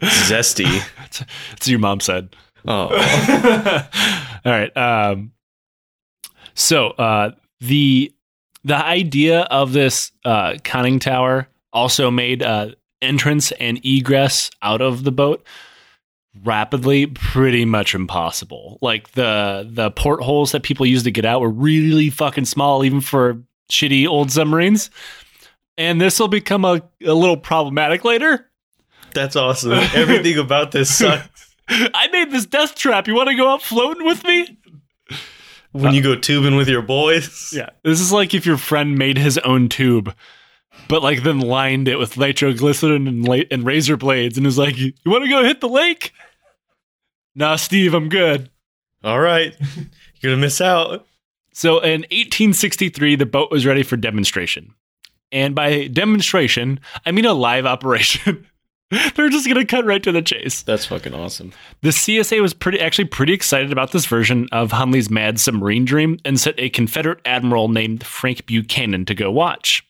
Zesty. 0.00 0.82
That's 0.98 1.20
what 1.20 1.66
your 1.66 1.78
mom 1.78 2.00
said. 2.00 2.34
Oh, 2.66 2.88
All 4.44 4.52
right. 4.52 4.74
Um, 4.76 5.32
so 6.54 6.88
uh, 6.90 7.30
the 7.60 8.12
the 8.64 8.76
idea 8.76 9.42
of 9.42 9.72
this 9.72 10.10
uh, 10.24 10.54
conning 10.64 10.98
tower 10.98 11.48
also 11.72 12.10
made 12.10 12.42
uh, 12.42 12.70
entrance 13.02 13.52
and 13.52 13.84
egress 13.84 14.50
out 14.62 14.80
of 14.80 15.04
the 15.04 15.12
boat 15.12 15.44
rapidly 16.42 17.06
pretty 17.06 17.64
much 17.64 17.94
impossible. 17.94 18.78
Like 18.80 19.12
the 19.12 19.68
the 19.70 19.90
portholes 19.90 20.52
that 20.52 20.62
people 20.62 20.86
used 20.86 21.04
to 21.04 21.10
get 21.10 21.24
out 21.24 21.40
were 21.40 21.50
really 21.50 22.10
fucking 22.10 22.46
small, 22.46 22.84
even 22.84 23.00
for 23.00 23.42
shitty 23.70 24.06
old 24.06 24.30
submarines. 24.30 24.90
And 25.76 26.00
this 26.00 26.18
will 26.20 26.28
become 26.28 26.64
a, 26.64 26.82
a 27.04 27.14
little 27.14 27.36
problematic 27.36 28.04
later. 28.04 28.48
that's 29.12 29.36
awesome. 29.36 29.72
Everything 29.72 30.38
about 30.38 30.70
this 30.72 30.94
sucks. 30.98 31.56
I 31.68 32.08
made 32.12 32.30
this 32.30 32.46
death 32.46 32.74
trap. 32.74 33.08
You 33.08 33.14
want 33.14 33.30
to 33.30 33.34
go 33.34 33.48
out 33.48 33.62
floating 33.62 34.04
with 34.04 34.22
me? 34.24 34.58
When 35.74 35.88
uh, 35.88 35.92
you 35.92 36.02
go 36.02 36.14
tubing 36.14 36.54
with 36.54 36.68
your 36.68 36.82
boys. 36.82 37.52
Yeah. 37.56 37.70
This 37.82 38.00
is 38.00 38.12
like 38.12 38.32
if 38.32 38.46
your 38.46 38.56
friend 38.56 38.96
made 38.96 39.18
his 39.18 39.38
own 39.38 39.68
tube, 39.68 40.14
but 40.88 41.02
like 41.02 41.24
then 41.24 41.40
lined 41.40 41.88
it 41.88 41.98
with 41.98 42.16
nitroglycerin 42.16 43.08
and, 43.08 43.26
la- 43.26 43.48
and 43.50 43.66
razor 43.66 43.96
blades 43.96 44.36
and 44.36 44.46
was 44.46 44.56
like, 44.58 44.78
You 44.78 44.92
want 45.06 45.24
to 45.24 45.30
go 45.30 45.42
hit 45.42 45.60
the 45.60 45.68
lake? 45.68 46.12
Nah, 47.34 47.56
Steve, 47.56 47.92
I'm 47.92 48.08
good. 48.08 48.50
All 49.02 49.18
right. 49.20 49.54
You're 50.20 50.30
going 50.30 50.36
to 50.36 50.46
miss 50.46 50.60
out. 50.60 51.06
So 51.52 51.78
in 51.80 52.02
1863, 52.02 53.16
the 53.16 53.26
boat 53.26 53.50
was 53.50 53.66
ready 53.66 53.82
for 53.82 53.96
demonstration. 53.96 54.74
And 55.32 55.54
by 55.54 55.88
demonstration, 55.88 56.80
I 57.04 57.10
mean 57.10 57.24
a 57.24 57.34
live 57.34 57.66
operation. 57.66 58.46
They're 59.14 59.28
just 59.28 59.48
to 59.48 59.64
cut 59.64 59.84
right 59.84 60.02
to 60.02 60.12
the 60.12 60.22
chase. 60.22 60.62
That's 60.62 60.86
fucking 60.86 61.14
awesome. 61.14 61.52
The 61.82 61.90
CSA 61.90 62.40
was 62.40 62.54
pretty 62.54 62.80
actually 62.80 63.06
pretty 63.06 63.32
excited 63.32 63.72
about 63.72 63.92
this 63.92 64.06
version 64.06 64.48
of 64.52 64.72
Hunley's 64.72 65.10
mad 65.10 65.40
submarine 65.40 65.84
dream 65.84 66.18
and 66.24 66.38
sent 66.38 66.58
a 66.58 66.70
Confederate 66.70 67.20
admiral 67.24 67.68
named 67.68 68.04
Frank 68.04 68.46
Buchanan 68.46 69.04
to 69.06 69.14
go 69.14 69.30
watch. 69.30 69.86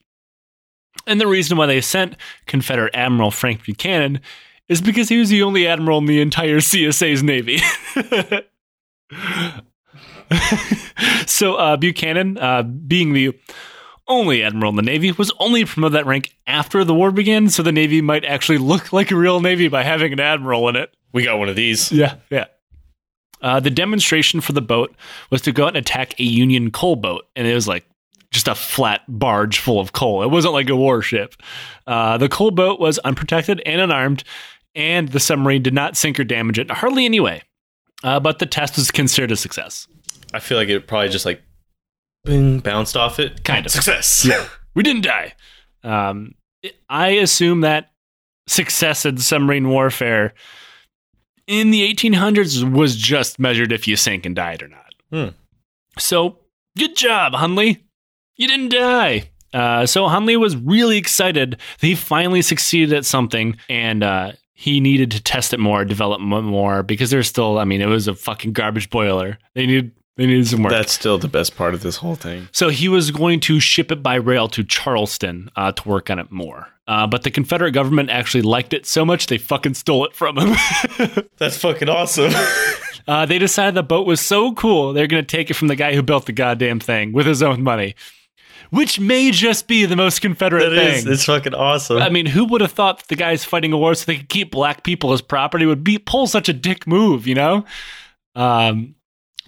And 1.07 1.21
the 1.21 1.27
reason 1.27 1.59
why 1.59 1.67
they 1.67 1.81
sent 1.81 2.17
Confederate 2.47 2.95
Admiral 2.95 3.31
Frank 3.31 3.65
Buchanan 3.65 4.21
is 4.69 4.81
because 4.81 5.09
he 5.09 5.19
was 5.19 5.29
the 5.29 5.43
only 5.43 5.67
admiral 5.67 5.99
in 5.99 6.07
the 6.07 6.21
entire 6.21 6.59
CSA's 6.59 7.23
navy. 7.23 7.59
so 11.27 11.57
uh, 11.57 11.77
Buchanan, 11.77 12.39
uh, 12.39 12.63
being 12.63 13.13
the 13.13 13.39
only 14.09 14.43
admiral 14.43 14.71
in 14.71 14.77
the 14.77 14.83
navy, 14.83 15.13
was 15.13 15.33
only 15.39 15.65
promoted 15.65 15.95
that 15.95 16.07
rank 16.07 16.37
after 16.47 16.85
the 16.85 16.95
war 16.95 17.11
began, 17.11 17.49
so 17.49 17.63
the 17.63 17.73
navy 17.73 18.01
might 18.01 18.25
actually 18.25 18.59
look 18.59 18.93
like 18.93 19.11
a 19.11 19.17
real 19.17 19.41
navy 19.41 19.69
by 19.69 19.83
having 19.83 20.13
an 20.13 20.21
admiral 20.21 20.69
in 20.69 20.77
it. 20.77 20.95
We 21.13 21.25
got 21.25 21.39
one 21.39 21.49
of 21.49 21.57
these. 21.57 21.91
Yeah, 21.93 22.17
yeah. 22.31 22.47
Uh, 23.41 23.61
the 23.61 23.71
demonstration 23.71 24.41
for 24.41 24.53
the 24.53 24.63
boat 24.63 24.95
was 25.31 25.43
to 25.43 25.53
go 25.53 25.65
out 25.65 25.69
and 25.69 25.77
attack 25.77 26.19
a 26.19 26.25
Union 26.25 26.71
coal 26.71 26.97
boat, 26.97 27.27
and 27.37 27.47
it 27.47 27.55
was 27.55 27.69
like 27.69 27.87
just 28.31 28.49
a 28.49 28.55
flat 28.55 29.03
barge 29.07 29.59
full 29.59 29.79
of 29.79 29.93
coal. 29.93 30.23
It 30.23 30.31
wasn't 30.31 30.55
like 30.55 30.69
a 30.69 30.77
warship. 30.77 31.35
Uh, 31.87 32.19
the 32.19 32.29
coal 32.29 32.51
boat 32.51 32.81
was 32.81 32.99
unprotected 33.01 33.63
and 33.65 33.81
unarmed, 33.81 34.25
and 34.75 35.09
the 35.09 35.21
submarine 35.21 35.63
did 35.63 35.75
not 35.75 35.97
sink 35.97 36.19
or 36.19 36.25
damage 36.25 36.59
it 36.59 36.71
hardly 36.71 37.05
anyway. 37.05 37.43
Uh, 38.03 38.19
but 38.19 38.39
the 38.39 38.47
test 38.47 38.77
was 38.77 38.91
considered 38.91 39.31
a 39.31 39.37
success. 39.37 39.87
I 40.33 40.41
feel 40.41 40.59
like 40.59 40.69
it 40.69 40.87
probably 40.87 41.11
just 41.11 41.25
like 41.25 41.41
boom, 42.25 42.59
bounced 42.61 42.97
off 42.97 43.19
it. 43.19 43.45
Kind 43.45 43.67
of. 43.67 43.73
Success. 43.73 44.25
Yeah. 44.29 44.47
We 44.75 44.83
didn't 44.83 45.03
die. 45.05 45.35
Um, 45.85 46.35
I 46.89 47.09
assume 47.11 47.61
that 47.61 47.93
success 48.49 49.07
in 49.07 49.19
submarine 49.19 49.69
warfare 49.69 50.35
in 51.47 51.71
the 51.71 51.89
1800s 51.95 52.69
was 52.73 52.97
just 52.97 53.39
measured 53.39 53.71
if 53.71 53.87
you 53.87 53.97
sank 53.97 54.27
and 54.27 54.35
died 54.35 54.63
or 54.63 54.69
not. 54.69 54.95
Hmm. 55.13 55.29
So, 55.99 56.39
good 56.77 56.97
job, 56.97 57.35
Hunley. 57.35 57.83
You 58.37 58.49
didn't 58.49 58.71
die. 58.71 59.31
Uh, 59.53 59.87
so 59.87 60.07
Hunley 60.07 60.37
was 60.37 60.57
really 60.57 60.97
excited 60.97 61.53
that 61.53 61.87
he 61.87 61.95
finally 61.95 62.43
succeeded 62.43 62.93
at 62.93 63.05
something, 63.05 63.57
and 63.69 64.03
uh, 64.03 64.33
he 64.55 64.81
needed 64.81 65.13
to 65.13 65.23
test 65.23 65.55
it 65.55 65.61
more, 65.61 65.85
develop 65.85 66.21
mo- 66.21 66.43
more, 66.43 66.83
because 66.83 67.11
there's 67.11 67.29
still. 67.29 67.59
I 67.59 67.65
mean, 67.65 67.81
it 67.81 67.87
was 67.87 68.09
a 68.09 68.15
fucking 68.15 68.53
garbage 68.55 68.91
boiler. 68.91 69.39
They 69.55 69.67
needed 69.67 69.93
they 70.17 70.27
needed 70.27 70.47
some 70.47 70.63
work. 70.63 70.71
That's 70.73 70.93
still 70.93 71.19
the 71.19 71.29
best 71.29 71.57
part 71.57 71.75
of 71.75 71.83
this 71.83 71.97
whole 71.97 72.15
thing. 72.15 72.49
So 72.53 72.69
he 72.69 72.89
was 72.89 73.11
going 73.11 73.41
to 73.41 73.59
ship 73.61 73.91
it 73.91 74.03
by 74.03 74.15
rail 74.15 74.47
to 74.49 74.63
Charleston 74.63 75.51
uh, 75.57 75.73
to 75.73 75.89
work 75.89 76.09
on 76.11 76.19
it 76.19 76.31
more. 76.31 76.69
Uh, 76.87 77.07
but 77.07 77.23
the 77.23 77.31
Confederate 77.31 77.73
government 77.73 78.11
actually 78.11 78.43
liked 78.43 78.75
it 78.75 78.87
so 78.87 79.05
much 79.05 79.27
they 79.27 79.39
fucking 79.39 79.75
stole 79.75 80.05
it 80.05 80.15
from 80.15 80.37
him. 80.37 80.55
That's 81.39 81.57
fucking 81.57 81.89
awesome. 81.89 82.33
uh, 83.09 83.27
they 83.27 83.39
decided 83.39 83.75
the 83.75 83.83
boat 83.83 84.07
was 84.07 84.21
so 84.21 84.53
cool 84.53 84.93
they're 84.93 85.07
going 85.07 85.25
to 85.25 85.37
take 85.37 85.51
it 85.51 85.55
from 85.55 85.69
the 85.69 85.77
guy 85.77 85.95
who 85.95 86.03
built 86.03 86.27
the 86.27 86.33
goddamn 86.33 86.81
thing 86.81 87.13
with 87.13 87.25
his 87.27 87.43
own 87.43 87.63
money, 87.63 87.95
which 88.71 89.01
may 89.01 89.31
just 89.31 89.67
be 89.67 89.87
the 89.87 89.97
most 89.97 90.21
Confederate 90.21 90.69
That 90.69 90.77
thing. 90.77 90.95
is. 90.99 91.07
It's 91.07 91.25
fucking 91.25 91.55
awesome. 91.55 91.99
I 92.03 92.11
mean, 92.11 92.27
who 92.27 92.45
would 92.45 92.61
have 92.61 92.73
thought 92.73 92.99
that 92.99 93.09
the 93.09 93.17
guys 93.17 93.45
fighting 93.45 93.73
a 93.73 93.79
war 93.79 93.95
so 93.95 94.05
they 94.05 94.19
could 94.19 94.29
keep 94.29 94.51
black 94.53 94.85
people 94.85 95.13
as 95.15 95.23
property 95.23 95.65
would 95.65 95.83
be 95.85 95.99
pull 95.99 96.27
such 96.27 96.51
a 96.51 96.53
dick 96.53 96.87
move, 96.87 97.27
you 97.27 97.35
know? 97.35 97.65
Um, 98.37 98.95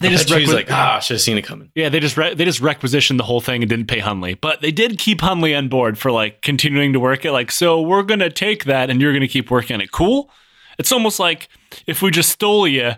they 0.01 0.09
I 0.09 0.11
just 0.11 0.29
bet 0.29 0.41
you 0.41 0.47
he's 0.47 0.51
requi- 0.51 0.57
like, 0.57 0.71
ah, 0.73 0.99
should 1.01 1.15
have 1.15 1.21
seen 1.23 1.39
it 1.39 1.43
coming. 1.43 1.71
Yeah, 1.75 1.89
they 1.89 2.01
just 2.01 2.17
re- 2.17 2.35
they 2.35 2.45
just 2.45 2.61
requisitioned 2.61 3.19
the 3.19 3.25
whole 3.25 3.41
thing 3.41 3.63
and 3.63 3.71
didn't 3.71 3.87
pay 3.87 4.01
Hunley, 4.01 4.39
but 4.41 4.61
they 4.61 4.71
did 4.71 4.99
keep 4.99 5.21
Hunley 5.21 5.57
on 5.57 5.69
board 5.69 5.99
for 5.99 6.13
like 6.13 6.43
continuing 6.43 6.93
to 6.93 7.01
work 7.01 7.25
it. 7.25 7.33
Like, 7.33 7.51
so 7.51 7.81
we're 7.81 8.03
gonna 8.03 8.31
take 8.31 8.65
that 8.65 8.91
and 8.91 9.01
you're 9.01 9.13
gonna 9.13 9.29
keep 9.29 9.51
working 9.51 9.75
on 9.75 9.81
it. 9.81 9.91
Cool. 9.93 10.31
It's 10.79 10.93
almost 10.93 11.19
like 11.19 11.49
if 11.87 12.03
we 12.03 12.11
just 12.11 12.29
stole 12.31 12.69
you 12.69 12.93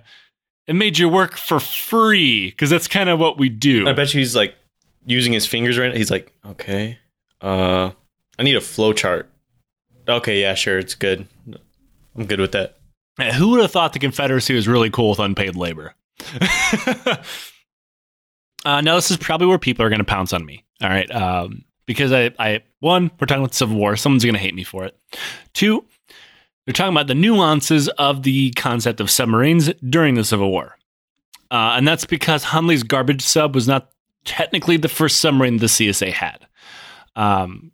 and 0.66 0.78
made 0.78 0.98
you 0.98 1.08
work 1.08 1.36
for 1.36 1.60
free, 1.60 2.50
because 2.50 2.70
that's 2.70 2.88
kind 2.88 3.08
of 3.08 3.18
what 3.20 3.38
we 3.38 3.48
do. 3.48 3.88
I 3.88 3.92
bet 3.92 4.12
you 4.12 4.18
he's 4.18 4.34
like 4.34 4.54
using 5.06 5.32
his 5.32 5.46
fingers 5.46 5.78
right 5.78 5.88
now. 5.92 5.96
He's 5.96 6.10
like, 6.10 6.32
okay, 6.44 6.98
uh, 7.40 7.90
I 8.38 8.42
need 8.42 8.56
a 8.56 8.60
flow 8.60 8.92
chart. 8.92 9.30
Okay, 10.08 10.40
yeah, 10.40 10.54
sure, 10.54 10.78
it's 10.78 10.94
good. 10.94 11.26
I'm 12.16 12.26
good 12.26 12.40
with 12.40 12.52
that. 12.52 12.76
Who 13.36 13.50
would 13.50 13.60
have 13.60 13.70
thought 13.70 13.92
the 13.92 13.98
Confederacy 13.98 14.54
was 14.54 14.66
really 14.66 14.90
cool 14.90 15.10
with 15.10 15.18
unpaid 15.18 15.54
labor? 15.56 15.94
uh, 18.64 18.80
now, 18.80 18.96
this 18.96 19.10
is 19.10 19.16
probably 19.16 19.46
where 19.46 19.58
people 19.58 19.84
are 19.84 19.88
going 19.88 19.98
to 19.98 20.04
pounce 20.04 20.32
on 20.32 20.44
me. 20.44 20.64
All 20.82 20.88
right. 20.88 21.10
Um, 21.10 21.64
because 21.86 22.12
I, 22.12 22.30
I, 22.38 22.62
one, 22.80 23.10
we're 23.18 23.26
talking 23.26 23.42
about 23.42 23.52
the 23.52 23.56
Civil 23.56 23.76
War. 23.76 23.96
Someone's 23.96 24.24
going 24.24 24.34
to 24.34 24.40
hate 24.40 24.54
me 24.54 24.64
for 24.64 24.84
it. 24.84 24.98
Two, 25.54 25.84
they're 26.66 26.74
talking 26.74 26.92
about 26.92 27.06
the 27.06 27.14
nuances 27.14 27.88
of 27.88 28.24
the 28.24 28.50
concept 28.52 29.00
of 29.00 29.10
submarines 29.10 29.72
during 29.88 30.14
the 30.14 30.24
Civil 30.24 30.50
War. 30.50 30.76
Uh, 31.50 31.74
and 31.76 31.88
that's 31.88 32.04
because 32.04 32.44
Hunley's 32.44 32.82
garbage 32.82 33.22
sub 33.22 33.54
was 33.54 33.66
not 33.66 33.90
technically 34.24 34.76
the 34.76 34.88
first 34.88 35.20
submarine 35.20 35.56
the 35.56 35.66
CSA 35.66 36.12
had. 36.12 36.46
Um, 37.16 37.72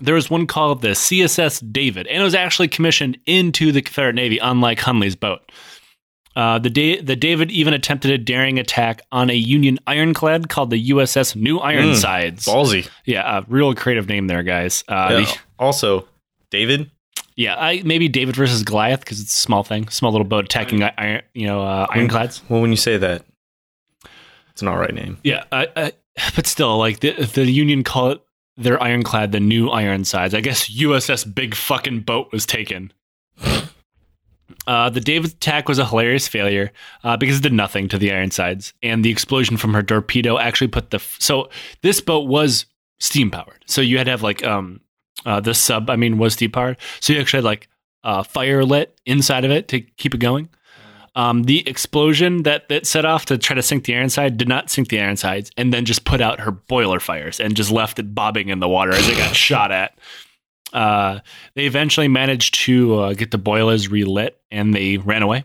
there 0.00 0.14
was 0.14 0.30
one 0.30 0.46
called 0.46 0.82
the 0.82 0.90
CSS 0.90 1.72
David, 1.72 2.06
and 2.06 2.20
it 2.20 2.24
was 2.24 2.34
actually 2.34 2.68
commissioned 2.68 3.18
into 3.26 3.72
the 3.72 3.82
Confederate 3.82 4.14
Navy, 4.14 4.38
unlike 4.38 4.78
Hunley's 4.78 5.16
boat. 5.16 5.52
Uh, 6.34 6.58
the, 6.58 6.70
da- 6.70 7.00
the 7.02 7.16
David 7.16 7.50
even 7.50 7.74
attempted 7.74 8.10
a 8.10 8.18
daring 8.18 8.58
attack 8.58 9.02
on 9.12 9.28
a 9.30 9.34
Union 9.34 9.78
ironclad 9.86 10.48
called 10.48 10.70
the 10.70 10.90
USS 10.90 11.36
New 11.36 11.58
Ironsides. 11.58 12.46
Ballsy. 12.46 12.88
yeah, 13.04 13.38
a 13.38 13.44
real 13.48 13.74
creative 13.74 14.08
name 14.08 14.26
there, 14.28 14.42
guys. 14.42 14.82
Uh, 14.88 15.08
Yeah. 15.10 15.20
the- 15.24 15.38
also, 15.58 16.08
David. 16.50 16.90
yeah, 17.36 17.54
I, 17.56 17.82
maybe 17.84 18.08
David 18.08 18.34
versus 18.36 18.62
Goliath 18.62 19.00
because 19.00 19.20
it's 19.20 19.32
a 19.34 19.36
small 19.40 19.62
thing, 19.62 19.88
small 19.88 20.10
little 20.12 20.26
boat 20.26 20.44
attacking 20.46 20.82
iron, 20.82 21.22
you 21.34 21.46
know, 21.46 21.62
uh, 21.62 21.86
ironclads. 21.90 22.42
Well, 22.48 22.60
when 22.60 22.70
you 22.70 22.76
say 22.76 22.96
that, 22.96 23.24
it's 24.50 24.62
an 24.62 24.68
all 24.68 24.76
right 24.78 24.92
name. 24.94 25.18
Yeah, 25.24 25.44
I, 25.52 25.68
I, 25.76 25.92
but 26.36 26.46
still, 26.46 26.76
like 26.78 27.00
the 27.00 27.12
the 27.12 27.44
Union 27.50 27.84
call 27.84 28.10
it 28.10 28.20
their 28.56 28.82
ironclad 28.82 29.32
the 29.32 29.40
New 29.40 29.70
Ironsides. 29.70 30.34
I 30.34 30.40
guess 30.40 30.68
USS 30.70 31.24
Big 31.34 31.54
Fucking 31.54 32.00
Boat 32.00 32.30
was 32.32 32.44
taken. 32.44 32.92
Uh, 34.66 34.88
the 34.90 35.00
David 35.00 35.32
attack 35.32 35.68
was 35.68 35.78
a 35.78 35.86
hilarious 35.86 36.28
failure 36.28 36.72
uh, 37.02 37.16
because 37.16 37.38
it 37.38 37.42
did 37.42 37.52
nothing 37.52 37.88
to 37.88 37.98
the 37.98 38.12
Ironsides, 38.12 38.72
and 38.82 39.04
the 39.04 39.10
explosion 39.10 39.56
from 39.56 39.74
her 39.74 39.82
torpedo 39.82 40.38
actually 40.38 40.68
put 40.68 40.90
the. 40.90 40.96
F- 40.96 41.16
so 41.18 41.50
this 41.82 42.00
boat 42.00 42.28
was 42.28 42.66
steam 43.00 43.30
powered, 43.30 43.64
so 43.66 43.80
you 43.80 43.98
had 43.98 44.04
to 44.04 44.12
have 44.12 44.22
like 44.22 44.44
um 44.44 44.80
uh, 45.26 45.40
the 45.40 45.54
sub. 45.54 45.90
I 45.90 45.96
mean, 45.96 46.18
was 46.18 46.34
steam 46.34 46.52
powered, 46.52 46.76
so 47.00 47.12
you 47.12 47.20
actually 47.20 47.38
had 47.38 47.44
like 47.44 47.68
uh, 48.04 48.22
fire 48.22 48.64
lit 48.64 48.98
inside 49.04 49.44
of 49.44 49.50
it 49.50 49.68
to 49.68 49.80
keep 49.80 50.14
it 50.14 50.18
going. 50.18 50.48
Um, 51.14 51.42
the 51.42 51.68
explosion 51.68 52.44
that, 52.44 52.70
that 52.70 52.86
set 52.86 53.04
off 53.04 53.26
to 53.26 53.36
try 53.36 53.54
to 53.54 53.62
sink 53.62 53.84
the 53.84 53.94
Ironside 53.94 54.38
did 54.38 54.48
not 54.48 54.70
sink 54.70 54.88
the 54.88 55.00
Ironsides, 55.00 55.50
and 55.56 55.72
then 55.72 55.84
just 55.84 56.04
put 56.04 56.20
out 56.20 56.40
her 56.40 56.50
boiler 56.50 57.00
fires 57.00 57.38
and 57.38 57.54
just 57.54 57.70
left 57.70 57.98
it 57.98 58.14
bobbing 58.14 58.48
in 58.48 58.60
the 58.60 58.68
water 58.68 58.92
as 58.92 59.08
it 59.08 59.18
got 59.18 59.36
shot 59.36 59.70
at. 59.72 59.98
Uh, 60.72 61.20
they 61.54 61.66
eventually 61.66 62.08
managed 62.08 62.54
to 62.54 62.98
uh, 62.98 63.12
get 63.14 63.30
the 63.30 63.38
boilers 63.38 63.88
relit, 63.88 64.38
and 64.50 64.74
they 64.74 64.96
ran 64.98 65.22
away. 65.22 65.44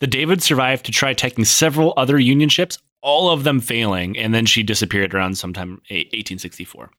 The 0.00 0.06
David 0.06 0.42
survived 0.42 0.86
to 0.86 0.92
try 0.92 1.10
attacking 1.10 1.44
several 1.44 1.94
other 1.96 2.18
Union 2.18 2.48
ships, 2.48 2.78
all 3.02 3.30
of 3.30 3.44
them 3.44 3.60
failing, 3.60 4.18
and 4.18 4.34
then 4.34 4.46
she 4.46 4.62
disappeared 4.62 5.14
around 5.14 5.38
sometime 5.38 5.80
eh, 5.90 6.04
1864. 6.12 6.90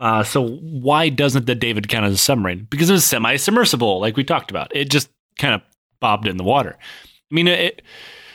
Uh, 0.00 0.22
so 0.24 0.48
why 0.58 1.08
doesn't 1.08 1.46
the 1.46 1.54
David 1.54 1.88
count 1.88 2.04
as 2.06 2.14
a 2.14 2.18
submarine? 2.18 2.66
Because 2.70 2.90
it 2.90 2.94
was 2.94 3.04
semi-submersible, 3.04 4.00
like 4.00 4.16
we 4.16 4.24
talked 4.24 4.50
about. 4.50 4.74
It 4.74 4.90
just 4.90 5.08
kind 5.38 5.54
of 5.54 5.62
bobbed 6.00 6.26
in 6.26 6.36
the 6.36 6.44
water. 6.44 6.76
I 6.78 7.34
mean, 7.34 7.48
it 7.48 7.82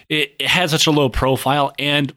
it, 0.07 0.35
it 0.39 0.47
had 0.47 0.69
such 0.69 0.87
a 0.87 0.91
low 0.91 1.09
profile, 1.09 1.73
and 1.77 2.13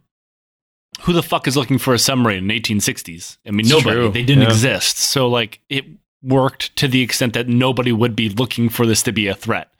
who 1.03 1.13
the 1.13 1.23
fuck 1.23 1.47
is 1.49 1.57
looking 1.57 1.79
for 1.79 1.93
a 1.95 1.99
submarine 1.99 2.39
in 2.39 2.49
the 2.49 2.61
1860s? 2.61 3.39
I 3.47 3.51
mean, 3.51 3.61
It's 3.61 3.71
nobody. 3.71 3.97
true. 3.97 4.11
They 4.13 4.23
didn't 4.23 4.43
Yeah. 4.45 4.49
exist. 4.51 4.99
So 4.99 5.29
like 5.29 5.61
it 5.69 5.85
worked 6.23 6.75
to 6.77 6.89
the 6.89 7.03
extent 7.03 7.35
that 7.35 7.49
nobody 7.49 7.93
would 7.93 8.15
be 8.15 8.29
looking 8.29 8.69
for 8.69 8.87
this 8.87 9.03
to 9.05 9.13
be 9.13 9.27
a 9.27 9.35
threat. 9.35 9.73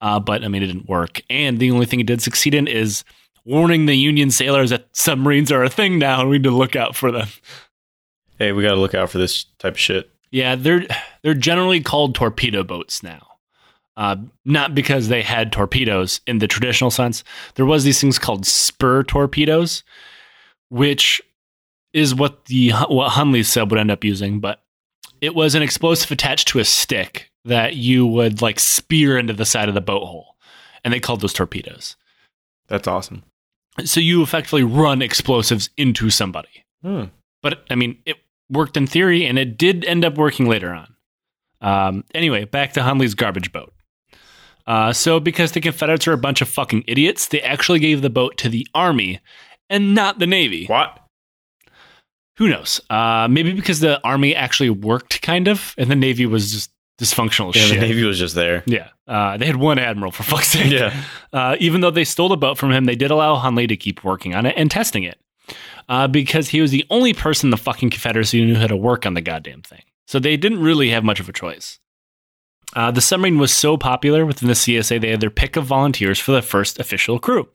Uh, 0.00 0.20
but 0.20 0.44
I 0.44 0.48
mean, 0.48 0.62
it 0.62 0.66
didn't 0.66 0.88
work. 0.88 1.22
And 1.30 1.58
the 1.58 1.70
only 1.70 1.86
thing 1.86 2.00
it 2.00 2.06
did 2.06 2.20
succeed 2.22 2.54
in 2.54 2.66
is 2.66 3.04
warning 3.44 3.86
the 3.86 3.94
Union 3.94 4.30
sailors 4.30 4.70
that 4.70 4.88
submarines 4.92 5.50
are 5.50 5.64
a 5.64 5.70
thing 5.70 5.98
now, 5.98 6.20
and 6.20 6.28
we 6.28 6.38
need 6.38 6.44
to 6.44 6.50
look 6.50 6.76
out 6.76 6.94
for 6.94 7.10
them. 7.10 7.28
Hey, 8.38 8.52
we 8.52 8.62
got 8.62 8.74
to 8.74 8.80
look 8.80 8.94
out 8.94 9.08
for 9.08 9.18
this 9.18 9.44
type 9.58 9.74
of 9.74 9.78
shit. 9.78 10.10
Yeah, 10.30 10.56
they're 10.56 10.86
they're 11.22 11.34
generally 11.34 11.80
called 11.80 12.14
torpedo 12.14 12.62
boats 12.62 13.02
now. 13.02 13.26
Uh, 13.96 14.16
not 14.44 14.74
because 14.74 15.08
they 15.08 15.22
had 15.22 15.50
torpedoes 15.50 16.20
in 16.26 16.38
the 16.38 16.46
traditional 16.46 16.90
sense. 16.90 17.24
There 17.54 17.64
was 17.64 17.84
these 17.84 17.98
things 17.98 18.18
called 18.18 18.44
spur 18.44 19.02
torpedoes, 19.04 19.84
which 20.68 21.22
is 21.94 22.14
what 22.14 22.44
the 22.44 22.72
what 22.88 23.12
Hunley's 23.12 23.48
sub 23.48 23.70
would 23.70 23.80
end 23.80 23.90
up 23.90 24.04
using. 24.04 24.38
But 24.38 24.60
it 25.26 25.34
was 25.34 25.56
an 25.56 25.62
explosive 25.62 26.12
attached 26.12 26.46
to 26.48 26.60
a 26.60 26.64
stick 26.64 27.32
that 27.44 27.74
you 27.74 28.06
would 28.06 28.40
like 28.40 28.60
spear 28.60 29.18
into 29.18 29.32
the 29.32 29.44
side 29.44 29.68
of 29.68 29.74
the 29.74 29.80
boat 29.80 30.06
hole, 30.06 30.36
and 30.84 30.94
they 30.94 31.00
called 31.00 31.20
those 31.20 31.32
torpedoes. 31.32 31.96
That's 32.68 32.86
awesome. 32.86 33.24
So 33.84 33.98
you 33.98 34.22
effectively 34.22 34.62
run 34.62 35.02
explosives 35.02 35.68
into 35.76 36.10
somebody. 36.10 36.64
Hmm. 36.80 37.06
But 37.42 37.64
I 37.68 37.74
mean, 37.74 37.98
it 38.06 38.18
worked 38.48 38.76
in 38.76 38.86
theory, 38.86 39.26
and 39.26 39.36
it 39.36 39.58
did 39.58 39.84
end 39.84 40.04
up 40.04 40.16
working 40.16 40.48
later 40.48 40.72
on. 40.72 40.94
Um, 41.60 42.04
anyway, 42.14 42.44
back 42.44 42.72
to 42.74 42.80
Hunley's 42.80 43.14
garbage 43.14 43.50
boat. 43.50 43.74
Uh, 44.64 44.92
so, 44.92 45.18
because 45.18 45.52
the 45.52 45.60
Confederates 45.60 46.06
are 46.06 46.12
a 46.12 46.18
bunch 46.18 46.40
of 46.40 46.48
fucking 46.48 46.84
idiots, 46.86 47.26
they 47.26 47.40
actually 47.40 47.80
gave 47.80 48.00
the 48.00 48.10
boat 48.10 48.36
to 48.38 48.48
the 48.48 48.66
Army 48.76 49.18
and 49.68 49.92
not 49.92 50.20
the 50.20 50.26
Navy. 50.26 50.66
What? 50.66 51.00
Who 52.38 52.48
knows? 52.48 52.80
Uh, 52.90 53.28
maybe 53.30 53.52
because 53.52 53.80
the 53.80 54.00
Army 54.04 54.34
actually 54.34 54.70
worked, 54.70 55.22
kind 55.22 55.48
of, 55.48 55.74
and 55.78 55.90
the 55.90 55.96
Navy 55.96 56.26
was 56.26 56.52
just 56.52 56.70
dysfunctional 57.00 57.54
Yeah, 57.54 57.62
shit. 57.62 57.80
the 57.80 57.86
Navy 57.86 58.04
was 58.04 58.18
just 58.18 58.34
there. 58.34 58.62
Yeah, 58.66 58.88
uh, 59.08 59.36
they 59.36 59.46
had 59.46 59.56
one 59.56 59.78
admiral 59.78 60.12
for 60.12 60.22
fuck's 60.22 60.48
sake. 60.48 60.70
Yeah. 60.72 60.94
Uh, 61.32 61.56
even 61.60 61.80
though 61.80 61.90
they 61.90 62.04
stole 62.04 62.28
the 62.28 62.36
boat 62.36 62.58
from 62.58 62.72
him, 62.72 62.84
they 62.84 62.94
did 62.96 63.10
allow 63.10 63.36
Hunley 63.36 63.66
to 63.68 63.76
keep 63.76 64.04
working 64.04 64.34
on 64.34 64.44
it 64.46 64.54
and 64.56 64.70
testing 64.70 65.02
it, 65.04 65.18
uh, 65.88 66.08
because 66.08 66.48
he 66.48 66.60
was 66.60 66.70
the 66.70 66.84
only 66.90 67.12
person 67.14 67.46
in 67.48 67.50
the 67.52 67.56
fucking 67.56 67.90
Confederacy 67.90 68.38
who 68.40 68.46
knew 68.46 68.54
how 68.56 68.66
to 68.66 68.76
work 68.76 69.06
on 69.06 69.14
the 69.14 69.20
goddamn 69.22 69.62
thing. 69.62 69.82
So 70.06 70.18
they 70.18 70.36
didn't 70.36 70.62
really 70.62 70.90
have 70.90 71.04
much 71.04 71.20
of 71.20 71.28
a 71.28 71.32
choice. 71.32 71.78
Uh, 72.74 72.90
the 72.90 73.00
submarine 73.00 73.38
was 73.38 73.52
so 73.52 73.76
popular 73.78 74.26
within 74.26 74.48
the 74.48 74.54
CSA, 74.54 75.00
they 75.00 75.10
had 75.10 75.20
their 75.20 75.30
pick 75.30 75.56
of 75.56 75.64
volunteers 75.64 76.18
for 76.18 76.32
the 76.32 76.42
first 76.42 76.78
official 76.80 77.18
crew. 77.18 77.48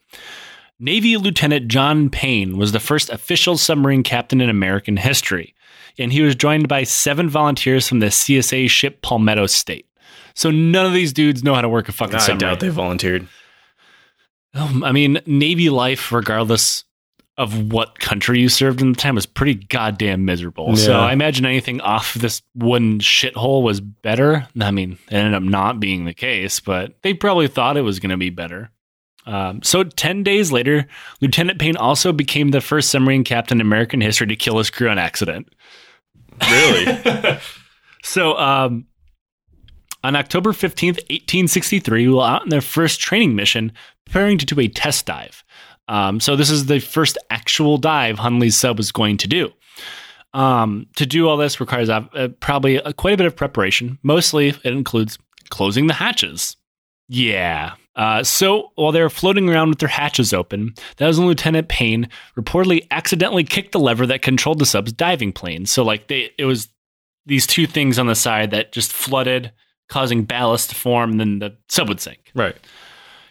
Navy 0.84 1.16
Lieutenant 1.16 1.68
John 1.68 2.10
Payne 2.10 2.58
was 2.58 2.72
the 2.72 2.80
first 2.80 3.12
official 3.12 3.56
submarine 3.56 4.02
captain 4.02 4.42
in 4.42 4.50
American 4.50 4.98
history, 4.98 5.54
and 6.00 6.12
he 6.12 6.22
was 6.22 6.34
joined 6.34 6.68
by 6.68 6.84
seven 6.86 7.30
volunteers 7.30 7.88
from 7.88 8.00
the 8.00 8.08
CSA 8.08 8.68
ship 8.68 9.04
Palmetto 9.04 9.46
State. 9.46 9.86
So 10.34 10.50
none 10.50 10.88
of 10.88 10.94
these 10.94 11.14
dudes 11.14 11.44
know 11.44 11.54
how 11.54 11.62
to 11.62 11.70
work 11.70 11.88
a 11.88 11.92
fucking 11.92 12.16
I 12.16 12.20
submarine. 12.20 12.40
doubt 12.40 12.60
they 12.62 12.70
volunteered. 12.70 13.28
Um, 14.56 14.84
I 14.84 14.92
mean, 14.92 15.22
Navy 15.28 15.70
life, 15.70 16.12
regardless 16.12 16.84
of 17.38 17.72
what 17.72 18.00
country 18.00 18.40
you 18.40 18.50
served 18.50 18.82
in 18.82 18.92
the 18.92 18.98
time, 18.98 19.14
was 19.14 19.28
pretty 19.28 19.54
goddamn 19.54 20.26
miserable. 20.26 20.76
So 20.78 21.00
I 21.00 21.14
imagine 21.14 21.46
anything 21.46 21.80
off 21.82 22.16
this 22.16 22.42
wooden 22.56 23.00
shithole 23.00 23.62
was 23.62 23.80
better. 23.82 24.48
I 24.60 24.72
mean, 24.72 24.94
it 25.10 25.14
ended 25.14 25.36
up 25.36 25.44
not 25.44 25.80
being 25.80 26.06
the 26.06 26.14
case, 26.16 26.60
but 26.60 26.96
they 27.04 27.14
probably 27.14 27.48
thought 27.48 27.78
it 27.78 27.82
was 27.82 28.00
going 28.00 28.10
to 28.10 28.18
be 28.18 28.32
better. 28.32 28.72
Um, 29.26 29.62
so 29.62 29.84
10 29.84 30.24
days 30.24 30.52
later, 30.52 30.88
Lieutenant 31.22 31.60
Payne 31.60 31.78
also 31.78 32.12
became 32.12 32.52
the 32.52 32.62
first 32.62 32.90
submarine 32.90 33.24
captain 33.24 33.58
in 33.58 33.68
American 33.68 34.02
history 34.02 34.28
to 34.28 34.36
kill 34.36 34.58
his 34.58 34.70
crew 34.70 34.90
on 34.90 34.98
accident. 34.98 35.54
Really? 36.50 37.38
So, 38.04 38.38
um, 38.38 38.86
on 40.04 40.16
October 40.16 40.52
15th, 40.52 40.98
1863, 41.10 42.08
while 42.10 42.26
out 42.26 42.42
on 42.42 42.50
their 42.50 42.62
first 42.62 43.00
training 43.00 43.36
mission, 43.36 43.72
preparing 44.06 44.38
to 44.40 44.46
do 44.46 44.60
a 44.60 44.68
test 44.68 45.06
dive. 45.06 45.44
Um, 45.88 46.20
so, 46.20 46.36
this 46.36 46.50
is 46.50 46.66
the 46.66 46.80
first 46.80 47.18
actual 47.30 47.78
dive 47.78 48.18
Hunley's 48.18 48.58
sub 48.58 48.78
was 48.78 48.92
going 48.92 49.18
to 49.18 49.28
do. 49.28 49.52
Um, 50.34 50.88
to 50.96 51.06
do 51.06 51.28
all 51.28 51.38
this 51.38 51.60
requires 51.60 51.90
uh, 51.90 52.06
uh, 52.14 52.30
probably 52.40 52.82
uh, 52.82 52.94
quite 52.94 53.14
a 53.14 53.18
bit 53.18 53.28
of 53.28 53.36
preparation. 53.36 54.00
Mostly, 54.02 54.50
it 54.50 54.66
includes 54.66 55.20
closing 55.50 55.88
the 55.88 55.94
hatches. 55.94 56.56
Yeah. 57.08 57.74
Uh, 57.96 58.24
so 58.24 58.72
while 58.76 58.92
they 58.92 59.02
were 59.02 59.10
floating 59.10 59.50
around 59.50 59.70
with 59.70 59.80
their 59.80 59.90
hatches 59.90 60.34
open, 60.34 60.74
that 60.98 61.08
was 61.08 61.20
when 61.20 61.28
Lieutenant 61.28 61.68
Payne 61.68 62.08
reportedly 62.38 62.88
accidentally 62.90 63.44
kicked 63.44 63.74
the 63.74 63.80
lever 63.80 64.06
that 64.06 64.22
controlled 64.22 64.60
the 64.60 64.66
sub's 64.66 64.94
diving 64.94 65.34
plane. 65.34 65.66
So 65.66 65.84
like 65.84 66.08
they, 66.08 66.32
it 66.38 66.46
was 66.46 66.70
these 67.26 67.46
two 67.46 67.68
things 67.68 68.00
on 68.00 68.08
the 68.08 68.16
side 68.16 68.52
that 68.52 68.72
just 68.72 68.94
flooded, 68.94 69.52
causing 69.90 70.24
ballast 70.24 70.70
to 70.70 70.76
form, 70.76 71.12
and 71.12 71.20
then 71.20 71.40
the 71.40 71.58
sub 71.70 71.90
would 71.90 72.00
sink. 72.00 72.32
right. 72.34 72.56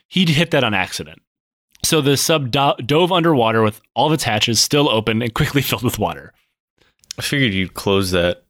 He'd 0.08 0.28
hit 0.28 0.50
that 0.50 0.64
on 0.64 0.74
accident. 0.74 1.22
So 1.84 2.00
the 2.00 2.16
sub 2.16 2.50
do- 2.50 2.74
dove 2.84 3.12
underwater 3.12 3.62
with 3.62 3.80
all 3.94 4.08
of 4.08 4.12
its 4.12 4.24
hatches 4.24 4.60
still 4.60 4.88
open 4.88 5.22
and 5.22 5.32
quickly 5.32 5.62
filled 5.62 5.84
with 5.84 6.00
water. 6.00 6.32
I 7.16 7.22
figured 7.22 7.54
you'd 7.54 7.74
close 7.74 8.10
that 8.10 8.44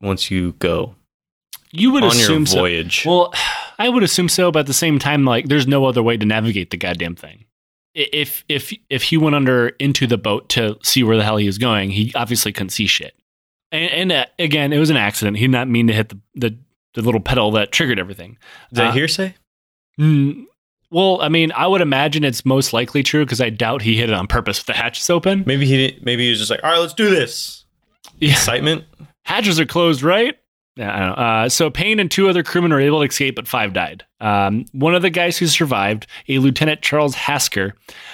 once 0.00 0.30
you 0.30 0.52
go 0.60 0.94
You 1.72 1.90
would 1.92 2.04
assume 2.04 2.46
so. 2.46 2.58
voyage. 2.58 3.04
Well, 3.06 3.32
I 3.78 3.88
would 3.88 4.02
assume 4.02 4.28
so, 4.28 4.52
but 4.52 4.60
at 4.60 4.66
the 4.66 4.74
same 4.74 4.98
time, 4.98 5.24
like 5.24 5.48
there's 5.48 5.66
no 5.66 5.84
other 5.86 6.02
way 6.02 6.16
to 6.16 6.26
navigate 6.26 6.70
the 6.70 6.76
goddamn 6.76 7.16
thing. 7.16 7.46
If 7.94 8.44
if 8.48 8.72
if 8.88 9.02
he 9.02 9.16
went 9.16 9.34
under 9.34 9.68
into 9.68 10.06
the 10.06 10.18
boat 10.18 10.48
to 10.50 10.78
see 10.82 11.02
where 11.02 11.16
the 11.16 11.24
hell 11.24 11.36
he 11.36 11.46
was 11.46 11.58
going, 11.58 11.90
he 11.90 12.12
obviously 12.14 12.52
couldn't 12.52 12.70
see 12.70 12.86
shit. 12.86 13.14
And, 13.70 13.90
and 13.90 14.12
uh, 14.12 14.26
again, 14.38 14.72
it 14.72 14.78
was 14.78 14.90
an 14.90 14.96
accident. 14.96 15.36
He 15.38 15.44
did 15.44 15.50
not 15.50 15.68
mean 15.68 15.88
to 15.88 15.92
hit 15.92 16.08
the 16.10 16.18
the, 16.34 16.58
the 16.94 17.02
little 17.02 17.20
pedal 17.20 17.50
that 17.52 17.72
triggered 17.72 17.98
everything. 17.98 18.38
Is 18.70 18.76
that 18.76 18.90
uh, 18.90 18.92
hearsay? 18.92 19.34
Mm, 19.98 20.46
well, 20.90 21.20
I 21.22 21.28
mean, 21.28 21.52
I 21.52 21.66
would 21.66 21.80
imagine 21.80 22.22
it's 22.22 22.44
most 22.44 22.72
likely 22.72 23.02
true 23.02 23.24
because 23.24 23.40
I 23.40 23.50
doubt 23.50 23.82
he 23.82 23.96
hit 23.96 24.10
it 24.10 24.14
on 24.14 24.26
purpose 24.26 24.58
with 24.60 24.66
the 24.66 24.74
hatches 24.74 25.08
open. 25.10 25.42
Maybe 25.46 25.66
he 25.66 25.76
didn't, 25.88 26.04
maybe 26.04 26.24
he 26.24 26.30
was 26.30 26.38
just 26.38 26.50
like, 26.50 26.62
all 26.62 26.70
right, 26.70 26.78
let's 26.78 26.94
do 26.94 27.10
this. 27.10 27.64
Yeah. 28.18 28.32
Excitement. 28.32 28.84
hatches 29.24 29.58
are 29.58 29.66
closed, 29.66 30.02
right? 30.02 30.38
Yeah, 30.76 30.94
I 30.94 30.98
don't 31.00 31.08
know. 31.08 31.14
Uh, 31.24 31.48
so 31.50 31.70
Payne 31.70 32.00
and 32.00 32.10
two 32.10 32.28
other 32.30 32.42
crewmen 32.42 32.72
were 32.72 32.80
able 32.80 33.00
to 33.00 33.06
escape, 33.08 33.36
but 33.36 33.46
five 33.46 33.72
died. 33.74 34.04
Um, 34.20 34.64
one 34.72 34.94
of 34.94 35.02
the 35.02 35.10
guys 35.10 35.36
who 35.36 35.46
survived, 35.46 36.06
a 36.28 36.38
Lieutenant 36.38 36.80
Charles 36.80 37.14
Hasker, 37.14 37.72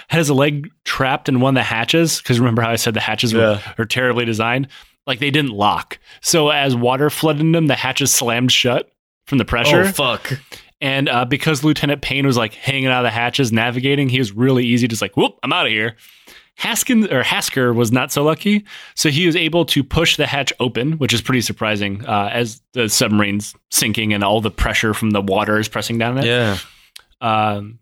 had 0.08 0.18
his 0.18 0.30
leg 0.30 0.68
trapped 0.84 1.28
in 1.28 1.40
one 1.40 1.56
of 1.56 1.60
the 1.60 1.64
hatches. 1.64 2.18
Because 2.18 2.40
remember 2.40 2.62
how 2.62 2.70
I 2.70 2.76
said 2.76 2.94
the 2.94 3.00
hatches 3.00 3.32
were, 3.32 3.60
Yeah. 3.64 3.72
are 3.78 3.84
terribly 3.84 4.24
designed? 4.24 4.68
Like 5.06 5.20
they 5.20 5.30
didn't 5.30 5.52
lock. 5.52 5.98
So 6.20 6.48
as 6.50 6.74
water 6.74 7.10
flooded 7.10 7.40
in 7.42 7.52
them, 7.52 7.66
the 7.68 7.74
hatches 7.76 8.12
slammed 8.12 8.50
shut 8.52 8.90
from 9.26 9.38
the 9.38 9.44
pressure. 9.44 9.82
Oh 9.82 9.92
fuck. 9.92 10.32
And 10.80 11.08
uh, 11.08 11.24
because 11.24 11.64
Lieutenant 11.64 12.02
Payne 12.02 12.26
was 12.26 12.36
like 12.36 12.54
hanging 12.54 12.86
out 12.86 13.04
of 13.04 13.04
the 13.04 13.10
hatches, 13.10 13.52
navigating, 13.52 14.08
he 14.08 14.18
was 14.18 14.32
really 14.32 14.64
easy, 14.64 14.86
just 14.88 15.02
like, 15.02 15.16
whoop, 15.16 15.38
I'm 15.42 15.52
out 15.52 15.66
of 15.66 15.72
here. 15.72 15.96
Haskin 16.58 17.10
or 17.12 17.22
Hasker 17.22 17.72
was 17.72 17.92
not 17.92 18.10
so 18.10 18.24
lucky, 18.24 18.64
so 18.94 19.10
he 19.10 19.26
was 19.26 19.36
able 19.36 19.64
to 19.66 19.84
push 19.84 20.16
the 20.16 20.26
hatch 20.26 20.52
open, 20.58 20.92
which 20.94 21.12
is 21.12 21.22
pretty 21.22 21.40
surprising 21.40 22.04
uh, 22.04 22.30
as 22.32 22.60
the 22.72 22.88
submarine's 22.88 23.54
sinking 23.70 24.12
and 24.12 24.24
all 24.24 24.40
the 24.40 24.50
pressure 24.50 24.92
from 24.92 25.10
the 25.10 25.20
water 25.20 25.58
is 25.58 25.68
pressing 25.68 25.98
down 25.98 26.18
on 26.18 26.24
it. 26.24 26.26
Yeah. 26.26 26.58
Um, 27.20 27.78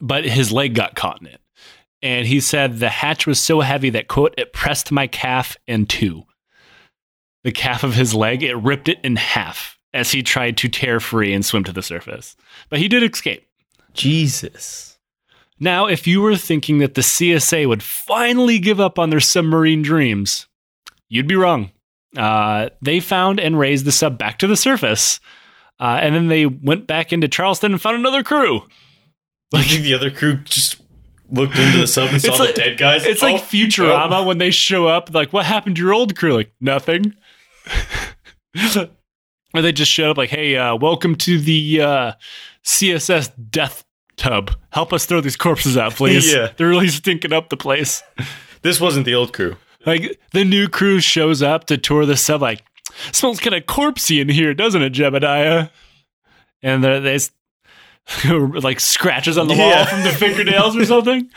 but 0.00 0.24
his 0.24 0.50
leg 0.50 0.74
got 0.74 0.96
caught 0.96 1.20
in 1.20 1.26
it, 1.26 1.40
and 2.02 2.26
he 2.26 2.40
said 2.40 2.78
the 2.78 2.88
hatch 2.88 3.26
was 3.26 3.38
so 3.38 3.60
heavy 3.60 3.90
that 3.90 4.08
quote 4.08 4.34
it 4.38 4.52
pressed 4.54 4.90
my 4.90 5.06
calf 5.06 5.56
in 5.66 5.84
two. 5.86 6.24
The 7.42 7.52
calf 7.52 7.84
of 7.84 7.94
his 7.94 8.14
leg 8.14 8.42
it 8.42 8.56
ripped 8.56 8.88
it 8.88 8.98
in 9.04 9.16
half 9.16 9.78
as 9.92 10.10
he 10.10 10.22
tried 10.22 10.56
to 10.56 10.68
tear 10.68 11.00
free 11.00 11.34
and 11.34 11.44
swim 11.44 11.64
to 11.64 11.72
the 11.72 11.82
surface, 11.82 12.34
but 12.70 12.78
he 12.78 12.88
did 12.88 13.02
escape. 13.02 13.46
Jesus. 13.92 14.93
Now, 15.60 15.86
if 15.86 16.06
you 16.06 16.20
were 16.20 16.36
thinking 16.36 16.78
that 16.78 16.94
the 16.94 17.00
CSA 17.00 17.68
would 17.68 17.82
finally 17.82 18.58
give 18.58 18.80
up 18.80 18.98
on 18.98 19.10
their 19.10 19.20
submarine 19.20 19.82
dreams, 19.82 20.46
you'd 21.08 21.28
be 21.28 21.36
wrong. 21.36 21.70
Uh, 22.16 22.70
they 22.82 23.00
found 23.00 23.38
and 23.40 23.58
raised 23.58 23.84
the 23.84 23.92
sub 23.92 24.18
back 24.18 24.38
to 24.38 24.46
the 24.46 24.56
surface, 24.56 25.20
uh, 25.80 25.98
and 26.00 26.14
then 26.14 26.28
they 26.28 26.46
went 26.46 26.86
back 26.86 27.12
into 27.12 27.28
Charleston 27.28 27.72
and 27.72 27.80
found 27.80 27.96
another 27.96 28.22
crew. 28.22 28.62
Like 29.52 29.68
the 29.68 29.94
other 29.94 30.10
crew 30.10 30.38
just 30.44 30.80
looked 31.30 31.56
into 31.56 31.78
the 31.78 31.86
sub 31.86 32.10
and 32.10 32.20
saw 32.20 32.28
It's 32.28 32.38
the 32.38 32.44
like- 32.44 32.54
dead 32.54 32.76
guys. 32.78 33.04
It's 33.06 33.22
Oh, 33.22 33.26
like 33.26 33.42
Futurama 33.42 34.26
when 34.26 34.38
they 34.38 34.50
show 34.50 34.86
up, 34.86 35.14
like, 35.14 35.32
what 35.32 35.46
happened 35.46 35.76
to 35.76 35.82
your 35.82 35.92
old 35.94 36.16
crew? 36.16 36.34
Like, 36.34 36.52
nothing. 36.60 37.14
or 39.54 39.62
they 39.62 39.72
just 39.72 39.90
showed 39.90 40.10
up, 40.10 40.16
like, 40.16 40.30
hey, 40.30 40.56
uh, 40.56 40.74
welcome 40.76 41.14
to 41.16 41.38
the 41.38 41.80
uh, 41.80 42.12
CSS 42.64 43.30
Death 43.50 43.84
tub. 44.16 44.52
Help 44.70 44.92
us 44.92 45.06
throw 45.06 45.20
these 45.20 45.36
corpses 45.36 45.76
out, 45.76 45.94
please. 45.94 46.32
Yeah. 46.34 46.50
They're 46.56 46.68
really 46.68 46.88
stinking 46.88 47.32
up 47.32 47.48
the 47.50 47.56
place. 47.56 48.02
This 48.62 48.80
wasn't 48.80 49.06
the 49.06 49.14
old 49.14 49.32
crew. 49.32 49.56
Like 49.86 50.18
the 50.32 50.44
new 50.44 50.68
crew 50.68 51.00
shows 51.00 51.42
up 51.42 51.64
to 51.66 51.76
tour 51.76 52.06
the 52.06 52.16
sub, 52.16 52.40
like 52.42 52.62
smells 53.12 53.40
kind 53.40 53.54
of 53.54 53.64
corpsey 53.64 54.20
in 54.20 54.28
here, 54.28 54.54
doesn't 54.54 54.82
it, 54.82 54.92
Jebediah? 54.92 55.70
And 56.62 56.82
there- 56.82 57.00
there's 57.00 57.30
like 58.24 58.80
scratches 58.80 59.36
on 59.38 59.48
the 59.48 59.54
wall 59.56 59.84
from 59.86 60.02
the 60.02 60.10
fingernails 60.10 60.76
or 60.76 60.84
something. 60.84 61.28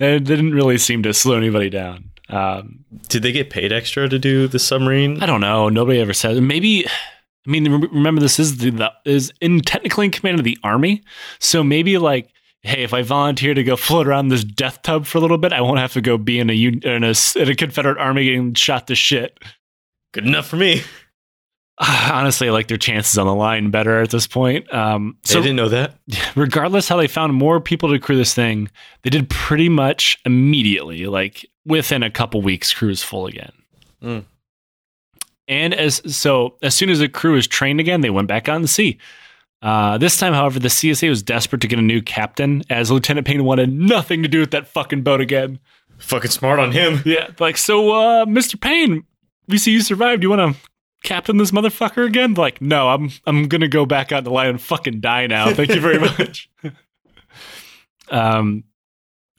And 0.00 0.10
it 0.16 0.24
didn't 0.24 0.52
really 0.54 0.78
seem 0.78 1.02
to 1.04 1.14
slow 1.14 1.36
anybody 1.36 1.70
down. 1.70 2.10
Um, 2.30 2.84
Did 3.08 3.22
they 3.22 3.32
get 3.32 3.50
paid 3.50 3.72
extra 3.72 4.08
to 4.08 4.18
do 4.18 4.48
the 4.48 4.58
submarine? 4.58 5.22
I 5.22 5.26
don't 5.26 5.40
know. 5.42 5.68
Nobody 5.68 6.00
ever 6.00 6.12
said. 6.14 6.42
Maybe. 6.42 6.86
I 7.46 7.50
mean, 7.50 7.70
remember 7.70 8.20
this 8.20 8.38
is 8.38 8.58
the, 8.58 8.70
the 8.70 8.92
is 9.04 9.32
in 9.40 9.60
technically 9.60 10.06
in 10.06 10.10
command 10.12 10.38
of 10.38 10.44
the 10.44 10.58
army, 10.62 11.02
so 11.38 11.62
maybe 11.62 11.98
like, 11.98 12.32
hey, 12.62 12.82
if 12.82 12.94
I 12.94 13.02
volunteer 13.02 13.52
to 13.52 13.62
go 13.62 13.76
float 13.76 14.06
around 14.06 14.28
this 14.28 14.44
death 14.44 14.80
tub 14.82 15.04
for 15.04 15.18
a 15.18 15.20
little 15.20 15.38
bit, 15.38 15.52
I 15.52 15.60
won't 15.60 15.78
have 15.78 15.92
to 15.94 16.00
go 16.00 16.16
be 16.16 16.38
in 16.38 16.48
a 16.48 16.54
in 16.54 17.04
a, 17.04 17.14
in 17.36 17.48
a 17.48 17.54
Confederate 17.54 17.98
army 17.98 18.24
getting 18.24 18.54
shot 18.54 18.86
to 18.86 18.94
shit. 18.94 19.38
Good 20.12 20.26
enough 20.26 20.46
for 20.46 20.56
me. 20.56 20.82
Honestly, 21.78 22.48
I 22.48 22.52
like 22.52 22.68
their 22.68 22.78
chances 22.78 23.18
on 23.18 23.26
the 23.26 23.34
line 23.34 23.70
better 23.70 24.00
at 24.00 24.10
this 24.10 24.26
point. 24.26 24.72
Um, 24.72 25.18
They 25.26 25.34
didn't 25.42 25.56
know 25.56 25.68
that. 25.68 25.98
regardless 26.36 26.88
how 26.88 26.96
they 26.96 27.08
found 27.08 27.34
more 27.34 27.60
people 27.60 27.90
to 27.90 27.98
crew 27.98 28.16
this 28.16 28.32
thing, 28.32 28.70
they 29.02 29.10
did 29.10 29.28
pretty 29.28 29.68
much 29.68 30.18
immediately, 30.24 31.06
like 31.06 31.44
within 31.66 32.02
a 32.02 32.10
couple 32.10 32.40
weeks, 32.42 32.72
crew 32.72 32.90
is 32.90 33.02
full 33.02 33.26
again. 33.26 33.52
Mm. 34.02 34.24
And 35.46 35.74
as 35.74 36.00
so, 36.06 36.56
as 36.62 36.74
soon 36.74 36.88
as 36.90 36.98
the 37.00 37.08
crew 37.08 37.34
was 37.34 37.46
trained 37.46 37.80
again, 37.80 38.00
they 38.00 38.10
went 38.10 38.28
back 38.28 38.48
out 38.48 38.56
in 38.56 38.62
the 38.62 38.68
sea. 38.68 38.98
Uh, 39.60 39.96
this 39.98 40.18
time, 40.18 40.32
however, 40.34 40.58
the 40.58 40.68
CSA 40.68 41.08
was 41.08 41.22
desperate 41.22 41.62
to 41.62 41.68
get 41.68 41.78
a 41.78 41.82
new 41.82 42.02
captain, 42.02 42.62
as 42.68 42.90
Lieutenant 42.90 43.26
Payne 43.26 43.44
wanted 43.44 43.72
nothing 43.72 44.22
to 44.22 44.28
do 44.28 44.40
with 44.40 44.50
that 44.50 44.66
fucking 44.68 45.02
boat 45.02 45.20
again. 45.20 45.58
Fucking 45.98 46.30
smart 46.30 46.58
on 46.58 46.72
him. 46.72 47.00
Yeah, 47.06 47.28
like 47.38 47.56
so, 47.56 47.90
uh, 47.92 48.24
Mr. 48.26 48.60
Payne, 48.60 49.04
we 49.48 49.58
see 49.58 49.72
you 49.72 49.80
survived. 49.80 50.22
You 50.22 50.30
want 50.30 50.54
to 50.56 50.60
captain 51.02 51.36
this 51.38 51.50
motherfucker 51.50 52.06
again? 52.06 52.34
Like, 52.34 52.60
no, 52.60 52.88
I'm 52.88 53.10
I'm 53.26 53.48
gonna 53.48 53.68
go 53.68 53.86
back 53.86 54.12
out 54.12 54.24
the 54.24 54.30
line 54.30 54.48
and 54.48 54.60
fucking 54.60 55.00
die 55.00 55.26
now. 55.28 55.52
Thank 55.54 55.70
you 55.74 55.80
very 55.80 55.98
much. 56.00 56.50
um, 58.10 58.64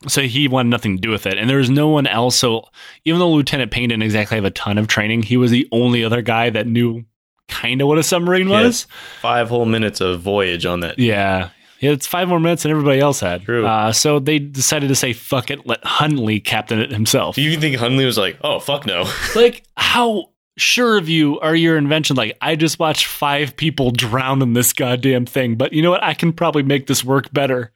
so 0.07 0.21
he 0.21 0.47
wanted 0.47 0.69
nothing 0.69 0.95
to 0.97 1.01
do 1.01 1.09
with 1.09 1.25
it, 1.25 1.37
and 1.37 1.49
there 1.49 1.57
was 1.57 1.69
no 1.69 1.87
one 1.89 2.07
else. 2.07 2.35
So 2.35 2.67
even 3.05 3.19
though 3.19 3.31
Lieutenant 3.31 3.71
Payne 3.71 3.89
didn't 3.89 4.03
exactly 4.03 4.35
have 4.35 4.45
a 4.45 4.51
ton 4.51 4.77
of 4.77 4.87
training, 4.87 5.23
he 5.23 5.37
was 5.37 5.51
the 5.51 5.67
only 5.71 6.03
other 6.03 6.21
guy 6.21 6.49
that 6.49 6.67
knew 6.67 7.05
kind 7.47 7.81
of 7.81 7.87
what 7.87 7.97
a 7.97 8.03
submarine 8.03 8.49
Yeah. 8.49 8.63
was. 8.63 8.87
Five 9.21 9.49
whole 9.49 9.65
minutes 9.65 10.01
of 10.01 10.19
voyage 10.21 10.65
on 10.65 10.81
that. 10.81 10.99
Yeah. 10.99 11.49
Yeah, 11.79 11.91
it's 11.91 12.07
five 12.07 12.27
more 12.29 12.39
minutes 12.39 12.63
than 12.63 12.71
everybody 12.71 12.99
else 12.99 13.19
had. 13.19 13.43
True. 13.43 13.65
Uh, 13.67 13.91
so 13.91 14.17
they 14.19 14.39
decided 14.39 14.87
to 14.87 14.95
say, 14.95 15.13
fuck 15.13 15.51
it, 15.51 15.67
let 15.67 15.83
Hunley 15.83 16.43
captain 16.43 16.79
it 16.79 16.89
himself. 16.91 17.35
Do 17.35 17.41
you 17.41 17.57
think 17.59 17.75
Hunley 17.75 18.05
was 18.05 18.17
like, 18.17 18.37
oh, 18.41 18.59
fuck 18.59 18.85
no? 18.85 19.05
like 19.35 19.63
how 19.77 20.29
sure 20.57 20.97
of 20.97 21.09
you 21.09 21.37
are 21.41 21.53
your 21.53 21.75
invention 21.77 22.15
like 22.15 22.37
i 22.39 22.55
just 22.55 22.79
watched 22.79 23.05
five 23.07 23.57
people 23.57 23.91
drown 23.91 24.41
in 24.41 24.53
this 24.53 24.71
goddamn 24.71 25.25
thing 25.25 25.55
but 25.55 25.73
you 25.73 25.81
know 25.81 25.91
what 25.91 26.01
i 26.01 26.13
can 26.13 26.31
probably 26.31 26.63
make 26.63 26.87
this 26.87 27.03
work 27.03 27.29
better 27.33 27.73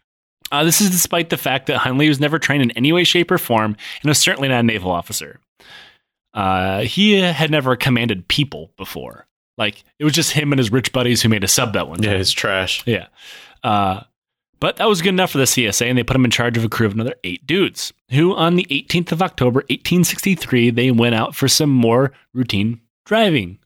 uh, 0.51 0.63
this 0.63 0.81
is 0.81 0.89
despite 0.89 1.29
the 1.29 1.37
fact 1.37 1.67
that 1.67 1.81
Hunley 1.81 2.07
was 2.07 2.19
never 2.19 2.39
trained 2.39 2.63
in 2.63 2.71
any 2.71 2.91
way, 2.91 3.03
shape, 3.03 3.31
or 3.31 3.37
form, 3.37 3.75
and 4.01 4.09
was 4.09 4.17
certainly 4.17 4.49
not 4.49 4.61
a 4.61 4.63
naval 4.63 4.91
officer. 4.91 5.39
Uh, 6.33 6.81
he 6.81 7.19
had 7.19 7.51
never 7.51 7.75
commanded 7.75 8.27
people 8.27 8.71
before. 8.77 9.25
Like 9.57 9.83
it 9.99 10.05
was 10.05 10.13
just 10.13 10.31
him 10.31 10.51
and 10.53 10.59
his 10.59 10.71
rich 10.71 10.91
buddies 10.91 11.21
who 11.21 11.29
made 11.29 11.43
a 11.43 11.47
sub 11.47 11.73
that 11.73 11.87
one 11.87 11.97
Time. 11.97 12.11
Yeah, 12.11 12.17
it's 12.17 12.31
trash. 12.31 12.83
Yeah. 12.85 13.07
Uh, 13.63 14.01
but 14.59 14.77
that 14.77 14.89
was 14.89 15.01
good 15.01 15.09
enough 15.09 15.31
for 15.31 15.37
the 15.37 15.45
CSA, 15.45 15.85
and 15.85 15.97
they 15.97 16.03
put 16.03 16.15
him 16.15 16.25
in 16.25 16.31
charge 16.31 16.57
of 16.57 16.65
a 16.65 16.69
crew 16.69 16.85
of 16.85 16.93
another 16.93 17.15
eight 17.23 17.45
dudes, 17.47 17.93
who 18.09 18.35
on 18.35 18.55
the 18.55 18.65
18th 18.69 19.13
of 19.13 19.21
October, 19.21 19.59
1863, 19.69 20.69
they 20.71 20.91
went 20.91 21.15
out 21.15 21.33
for 21.33 21.47
some 21.47 21.69
more 21.69 22.11
routine 22.33 22.81
driving 23.05 23.57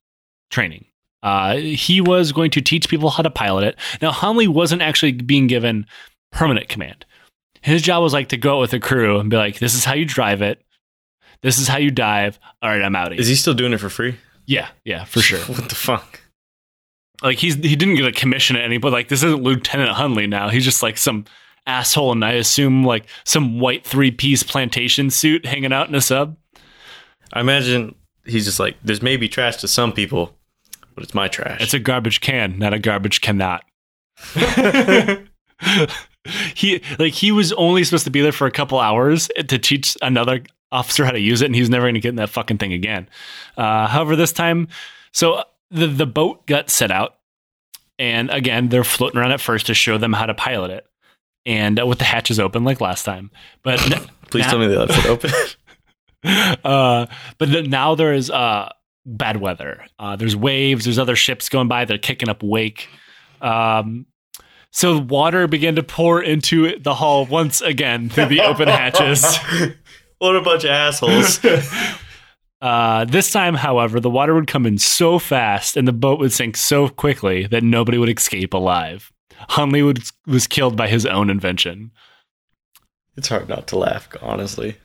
training. 0.51 0.85
Uh, 1.23 1.55
he 1.55 2.01
was 2.01 2.31
going 2.31 2.51
to 2.51 2.61
teach 2.61 2.89
people 2.89 3.09
how 3.09 3.23
to 3.23 3.29
pilot 3.29 3.63
it. 3.63 3.79
Now, 4.01 4.11
Hunley 4.11 4.47
wasn't 4.47 4.81
actually 4.81 5.13
being 5.13 5.47
given 5.47 5.87
permanent 6.33 6.67
command. 6.67 7.05
His 7.61 7.81
job 7.81 8.03
was 8.03 8.11
like 8.11 8.27
to 8.29 8.37
go 8.37 8.57
out 8.57 8.59
with 8.59 8.73
a 8.73 8.79
crew 8.79 9.19
and 9.19 9.29
be 9.29 9.37
like, 9.37 9.59
this 9.59 9.73
is 9.73 9.85
how 9.85 9.93
you 9.93 10.03
drive 10.05 10.41
it. 10.41 10.61
This 11.41 11.57
is 11.59 11.67
how 11.69 11.77
you 11.77 11.91
dive. 11.91 12.37
All 12.61 12.69
right, 12.69 12.81
I'm 12.81 12.95
out. 12.95 13.13
Is 13.13 13.27
he 13.27 13.35
still 13.35 13.53
doing 13.53 13.71
it 13.73 13.79
for 13.79 13.89
free? 13.89 14.17
yeah, 14.45 14.67
yeah, 14.83 15.05
for 15.05 15.21
sure 15.29 15.39
what 15.39 15.69
the 15.69 15.75
fuck? 15.75 16.19
like 17.21 17.37
he's 17.37 17.55
he 17.55 17.75
didn't 17.77 17.95
get 17.95 18.05
a 18.05 18.11
commission 18.11 18.57
at 18.57 18.63
any 18.65 18.77
but 18.77 18.91
like 18.91 19.07
this 19.07 19.23
isn't 19.23 19.41
lieutenant 19.43 19.91
hunley 19.91 20.27
now 20.27 20.49
he's 20.49 20.65
just 20.65 20.83
like 20.83 20.97
some 20.97 21.23
asshole 21.65 22.11
and 22.11 22.25
i 22.25 22.33
assume 22.33 22.83
like 22.83 23.05
some 23.23 23.59
white 23.61 23.85
three-piece 23.85 24.43
plantation 24.43 25.09
suit 25.09 25.45
hanging 25.45 25.71
out 25.71 25.87
in 25.87 25.95
a 25.95 26.01
sub 26.01 26.35
I 27.31 27.39
imagine 27.39 27.95
he's 28.25 28.45
just 28.45 28.59
like, 28.59 28.75
there's 28.83 29.01
maybe 29.01 29.27
trash 29.27 29.55
to 29.57 29.67
some 29.67 29.91
people, 29.91 30.35
but 30.93 31.03
it's 31.03 31.13
my 31.15 31.27
trash. 31.27 31.61
it's 31.61 31.73
a 31.73 31.79
garbage 31.79 32.19
can 32.19 32.59
not 32.59 32.73
a 32.73 32.79
garbage 32.79 33.21
cannot 33.21 33.63
he 36.55 36.81
like 36.99 37.13
he 37.13 37.31
was 37.31 37.51
only 37.53 37.83
supposed 37.83 38.05
to 38.05 38.11
be 38.11 38.21
there 38.21 38.31
for 38.31 38.47
a 38.47 38.51
couple 38.51 38.79
hours 38.79 39.29
to 39.47 39.57
teach 39.57 39.97
another 40.01 40.41
officer 40.71 41.05
how 41.05 41.11
to 41.11 41.19
use 41.19 41.41
it 41.41 41.45
and 41.45 41.55
he 41.55 41.61
was 41.61 41.69
never 41.69 41.83
going 41.85 41.93
to 41.93 41.99
get 41.99 42.09
in 42.09 42.15
that 42.15 42.29
fucking 42.29 42.57
thing 42.57 42.73
again 42.73 43.07
uh, 43.57 43.87
however 43.87 44.15
this 44.15 44.31
time 44.31 44.67
so 45.11 45.43
the 45.69 45.87
the 45.87 46.05
boat 46.05 46.45
got 46.47 46.69
set 46.69 46.91
out 46.91 47.17
and 47.99 48.29
again 48.31 48.69
they're 48.69 48.83
floating 48.83 49.19
around 49.19 49.31
at 49.31 49.41
first 49.41 49.67
to 49.67 49.73
show 49.73 49.97
them 49.97 50.13
how 50.13 50.25
to 50.25 50.33
pilot 50.33 50.71
it 50.71 50.87
and 51.45 51.79
uh, 51.79 51.85
with 51.85 51.99
the 51.99 52.05
hatches 52.05 52.39
open 52.39 52.63
like 52.63 52.79
last 52.81 53.03
time 53.03 53.29
but 53.61 53.79
Please 54.33 54.45
now- 54.45 54.49
tell 54.49 54.59
me 54.59 54.67
they 54.67 54.77
left 54.77 54.97
it 54.97 55.05
open. 55.05 55.31
uh, 56.63 57.05
but 57.37 57.45
th- 57.49 57.69
now 57.69 57.93
there 57.93 58.13
is 58.13 58.31
uh, 58.31 58.69
bad 59.05 59.37
weather. 59.37 59.85
Uh, 59.99 60.15
there's 60.15 60.35
waves. 60.35 60.85
There's 60.85 60.97
other 60.97 61.15
ships 61.15 61.49
going 61.49 61.67
by. 61.67 61.85
They're 61.85 61.99
kicking 61.99 62.29
up 62.29 62.41
wake. 62.41 62.87
Um, 63.41 64.07
so 64.73 64.97
water 64.97 65.47
began 65.47 65.75
to 65.75 65.83
pour 65.83 66.21
into 66.21 66.79
the 66.79 66.95
hull 66.95 67.27
once 67.27 67.61
again 67.61 68.09
through 68.09 68.25
the 68.25 68.41
open 68.41 68.67
hatches. 68.67 69.37
what 70.17 70.35
a 70.35 70.41
bunch 70.41 70.63
of 70.65 70.71
assholes. 70.71 71.39
Uh, 72.61 73.03
this 73.03 73.29
time, 73.29 73.55
however, 73.55 73.99
the 73.99 74.09
water 74.09 74.33
would 74.33 74.47
come 74.47 74.65
in 74.65 74.77
so 74.77 75.19
fast 75.19 75.75
and 75.75 75.85
the 75.85 75.91
boat 75.91 76.17
would 76.17 76.31
sink 76.31 76.55
so 76.55 76.87
quickly 76.87 77.45
that 77.45 77.61
nobody 77.61 77.97
would 77.97 78.07
escape 78.07 78.53
alive. 78.53 79.11
Hunley 79.49 79.83
would, 79.83 80.01
was 80.25 80.47
killed 80.47 80.77
by 80.77 80.87
his 80.87 81.05
own 81.05 81.29
invention. 81.29 81.91
it's 83.17 83.27
hard 83.27 83.49
not 83.49 83.67
to 83.67 83.77
laugh, 83.77 84.07
honestly. 84.21 84.77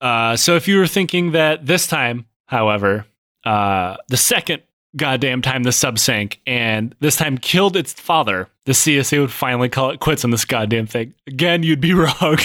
Uh, 0.00 0.34
so 0.34 0.56
if 0.56 0.66
you 0.66 0.76
were 0.76 0.88
thinking 0.88 1.30
that 1.30 1.64
this 1.66 1.86
time, 1.86 2.26
however, 2.46 3.06
uh, 3.44 3.96
the 4.08 4.16
second 4.16 4.62
goddamn 4.96 5.42
time 5.42 5.62
the 5.62 5.72
sub 5.72 5.98
sank 5.98 6.40
and 6.46 6.94
this 7.00 7.16
time 7.16 7.38
killed 7.38 7.76
its 7.76 7.92
father, 7.92 8.48
the 8.66 8.72
CSA 8.72 9.20
would 9.20 9.32
finally 9.32 9.68
call 9.68 9.90
it 9.90 10.00
quits 10.00 10.24
on 10.24 10.30
this 10.30 10.44
goddamn 10.44 10.86
thing. 10.86 11.14
Again, 11.26 11.62
you'd 11.62 11.80
be 11.80 11.92
wrong. 11.94 12.38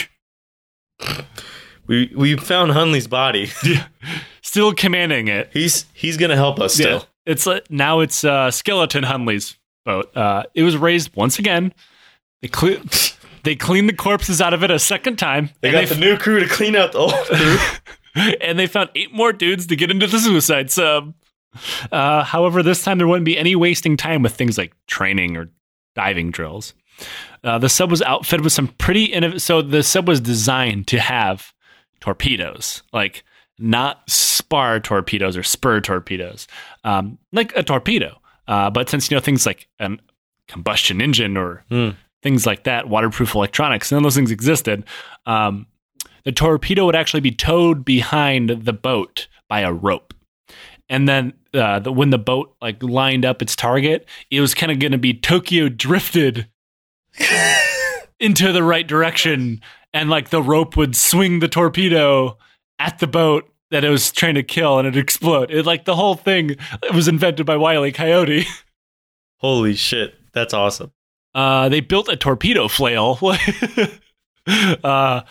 We 1.87 2.11
we 2.15 2.35
found 2.35 2.71
Hunley's 2.71 3.07
body. 3.07 3.51
Still 4.41 4.73
commanding 4.73 5.27
it. 5.27 5.49
He's 5.53 5.85
he's 5.93 6.17
gonna 6.17 6.35
help 6.35 6.59
us 6.59 6.73
still. 6.75 6.99
Yeah. 6.99 7.03
It's 7.25 7.47
uh, 7.47 7.59
now 7.69 7.99
it's 7.99 8.23
uh, 8.23 8.51
skeleton 8.51 9.03
Hunley's 9.03 9.57
boat. 9.85 10.15
Uh, 10.15 10.43
it 10.53 10.63
was 10.63 10.77
raised 10.77 11.15
once 11.15 11.39
again. 11.39 11.73
They 12.41 12.47
cle- 12.47 12.81
they 13.43 13.55
cleaned 13.55 13.89
the 13.89 13.93
corpses 13.93 14.41
out 14.41 14.53
of 14.53 14.63
it 14.63 14.71
a 14.71 14.79
second 14.79 15.17
time. 15.17 15.49
They 15.61 15.71
got 15.71 15.87
the 15.87 15.95
new 15.95 16.17
crew 16.17 16.39
to 16.39 16.47
clean 16.47 16.75
out 16.75 16.91
the 16.91 16.99
old 16.99 17.13
crew. 17.13 17.57
and 18.41 18.57
they 18.57 18.67
found 18.67 18.89
eight 18.95 19.13
more 19.13 19.33
dudes 19.33 19.67
to 19.67 19.75
get 19.75 19.91
into 19.91 20.07
the 20.07 20.19
suicide 20.19 20.71
sub. 20.71 21.13
Uh, 21.91 22.23
however, 22.23 22.61
this 22.63 22.83
time 22.83 22.97
there 22.97 23.07
wouldn't 23.07 23.25
be 23.25 23.37
any 23.37 23.55
wasting 23.55 23.97
time 23.97 24.21
with 24.21 24.33
things 24.35 24.57
like 24.57 24.73
training 24.87 25.37
or 25.37 25.49
diving 25.95 26.31
drills. 26.31 26.73
Uh, 27.43 27.57
the 27.59 27.69
sub 27.69 27.89
was 27.91 28.01
outfitted 28.01 28.43
with 28.43 28.53
some 28.53 28.67
pretty 28.77 29.05
innovative. 29.05 29.41
So 29.41 29.61
the 29.61 29.83
sub 29.83 30.07
was 30.07 30.19
designed 30.21 30.87
to 30.87 30.99
have 30.99 31.53
torpedoes, 31.99 32.83
like 32.93 33.23
not 33.59 34.09
spar 34.09 34.79
torpedoes 34.79 35.37
or 35.37 35.43
spur 35.43 35.79
torpedoes, 35.81 36.47
um, 36.83 37.17
like 37.31 37.55
a 37.55 37.63
torpedo. 37.63 38.19
Uh, 38.47 38.69
but 38.69 38.89
since 38.89 39.09
you 39.09 39.15
know 39.15 39.21
things 39.21 39.45
like 39.45 39.67
a 39.79 39.91
combustion 40.47 41.01
engine 41.01 41.35
or 41.37 41.63
Hmm. 41.69 41.89
things 42.21 42.45
like 42.45 42.63
that, 42.63 42.89
waterproof 42.89 43.33
electronics, 43.35 43.91
none 43.91 43.99
of 43.99 44.03
those 44.03 44.15
things 44.15 44.31
existed. 44.31 44.83
Um, 45.25 45.67
the 46.23 46.31
torpedo 46.31 46.85
would 46.85 46.95
actually 46.95 47.21
be 47.21 47.31
towed 47.31 47.85
behind 47.85 48.49
the 48.49 48.73
boat 48.73 49.27
by 49.47 49.61
a 49.61 49.71
rope. 49.71 50.13
And 50.89 51.07
then 51.07 51.33
uh, 51.53 51.79
the, 51.79 51.91
when 51.91 52.11
the 52.11 52.17
boat 52.17 52.55
like 52.61 52.81
lined 52.83 53.25
up 53.25 53.41
its 53.41 53.55
target, 53.55 54.07
it 54.29 54.41
was 54.41 54.53
kind 54.53 54.71
of 54.71 54.79
going 54.79 54.91
to 54.91 54.97
be 54.97 55.13
Tokyo 55.13 55.69
drifted 55.69 56.47
into 58.19 58.51
the 58.51 58.63
right 58.63 58.87
direction, 58.87 59.61
and 59.93 60.09
like 60.09 60.29
the 60.29 60.43
rope 60.43 60.77
would 60.77 60.95
swing 60.95 61.39
the 61.39 61.47
torpedo 61.47 62.37
at 62.79 62.99
the 62.99 63.07
boat 63.07 63.49
that 63.71 63.83
it 63.83 63.89
was 63.89 64.11
trying 64.11 64.35
to 64.35 64.43
kill, 64.43 64.77
and 64.77 64.87
it'd 64.87 65.01
explode. 65.01 65.51
It 65.51 65.65
like 65.65 65.85
the 65.85 65.95
whole 65.95 66.15
thing 66.15 66.57
was 66.93 67.07
invented 67.07 67.45
by 67.45 67.57
Wiley 67.57 67.91
Coyote. 67.91 68.45
Holy 69.37 69.75
shit, 69.75 70.15
that's 70.33 70.53
awesome. 70.53 70.91
Uh, 71.33 71.67
they 71.69 71.81
built 71.81 72.07
a 72.07 72.15
torpedo 72.15 72.67
flail. 72.67 73.19
uh, 74.83 75.21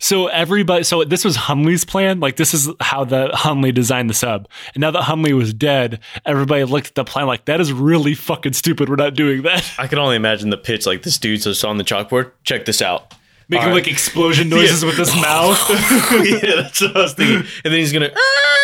so 0.00 0.26
everybody, 0.28 0.84
so 0.84 1.04
this 1.04 1.24
was 1.24 1.36
Hunley's 1.36 1.84
plan. 1.84 2.20
Like 2.20 2.36
this 2.36 2.54
is 2.54 2.70
how 2.80 3.04
the 3.04 3.28
Hunley 3.28 3.74
designed 3.74 4.10
the 4.10 4.14
sub. 4.14 4.48
And 4.74 4.80
now 4.80 4.90
that 4.90 5.02
Hunley 5.04 5.32
was 5.32 5.52
dead, 5.52 6.00
everybody 6.24 6.64
looked 6.64 6.88
at 6.88 6.94
the 6.94 7.04
plan 7.04 7.26
like 7.26 7.46
that 7.46 7.60
is 7.60 7.72
really 7.72 8.14
fucking 8.14 8.52
stupid. 8.52 8.88
We're 8.88 8.96
not 8.96 9.14
doing 9.14 9.42
that. 9.42 9.70
I 9.78 9.86
can 9.86 9.98
only 9.98 10.16
imagine 10.16 10.50
the 10.50 10.56
pitch 10.58 10.86
like 10.86 11.02
this 11.02 11.18
dude's 11.18 11.44
just 11.44 11.64
on 11.64 11.76
the 11.76 11.84
chalkboard. 11.84 12.32
Check 12.44 12.64
this 12.64 12.80
out. 12.82 13.14
Making 13.48 13.66
right. 13.66 13.74
like 13.74 13.88
explosion 13.88 14.48
noises 14.48 14.84
with 14.84 14.96
his 14.96 15.14
mouth. 15.20 15.58
yeah, 15.70 16.62
that's 16.62 16.80
what 16.80 16.96
I 16.96 17.02
was 17.02 17.14
thinking. 17.14 17.48
And 17.64 17.72
then 17.72 17.80
he's 17.80 17.92
gonna. 17.92 18.10
Ah! 18.14 18.60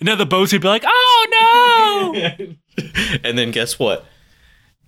and 0.00 0.06
now 0.06 0.16
the 0.16 0.26
boats 0.26 0.52
would 0.52 0.62
be 0.62 0.68
like, 0.68 0.84
oh 0.86 1.26
no. 1.30 2.54
and 3.24 3.36
then 3.36 3.50
guess 3.50 3.78
what? 3.78 4.06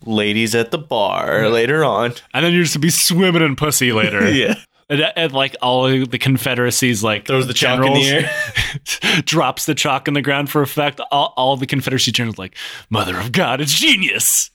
Ladies 0.05 0.55
at 0.55 0.71
the 0.71 0.79
bar 0.79 1.49
later 1.49 1.85
on. 1.85 2.15
and 2.35 2.45
then 2.45 2.53
you're 2.53 2.63
just 2.63 2.73
to 2.73 2.79
be 2.79 2.91
swimming 2.91 3.43
in 3.43 3.55
pussy 3.55 3.93
later. 3.93 4.29
Yeah. 4.33 4.55
And, 4.93 5.13
and 5.17 5.33
like 5.33 5.57
all 5.63 5.87
of 5.87 6.11
the 6.11 6.19
Confederacy's 6.19 7.03
like 7.03 7.27
Throws 7.27 7.47
the 7.47 7.55
chalk 7.55 7.83
in 7.85 7.95
the 7.95 8.09
air. 8.09 9.23
drops 9.25 9.65
the 9.65 9.75
chalk 9.75 10.07
on 10.07 10.13
the 10.13 10.21
ground 10.21 10.51
for 10.51 10.61
effect. 10.61 11.01
All, 11.11 11.33
all 11.37 11.57
the 11.57 11.67
Confederacy 11.67 12.13
generals 12.13 12.37
like, 12.37 12.55
Mother 12.91 13.19
of 13.19 13.33
God, 13.33 13.63
it's 13.63 13.73
genius. 13.73 14.51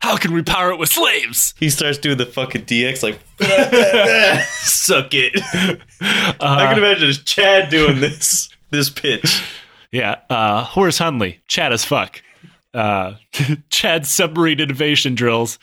How 0.00 0.18
can 0.18 0.32
we 0.34 0.42
power 0.42 0.70
it 0.72 0.78
with 0.78 0.90
slaves? 0.90 1.54
He 1.58 1.70
starts 1.70 1.96
doing 1.96 2.18
the 2.18 2.26
fucking 2.26 2.66
DX 2.66 3.02
like 3.02 3.18
suck 4.50 5.08
it. 5.12 5.32
I 6.02 6.66
can 6.68 6.78
imagine 6.78 7.10
Chad 7.24 7.70
doing 7.70 8.00
this 8.00 8.50
this 8.70 8.90
pitch. 8.90 9.42
Yeah, 9.90 10.16
uh, 10.28 10.64
Horace 10.64 10.98
Hunley, 10.98 11.38
Chad 11.48 11.72
as 11.72 11.84
fuck. 11.84 12.22
Uh, 12.74 13.14
Chad 13.70 14.06
submarine 14.06 14.60
innovation 14.60 15.14
drills. 15.14 15.58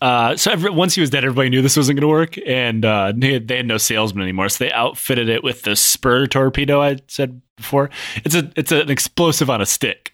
Uh, 0.00 0.36
so 0.36 0.50
every, 0.50 0.70
once 0.70 0.94
he 0.94 1.00
was 1.00 1.10
dead, 1.10 1.24
everybody 1.24 1.48
knew 1.48 1.62
this 1.62 1.76
wasn't 1.76 1.98
going 1.98 2.08
to 2.08 2.08
work, 2.08 2.36
and 2.46 2.84
uh, 2.84 3.12
they, 3.16 3.34
had, 3.34 3.48
they 3.48 3.56
had 3.56 3.66
no 3.66 3.78
salesman 3.78 4.22
anymore. 4.22 4.48
So 4.48 4.64
they 4.64 4.72
outfitted 4.72 5.28
it 5.28 5.42
with 5.42 5.62
the 5.62 5.74
spur 5.74 6.26
torpedo 6.26 6.82
I 6.82 6.98
said 7.08 7.40
before. 7.56 7.88
It's 8.16 8.34
a 8.34 8.50
it's 8.56 8.72
an 8.72 8.90
explosive 8.90 9.48
on 9.48 9.62
a 9.62 9.66
stick, 9.66 10.12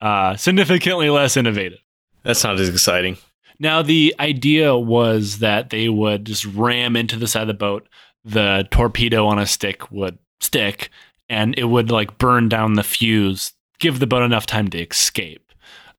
uh, 0.00 0.36
significantly 0.36 1.10
less 1.10 1.36
innovative. 1.36 1.78
That's 2.22 2.42
not 2.42 2.58
as 2.58 2.68
exciting. 2.68 3.18
Now 3.58 3.82
the 3.82 4.14
idea 4.18 4.76
was 4.76 5.40
that 5.40 5.70
they 5.70 5.88
would 5.88 6.24
just 6.24 6.46
ram 6.46 6.96
into 6.96 7.16
the 7.16 7.26
side 7.26 7.42
of 7.42 7.48
the 7.48 7.54
boat. 7.54 7.88
The 8.24 8.66
torpedo 8.70 9.26
on 9.26 9.38
a 9.38 9.46
stick 9.46 9.90
would 9.90 10.18
stick, 10.40 10.90
and 11.28 11.54
it 11.58 11.64
would 11.64 11.90
like 11.90 12.18
burn 12.18 12.48
down 12.48 12.74
the 12.74 12.82
fuse, 12.82 13.52
give 13.78 13.98
the 13.98 14.06
boat 14.06 14.22
enough 14.22 14.46
time 14.46 14.68
to 14.68 14.78
escape. 14.78 15.47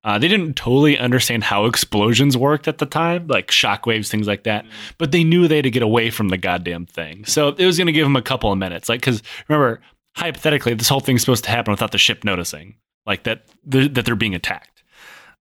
Uh, 0.04 0.18
they 0.18 0.30
didn't 0.30 0.54
totally 0.56 0.97
understand 0.97 1.43
how 1.43 1.66
explosions 1.66 2.38
worked 2.38 2.68
at 2.70 2.78
the 2.78 2.86
time, 2.86 3.28
like 3.28 3.47
shockwaves, 3.47 4.08
things 4.10 4.28
like 4.28 4.43
that. 4.43 4.66
But 4.97 5.12
they 5.12 5.24
knew 5.26 5.47
they 5.47 5.58
had 5.58 5.64
to 5.66 5.72
get 5.72 5.84
away 5.84 6.10
from 6.10 6.30
the 6.30 6.38
goddamn 6.38 6.86
thing. 6.86 7.26
So 7.26 7.50
it 7.50 7.66
was 7.66 7.78
going 7.78 7.88
to 7.88 7.93
give 7.93 8.06
them 8.06 8.16
a 8.16 8.22
couple 8.22 8.50
of 8.52 8.58
minutes. 8.58 8.88
Like, 8.88 9.02
because 9.02 9.22
remember, 9.50 9.82
hypothetically, 10.16 10.74
this 10.74 10.88
whole 10.88 11.02
thing's 11.02 11.22
supposed 11.22 11.43
to 11.43 11.50
happen 11.50 11.72
without 11.72 11.91
the 11.91 11.97
ship 11.97 12.24
noticing, 12.24 12.76
like 13.06 13.24
that 13.24 13.43
that 13.66 14.06
they're 14.06 14.16
being 14.16 14.36
attacked. 14.36 14.84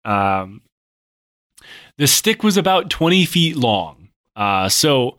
Um, 0.03 0.62
the 1.97 2.08
stick 2.08 2.41
was 2.43 2.58
about 2.58 2.89
20 2.89 3.26
feet 3.26 3.55
long. 3.58 4.10
Uh, 4.36 4.70
so 4.70 5.18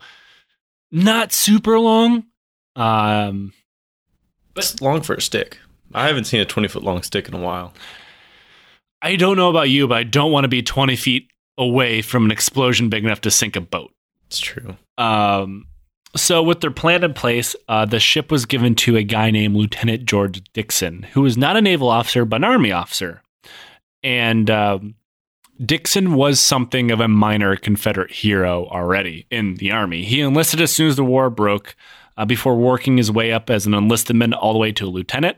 not 0.91 1.31
super 1.31 1.79
long. 1.79 2.25
Um, 2.75 3.53
It's 4.55 4.81
long 4.81 5.01
for 5.01 5.15
a 5.15 5.21
stick. 5.21 5.59
I 5.93 6.07
haven't 6.07 6.25
seen 6.25 6.39
a 6.41 6.45
20 6.45 6.67
foot 6.67 6.83
long 6.83 7.03
stick 7.03 7.27
in 7.27 7.33
a 7.33 7.39
while. 7.39 7.73
I 9.01 9.15
don't 9.15 9.37
know 9.37 9.49
about 9.49 9.69
you, 9.69 9.87
but 9.87 9.97
I 9.97 10.03
don't 10.03 10.31
want 10.31 10.43
to 10.43 10.49
be 10.49 10.61
20 10.61 10.95
feet 10.95 11.31
away 11.57 12.01
from 12.01 12.25
an 12.25 12.31
explosion 12.31 12.89
big 12.89 13.05
enough 13.05 13.21
to 13.21 13.31
sink 13.31 13.55
a 13.55 13.61
boat. 13.61 13.91
It's 14.27 14.39
true. 14.39 14.75
Um, 14.97 15.67
so, 16.15 16.41
with 16.41 16.61
their 16.61 16.71
plan 16.71 17.03
in 17.03 17.13
place, 17.13 17.55
uh, 17.67 17.85
the 17.85 17.99
ship 17.99 18.31
was 18.31 18.45
given 18.45 18.75
to 18.75 18.97
a 18.97 19.03
guy 19.03 19.31
named 19.31 19.55
Lieutenant 19.55 20.05
George 20.05 20.41
Dixon, 20.53 21.03
who 21.13 21.21
was 21.21 21.37
not 21.37 21.55
a 21.55 21.61
naval 21.61 21.89
officer, 21.89 22.25
but 22.25 22.37
an 22.37 22.43
army 22.43 22.71
officer. 22.71 23.21
And 24.03 24.49
um, 24.49 24.95
Dixon 25.63 26.13
was 26.13 26.39
something 26.39 26.89
of 26.89 26.99
a 26.99 27.07
minor 27.07 27.55
Confederate 27.55 28.11
hero 28.11 28.65
already 28.67 29.27
in 29.29 29.55
the 29.55 29.71
army. 29.71 30.03
He 30.03 30.21
enlisted 30.21 30.61
as 30.61 30.73
soon 30.73 30.87
as 30.87 30.95
the 30.95 31.03
war 31.03 31.29
broke, 31.29 31.75
uh, 32.17 32.25
before 32.25 32.55
working 32.55 32.97
his 32.97 33.11
way 33.11 33.31
up 33.31 33.49
as 33.49 33.65
an 33.65 33.73
enlisted 33.73 34.15
man 34.15 34.33
all 34.33 34.53
the 34.53 34.59
way 34.59 34.71
to 34.73 34.85
a 34.85 34.87
lieutenant. 34.87 35.37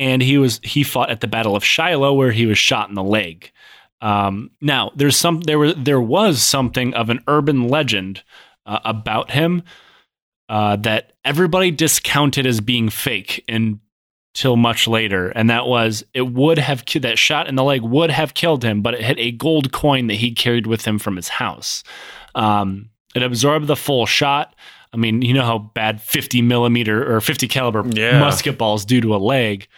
And 0.00 0.22
he 0.22 0.38
was 0.38 0.60
he 0.64 0.82
fought 0.82 1.10
at 1.10 1.20
the 1.20 1.28
Battle 1.28 1.54
of 1.54 1.62
Shiloh, 1.62 2.14
where 2.14 2.32
he 2.32 2.46
was 2.46 2.58
shot 2.58 2.88
in 2.88 2.96
the 2.96 3.04
leg. 3.04 3.52
Um, 4.00 4.50
now, 4.60 4.90
there's 4.96 5.16
some 5.16 5.42
there 5.42 5.58
was 5.58 5.74
there 5.76 6.00
was 6.00 6.42
something 6.42 6.94
of 6.94 7.10
an 7.10 7.20
urban 7.28 7.68
legend 7.68 8.22
uh, 8.64 8.80
about 8.84 9.30
him 9.30 9.62
uh, 10.48 10.76
that 10.76 11.12
everybody 11.24 11.70
discounted 11.70 12.46
as 12.46 12.60
being 12.62 12.88
fake 12.88 13.44
until 13.46 14.56
much 14.56 14.88
later, 14.88 15.28
and 15.28 15.50
that 15.50 15.66
was 15.66 16.02
it 16.14 16.32
would 16.32 16.58
have 16.58 16.82
that 17.00 17.18
shot 17.18 17.46
in 17.46 17.56
the 17.56 17.62
leg 17.62 17.82
would 17.82 18.10
have 18.10 18.32
killed 18.32 18.64
him, 18.64 18.80
but 18.80 18.94
it 18.94 19.02
hit 19.02 19.18
a 19.18 19.32
gold 19.32 19.70
coin 19.70 20.06
that 20.06 20.14
he 20.14 20.32
carried 20.32 20.66
with 20.66 20.86
him 20.86 20.98
from 20.98 21.16
his 21.16 21.28
house. 21.28 21.84
Um, 22.34 22.88
it 23.14 23.22
absorbed 23.22 23.66
the 23.66 23.76
full 23.76 24.06
shot. 24.06 24.54
I 24.92 24.96
mean, 24.96 25.22
you 25.22 25.32
know 25.34 25.44
how 25.44 25.58
bad 25.58 26.00
50 26.02 26.42
millimeter 26.42 27.14
or 27.14 27.20
50 27.20 27.46
caliber 27.48 27.84
Yeah. 27.94 28.18
musket 28.18 28.58
balls 28.58 28.84
do 28.84 29.00
to 29.00 29.14
a 29.14 29.18
leg. 29.18 29.68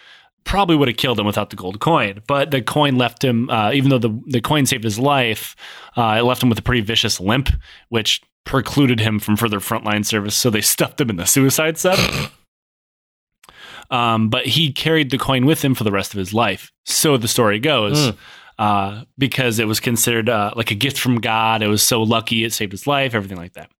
Probably 0.43 0.75
would 0.75 0.87
have 0.89 0.97
killed 0.97 1.19
him 1.19 1.25
without 1.25 1.51
the 1.51 1.55
gold 1.55 1.79
coin, 1.79 2.21
but 2.27 2.51
the 2.51 2.61
coin 2.61 2.97
left 2.97 3.23
him. 3.23 3.49
Uh, 3.49 3.71
even 3.73 3.89
though 3.89 3.97
the 3.99 4.19
the 4.27 4.41
coin 4.41 4.65
saved 4.65 4.83
his 4.83 4.99
life, 4.99 5.55
uh, 5.95 6.15
it 6.19 6.23
left 6.23 6.43
him 6.43 6.49
with 6.49 6.59
a 6.59 6.63
pretty 6.63 6.81
vicious 6.81 7.19
limp, 7.19 7.49
which 7.89 8.21
precluded 8.43 8.99
him 8.99 9.19
from 9.19 9.37
further 9.37 9.59
frontline 9.61 10.05
service. 10.05 10.35
So 10.35 10.49
they 10.49 10.59
stuffed 10.75 10.99
him 10.99 11.09
in 11.09 11.15
the 11.15 11.25
suicide 11.25 11.77
sub. 11.77 11.97
um, 13.89 14.29
but 14.29 14.45
he 14.45 14.71
carried 14.71 15.11
the 15.11 15.17
coin 15.17 15.45
with 15.45 15.63
him 15.63 15.75
for 15.75 15.83
the 15.83 15.91
rest 15.91 16.13
of 16.13 16.17
his 16.17 16.33
life. 16.33 16.71
So 16.85 17.17
the 17.17 17.27
story 17.27 17.59
goes. 17.59 18.09
Hmm. 18.09 18.15
Uh, 18.59 19.03
because 19.17 19.57
it 19.57 19.67
was 19.67 19.79
considered 19.79 20.29
uh, 20.29 20.51
like 20.55 20.69
a 20.69 20.75
gift 20.75 20.99
from 20.99 21.19
God. 21.19 21.63
It 21.63 21.67
was 21.67 21.81
so 21.81 22.03
lucky, 22.03 22.43
it 22.43 22.53
saved 22.53 22.71
his 22.71 22.85
life, 22.85 23.15
everything 23.15 23.37
like 23.37 23.53
that. 23.53 23.71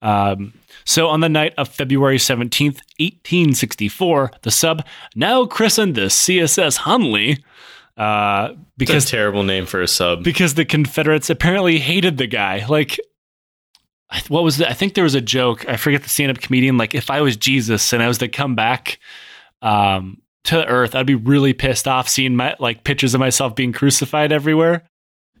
Um, 0.00 0.54
so 0.86 1.08
on 1.08 1.20
the 1.20 1.28
night 1.28 1.52
of 1.58 1.68
February 1.68 2.16
17th, 2.16 2.80
1864, 2.98 4.30
the 4.42 4.50
sub, 4.52 4.86
now 5.16 5.44
christened 5.44 5.96
the 5.96 6.02
CSS 6.02 6.78
Hunley, 6.78 7.42
uh, 7.96 8.54
because 8.76 9.04
a 9.06 9.08
terrible 9.08 9.42
name 9.42 9.66
for 9.66 9.82
a 9.82 9.88
sub. 9.88 10.22
because 10.22 10.54
the 10.54 10.64
Confederates 10.64 11.28
apparently 11.28 11.80
hated 11.80 12.18
the 12.18 12.28
guy. 12.28 12.64
Like, 12.66 13.00
what 14.28 14.44
was 14.44 14.58
the, 14.58 14.68
I 14.68 14.74
think 14.74 14.94
there 14.94 15.02
was 15.02 15.16
a 15.16 15.20
joke. 15.20 15.68
I 15.68 15.76
forget 15.76 16.04
the 16.04 16.08
stand-up 16.08 16.40
comedian. 16.40 16.78
Like, 16.78 16.94
if 16.94 17.10
I 17.10 17.20
was 17.20 17.36
Jesus 17.36 17.92
and 17.92 18.00
I 18.00 18.06
was 18.06 18.18
to 18.18 18.28
come 18.28 18.54
back 18.54 19.00
um, 19.62 20.22
to 20.44 20.64
Earth, 20.64 20.94
I'd 20.94 21.06
be 21.06 21.16
really 21.16 21.52
pissed 21.52 21.88
off 21.88 22.08
seeing 22.08 22.36
my 22.36 22.54
like 22.60 22.84
pictures 22.84 23.14
of 23.14 23.18
myself 23.18 23.56
being 23.56 23.72
crucified 23.72 24.30
everywhere. 24.30 24.88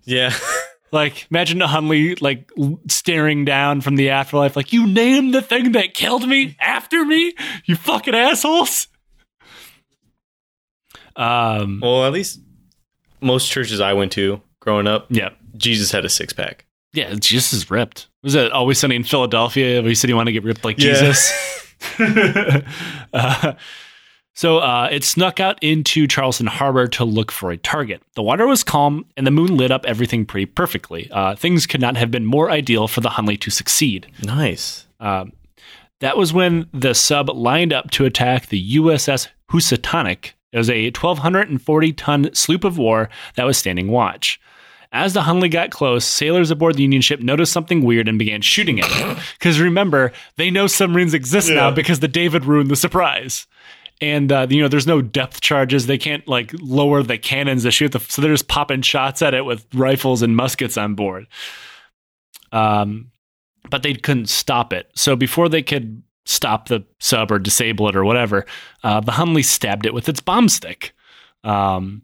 yeah. 0.02 0.34
Like, 0.92 1.26
imagine 1.30 1.58
Hunley 1.60 2.20
like 2.22 2.50
staring 2.88 3.44
down 3.44 3.80
from 3.80 3.96
the 3.96 4.10
afterlife, 4.10 4.56
like, 4.56 4.72
"You 4.72 4.86
named 4.86 5.34
the 5.34 5.42
thing 5.42 5.72
that 5.72 5.94
killed 5.94 6.28
me 6.28 6.56
after 6.60 7.04
me, 7.04 7.34
you 7.64 7.76
fucking 7.76 8.14
assholes." 8.14 8.88
Um, 11.16 11.80
well, 11.82 12.04
at 12.04 12.12
least 12.12 12.40
most 13.20 13.50
churches 13.50 13.80
I 13.80 13.94
went 13.94 14.12
to 14.12 14.40
growing 14.60 14.86
up, 14.86 15.06
yeah, 15.10 15.30
Jesus 15.56 15.90
had 15.90 16.04
a 16.04 16.08
six 16.08 16.32
pack. 16.32 16.66
Yeah, 16.92 17.14
Jesus 17.14 17.52
is 17.52 17.70
ripped. 17.70 18.08
Was 18.22 18.34
it 18.34 18.52
always 18.52 18.78
sunny 18.78 18.96
in 18.96 19.04
Philadelphia? 19.04 19.80
Where 19.82 19.88
he 19.88 19.94
said 19.94 20.08
he 20.08 20.14
wanted 20.14 20.30
to 20.30 20.32
get 20.32 20.44
ripped 20.44 20.64
like 20.64 20.78
Yeah. 20.78 20.94
Jesus. 20.94 21.32
uh, 23.12 23.52
so 24.36 24.58
uh, 24.58 24.88
it 24.92 25.02
snuck 25.02 25.40
out 25.40 25.58
into 25.62 26.06
Charleston 26.06 26.46
Harbor 26.46 26.86
to 26.88 27.04
look 27.06 27.32
for 27.32 27.50
a 27.50 27.56
target. 27.56 28.02
The 28.16 28.22
water 28.22 28.46
was 28.46 28.62
calm, 28.62 29.06
and 29.16 29.26
the 29.26 29.30
moon 29.30 29.56
lit 29.56 29.70
up 29.70 29.86
everything 29.86 30.26
pretty 30.26 30.44
perfectly. 30.44 31.10
Uh, 31.10 31.34
things 31.34 31.66
could 31.66 31.80
not 31.80 31.96
have 31.96 32.10
been 32.10 32.26
more 32.26 32.50
ideal 32.50 32.86
for 32.86 33.00
the 33.00 33.08
Hunley 33.08 33.40
to 33.40 33.50
succeed. 33.50 34.06
Nice. 34.22 34.86
Um, 35.00 35.32
that 36.00 36.18
was 36.18 36.34
when 36.34 36.68
the 36.74 36.94
sub 36.94 37.30
lined 37.30 37.72
up 37.72 37.90
to 37.92 38.04
attack 38.04 38.48
the 38.48 38.76
USS 38.76 39.28
Housatonic. 39.48 40.34
It 40.52 40.58
was 40.58 40.68
a 40.68 40.84
1,240 40.90 41.92
ton 41.94 42.34
sloop 42.34 42.64
of 42.64 42.76
war 42.76 43.08
that 43.36 43.44
was 43.44 43.56
standing 43.56 43.88
watch. 43.88 44.38
As 44.92 45.14
the 45.14 45.22
Hunley 45.22 45.50
got 45.50 45.70
close, 45.70 46.04
sailors 46.04 46.50
aboard 46.50 46.76
the 46.76 46.82
Union 46.82 47.00
ship 47.00 47.20
noticed 47.20 47.52
something 47.52 47.82
weird 47.82 48.06
and 48.06 48.18
began 48.18 48.42
shooting 48.42 48.80
at 48.80 48.90
it. 48.90 49.18
Because 49.38 49.58
remember, 49.60 50.12
they 50.36 50.50
know 50.50 50.66
submarines 50.66 51.14
exist 51.14 51.50
now 51.50 51.70
because 51.70 52.00
the 52.00 52.08
David 52.08 52.44
ruined 52.44 52.70
the 52.70 52.76
surprise. 52.76 53.46
And 54.00 54.30
uh, 54.30 54.46
you 54.50 54.60
know, 54.60 54.68
there's 54.68 54.86
no 54.86 55.00
depth 55.00 55.40
charges. 55.40 55.86
They 55.86 55.96
can't 55.98 56.26
like 56.28 56.50
lower 56.60 57.02
the 57.02 57.16
cannons 57.18 57.62
to 57.62 57.70
shoot 57.70 57.92
the. 57.92 58.00
So 58.00 58.20
they're 58.20 58.32
just 58.32 58.48
popping 58.48 58.82
shots 58.82 59.22
at 59.22 59.32
it 59.34 59.44
with 59.44 59.66
rifles 59.74 60.20
and 60.22 60.36
muskets 60.36 60.76
on 60.76 60.94
board. 60.94 61.26
Um, 62.52 63.10
but 63.70 63.82
they 63.82 63.94
couldn't 63.94 64.28
stop 64.28 64.72
it. 64.72 64.90
So 64.94 65.16
before 65.16 65.48
they 65.48 65.62
could 65.62 66.02
stop 66.26 66.68
the 66.68 66.84
sub 67.00 67.30
or 67.32 67.38
disable 67.38 67.88
it 67.88 67.96
or 67.96 68.04
whatever, 68.04 68.44
uh, 68.84 69.00
the 69.00 69.12
Hunley 69.12 69.44
stabbed 69.44 69.86
it 69.86 69.94
with 69.94 70.08
its 70.08 70.20
bomb 70.20 70.48
stick. 70.48 70.92
Um, 71.42 72.02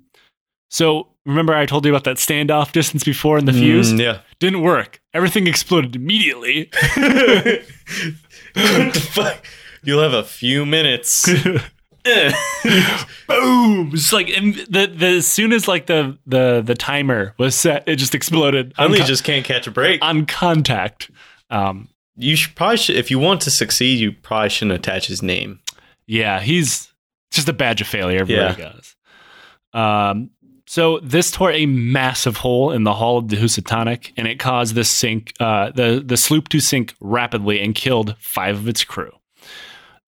So 0.71 1.09
remember 1.27 1.55
I 1.55 1.67
told 1.67 1.85
you 1.85 1.93
about 1.93 2.05
that 2.05 2.17
standoff 2.17 2.73
distance 2.73 3.05
before 3.05 3.37
in 3.39 3.45
the 3.45 3.53
fuse? 3.53 3.93
Mm, 3.93 3.99
yeah. 4.01 4.19
Didn't 4.41 4.63
work. 4.63 5.01
Everything 5.13 5.47
exploded 5.47 5.95
immediately. 5.95 6.71
what 6.95 6.95
the 8.55 9.09
fuck? 9.13 9.45
You'll 9.85 10.03
have 10.03 10.15
a 10.15 10.25
few 10.25 10.65
minutes. 10.65 11.29
Boom! 13.29 13.91
It's 13.95 14.13
like 14.13 14.29
and 14.31 14.55
the 14.55 14.93
the 14.95 15.07
as 15.19 15.27
soon 15.27 15.53
as 15.53 15.69
like 15.69 15.87
the 15.87 16.19
the 16.27 16.63
the 16.65 16.75
timer 16.75 17.35
was 17.39 17.55
set, 17.55 17.85
it 17.87 17.97
just 17.97 18.15
exploded. 18.15 18.73
on 18.79 18.91
Hunley 18.91 18.99
con- 18.99 19.07
just 19.07 19.25
can't 19.25 19.45
catch 19.45 19.67
a 19.67 19.71
break. 19.71 20.03
on 20.03 20.27
contact. 20.27 21.11
Um, 21.51 21.89
You 22.17 22.35
should 22.37 22.55
probably 22.55 22.77
should, 22.79 22.97
if 22.97 23.11
you 23.11 23.19
want 23.19 23.41
to 23.43 23.51
succeed, 23.51 23.99
you 24.01 24.13
probably 24.13 24.49
shouldn't 24.49 24.75
attach 24.79 25.07
his 25.07 25.23
name. 25.23 25.61
yeah, 26.07 26.41
he's 26.41 26.93
just 27.31 27.49
a 27.49 27.53
badge 27.53 27.81
of 27.81 27.87
failure 27.87 28.21
everywhere 28.21 28.53
he 28.53 28.63
goes. 28.63 28.97
Um, 29.73 30.31
so 30.67 30.99
this 31.01 31.31
tore 31.31 31.51
a 31.53 31.67
massive 31.67 32.37
hole 32.39 32.73
in 32.73 32.85
the 32.85 32.95
hull 32.95 33.19
of 33.19 33.29
the 33.29 33.37
Housatonic, 33.37 34.13
and 34.17 34.27
it 34.27 34.39
caused 34.39 34.75
the 34.75 34.85
sink, 34.85 35.33
uh, 35.41 35.71
the 35.73 36.03
the 36.05 36.17
sloop 36.17 36.49
to 36.51 36.61
sink 36.61 36.95
rapidly 37.01 37.61
and 37.61 37.75
killed 37.75 38.17
five 38.19 38.57
of 38.57 38.69
its 38.69 38.85
crew. 38.85 39.13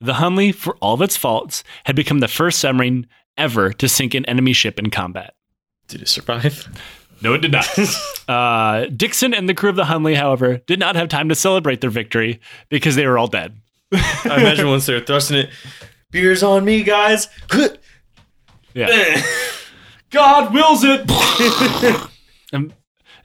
The 0.01 0.15
Hunley, 0.15 0.55
for 0.55 0.77
all 0.77 0.95
of 0.95 1.03
its 1.03 1.17
faults, 1.17 1.65
had 1.85 1.97
become 1.97 2.21
the 2.21 2.29
first 2.29 2.59
submarine 2.59 3.07
ever 3.37 3.73
to 3.73 3.89
sink 3.89 4.15
an 4.15 4.25
enemy 4.27 4.53
ship 4.53 4.79
in 4.79 4.91
combat. 4.91 5.35
Did 5.89 6.03
it 6.03 6.09
survive? 6.09 6.69
No, 7.21 7.35
it 7.35 7.39
did 7.39 7.53
not. 7.53 7.67
uh, 8.29 8.87
Dixon 8.87 9.35
and 9.35 9.49
the 9.49 9.55
crew 9.55 9.71
of 9.71 9.77
the 9.77 9.85
Hunley, 9.85 10.17
however, 10.17 10.59
did 10.67 10.79
not 10.79 10.97
have 10.97 11.09
time 11.09 11.29
to 11.29 11.35
celebrate 11.35 11.81
their 11.81 11.91
victory 11.91 12.41
because 12.69 12.97
they 12.97 13.07
were 13.07 13.19
all 13.19 13.29
dead. 13.29 13.57
I 13.93 14.37
imagine 14.41 14.69
once 14.69 14.87
they're 14.87 15.01
thrusting 15.01 15.39
it, 15.39 15.51
beers 16.11 16.43
on 16.43 16.65
me, 16.65 16.83
guys. 16.83 17.29
Yeah. 18.75 19.23
God 20.11 20.53
wills 20.53 20.85
it. 20.85 21.09
Um, 22.53 22.73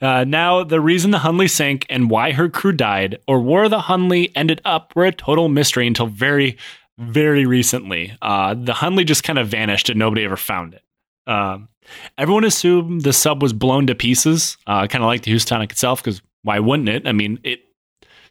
uh, 0.01 0.23
now, 0.23 0.63
the 0.63 0.79
reason 0.81 1.11
the 1.11 1.17
Hunley 1.19 1.49
sank 1.49 1.85
and 1.89 2.09
why 2.09 2.31
her 2.31 2.49
crew 2.49 2.71
died, 2.71 3.17
or 3.27 3.39
where 3.41 3.67
the 3.69 3.79
Hunley 3.79 4.31
ended 4.35 4.61
up, 4.65 4.93
were 4.95 5.05
a 5.05 5.11
total 5.11 5.49
mystery 5.49 5.87
until 5.87 6.07
very, 6.07 6.57
very 6.97 7.45
recently. 7.45 8.13
Uh, 8.21 8.53
the 8.53 8.73
Hunley 8.73 9.05
just 9.05 9.23
kind 9.23 9.39
of 9.39 9.47
vanished 9.47 9.89
and 9.89 9.99
nobody 9.99 10.23
ever 10.23 10.37
found 10.37 10.73
it. 10.73 10.83
Um, 11.27 11.69
everyone 12.17 12.43
assumed 12.43 13.01
the 13.01 13.13
sub 13.13 13.41
was 13.41 13.53
blown 13.53 13.87
to 13.87 13.95
pieces, 13.95 14.57
uh, 14.67 14.87
kind 14.87 15.03
of 15.03 15.07
like 15.07 15.23
the 15.23 15.31
Housatonic 15.31 15.71
itself, 15.71 16.01
because 16.03 16.21
why 16.43 16.59
wouldn't 16.59 16.89
it? 16.89 17.05
I 17.07 17.11
mean, 17.11 17.39
it 17.43 17.59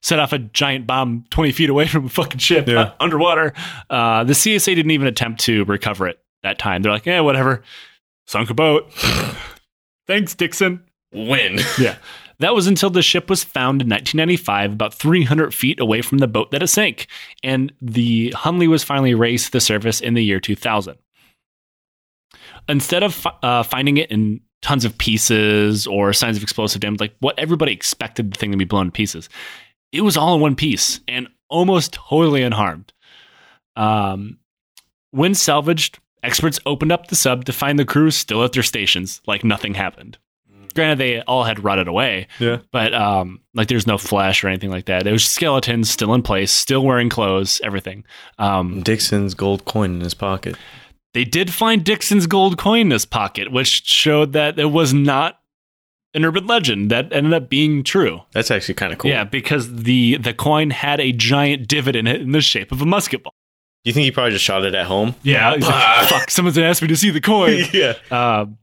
set 0.01 0.19
off 0.19 0.33
a 0.33 0.39
giant 0.39 0.87
bomb 0.87 1.25
20 1.31 1.53
feet 1.53 1.69
away 1.71 1.87
from 1.89 2.07
a 2.07 2.09
fucking 2.09 2.39
ship 2.39 2.67
Yeah. 2.69 2.81
uh, 2.81 2.93
underwater. 3.01 3.53
Uh, 3.91 4.25
the 4.25 4.33
CSA 4.33 4.75
didn't 4.75 4.91
even 4.93 5.07
attempt 5.07 5.41
to 5.43 5.65
recover 5.65 6.09
it 6.09 6.19
that 6.43 6.59
time. 6.59 6.83
They're 6.83 6.93
like, 6.93 7.07
yeah, 7.07 7.21
whatever. 7.21 7.63
Sunk 8.27 8.49
a 8.51 8.55
boat. 8.55 8.93
Thanks, 10.07 10.35
Dixon. 10.35 10.85
Win. 11.13 11.59
Yeah. 11.79 11.97
That 12.41 12.55
was 12.55 12.69
until 12.69 12.91
the 12.91 13.03
ship 13.03 13.29
was 13.29 13.43
found 13.43 13.83
in 13.83 13.89
1995, 13.89 14.73
about 14.73 14.95
300 14.95 15.53
feet 15.53 15.81
away 15.81 16.03
from 16.03 16.19
the 16.19 16.29
boat 16.29 16.53
that 16.53 16.63
it 16.63 16.69
sank, 16.69 17.09
and 17.43 17.73
the 17.83 18.31
Hunley 18.31 18.69
was 18.69 18.85
finally 18.85 19.13
raised 19.13 19.47
to 19.47 19.53
the 19.53 19.61
surface 19.61 20.01
in 20.01 20.15
the 20.15 20.23
year 20.23 20.39
2000. 20.39 20.97
Instead 22.69 23.03
of 23.03 23.27
uh, 23.43 23.65
finding 23.65 23.97
it 23.97 24.11
in 24.13 24.41
tons 24.63 24.85
of 24.85 24.97
pieces 24.99 25.87
or 25.89 26.13
signs 26.13 26.37
of 26.37 26.45
explosive 26.45 26.81
damage, 26.81 27.01
like 27.01 27.17
what 27.19 27.37
everybody 27.41 27.73
expected 27.73 28.33
the 28.33 28.39
thing 28.39 28.53
to 28.53 28.57
be 28.57 28.65
blown 28.65 28.87
to 28.87 28.93
pieces, 28.93 29.29
it 29.91 30.03
was 30.03 30.17
all 30.17 30.37
in 30.37 30.41
one 30.41 30.55
piece 30.55 31.01
and 31.09 31.27
almost 31.49 31.95
totally 31.95 32.43
unharmed. 32.43 32.93
Um, 33.75 34.39
when 35.11 35.35
salvaged, 35.35 35.99
experts 36.23 36.61
opened 36.67 36.93
up 36.93 37.09
the 37.09 37.17
sub 37.17 37.47
to 37.47 37.53
find 37.53 37.79
the 37.79 37.85
crew 37.85 38.11
still 38.11 38.45
at 38.45 38.53
their 38.53 38.63
stations, 38.63 39.21
like 39.27 39.43
nothing 39.43 39.75
happened. 39.75 40.19
Granted, 40.75 40.99
they 40.99 41.21
all 41.23 41.45
had 41.45 41.63
rotted 41.65 41.89
away, 41.89 42.27
Yeah. 42.39 42.59
but 42.73 42.95
um, 42.95 43.41
like 43.55 43.69
there's 43.69 43.87
no 43.87 43.99
flesh 43.99 44.43
or 44.45 44.49
anything 44.49 44.71
like 44.71 44.87
that. 44.87 45.07
It 45.07 45.13
was 45.13 45.25
skeletons 45.25 45.91
still 45.91 46.15
in 46.15 46.23
place, 46.23 46.51
still 46.53 46.85
wearing 46.85 47.09
clothes, 47.09 47.61
everything. 47.65 48.05
Um, 48.39 48.83
Dixon's 48.83 49.35
gold 49.35 49.65
coin 49.65 49.95
in 49.95 50.01
his 50.01 50.15
pocket. 50.15 50.57
they 51.15 51.25
did 51.25 51.53
find 51.53 51.85
Dixon's 51.85 52.27
gold 52.27 52.59
coin 52.59 52.81
in 52.83 52.91
his 52.91 53.05
pocket, 53.07 53.51
which 53.53 53.85
showed 53.85 54.33
that 54.35 54.59
it 54.59 54.67
was 54.73 54.93
not 54.95 55.41
an 56.15 56.25
urban 56.25 56.47
legend. 56.47 56.91
That 56.91 57.13
ended 57.13 57.33
up 57.35 57.49
being 57.49 57.83
true. 57.85 58.23
That's 58.33 58.51
actually 58.51 58.75
kind 58.75 58.93
of 58.93 58.99
cool. 58.99 59.11
Yeah, 59.11 59.25
because 59.25 59.73
the 59.83 60.17
the 60.19 60.33
coin 60.35 60.71
had 60.71 61.01
a 61.01 61.13
giant 61.13 61.69
divot 61.69 61.97
in 61.97 62.07
it 62.07 62.21
in 62.21 62.33
the 62.33 62.41
shape 62.41 62.73
of 62.73 62.81
a 62.83 62.87
musket 62.87 63.23
ball. 63.23 63.33
You 63.85 63.93
think 63.93 64.05
he 64.05 64.11
probably 64.11 64.33
just 64.33 64.45
shot 64.45 64.65
it 64.65 64.75
at 64.75 64.87
home? 64.87 65.15
Yeah, 65.23 65.55
he's 65.57 65.67
like, 65.67 66.09
fuck, 66.09 66.31
someone's 66.31 66.59
asked 66.59 66.83
me 66.83 66.89
to 66.89 66.97
see 66.97 67.11
the 67.11 67.21
coin. 67.21 67.63
yeah. 67.73 67.95
Um, 68.11 68.59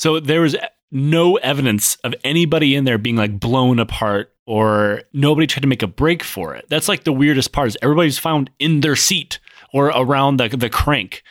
so 0.00 0.18
there 0.18 0.40
was 0.40 0.56
no 0.90 1.36
evidence 1.36 1.96
of 1.96 2.14
anybody 2.24 2.74
in 2.74 2.84
there 2.84 2.96
being 2.96 3.16
like 3.16 3.38
blown 3.38 3.78
apart 3.78 4.32
or 4.46 5.02
nobody 5.12 5.46
tried 5.46 5.60
to 5.60 5.68
make 5.68 5.82
a 5.82 5.86
break 5.86 6.22
for 6.22 6.54
it. 6.54 6.64
That's 6.70 6.88
like 6.88 7.04
the 7.04 7.12
weirdest 7.12 7.52
part 7.52 7.68
is 7.68 7.76
everybody's 7.82 8.18
found 8.18 8.48
in 8.58 8.80
their 8.80 8.96
seat 8.96 9.40
or 9.74 9.88
around 9.88 10.38
the, 10.38 10.48
the 10.48 10.70
crank. 10.70 11.22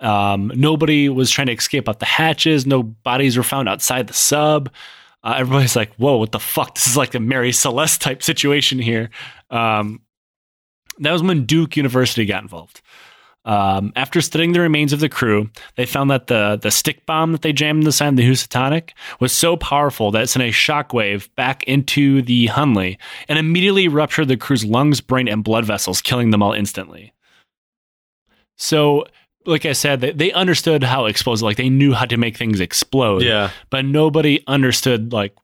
Um, 0.00 0.52
nobody 0.54 1.08
was 1.08 1.30
trying 1.30 1.46
to 1.46 1.54
escape 1.54 1.88
out 1.88 2.00
the 2.00 2.04
hatches. 2.04 2.66
No 2.66 2.82
bodies 2.82 3.38
were 3.38 3.42
found 3.42 3.66
outside 3.66 4.08
the 4.08 4.12
sub. 4.12 4.70
Uh, 5.24 5.36
everybody's 5.38 5.74
like, 5.74 5.94
whoa, 5.94 6.18
what 6.18 6.32
the 6.32 6.38
fuck? 6.38 6.74
This 6.74 6.86
is 6.86 6.98
like 6.98 7.14
a 7.14 7.20
Mary 7.20 7.52
Celeste 7.52 8.02
type 8.02 8.22
situation 8.22 8.78
here. 8.78 9.08
Um, 9.48 10.02
that 10.98 11.12
was 11.12 11.22
when 11.22 11.46
Duke 11.46 11.78
University 11.78 12.26
got 12.26 12.42
involved. 12.42 12.82
Um, 13.44 13.92
after 13.96 14.20
studying 14.20 14.52
the 14.52 14.60
remains 14.60 14.92
of 14.92 15.00
the 15.00 15.08
crew, 15.08 15.48
they 15.76 15.86
found 15.86 16.10
that 16.10 16.26
the 16.26 16.58
the 16.60 16.70
stick 16.70 17.06
bomb 17.06 17.32
that 17.32 17.40
they 17.42 17.52
jammed 17.52 17.80
in 17.80 17.84
the 17.84 17.92
side 17.92 18.08
of 18.08 18.16
the 18.16 18.26
Housatonic 18.26 18.92
was 19.20 19.32
so 19.32 19.56
powerful 19.56 20.10
that 20.10 20.22
it 20.24 20.26
sent 20.26 20.42
a 20.42 20.48
shockwave 20.52 21.28
back 21.34 21.62
into 21.62 22.20
the 22.20 22.48
Hunley 22.48 22.98
and 23.28 23.38
immediately 23.38 23.88
ruptured 23.88 24.28
the 24.28 24.36
crew's 24.36 24.64
lungs, 24.66 25.00
brain, 25.00 25.28
and 25.28 25.42
blood 25.42 25.64
vessels, 25.64 26.02
killing 26.02 26.30
them 26.30 26.42
all 26.42 26.52
instantly. 26.52 27.12
So, 28.56 29.06
like 29.46 29.64
I 29.64 29.72
said, 29.72 30.00
they, 30.00 30.12
they 30.12 30.32
understood 30.32 30.82
how 30.82 31.06
explosive, 31.06 31.44
like 31.44 31.56
they 31.56 31.70
knew 31.70 31.94
how 31.94 32.04
to 32.06 32.16
make 32.16 32.36
things 32.36 32.60
explode, 32.60 33.22
Yeah. 33.22 33.50
but 33.70 33.84
nobody 33.84 34.42
understood 34.46 35.12
like 35.12 35.34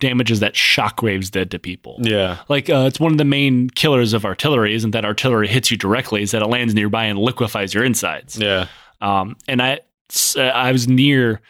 damages 0.00 0.40
that 0.40 0.54
shockwaves 0.54 1.30
did 1.30 1.50
to 1.50 1.58
people 1.58 1.96
Yeah. 2.00 2.38
like 2.48 2.68
uh, 2.68 2.84
it's 2.88 2.98
one 2.98 3.12
of 3.12 3.18
the 3.18 3.24
main 3.24 3.70
killers 3.70 4.12
of 4.12 4.24
artillery 4.24 4.74
isn't 4.74 4.90
that 4.92 5.04
artillery 5.04 5.46
hits 5.48 5.70
you 5.70 5.76
directly 5.76 6.22
is 6.22 6.30
that 6.32 6.42
it 6.42 6.46
lands 6.46 6.74
nearby 6.74 7.04
and 7.04 7.18
liquefies 7.18 7.72
your 7.74 7.84
insides 7.84 8.38
Yeah. 8.38 8.66
um, 9.00 9.36
and 9.46 9.60
i 9.62 9.78
uh, 10.36 10.40
i 10.40 10.72
was 10.72 10.88
near 10.88 11.40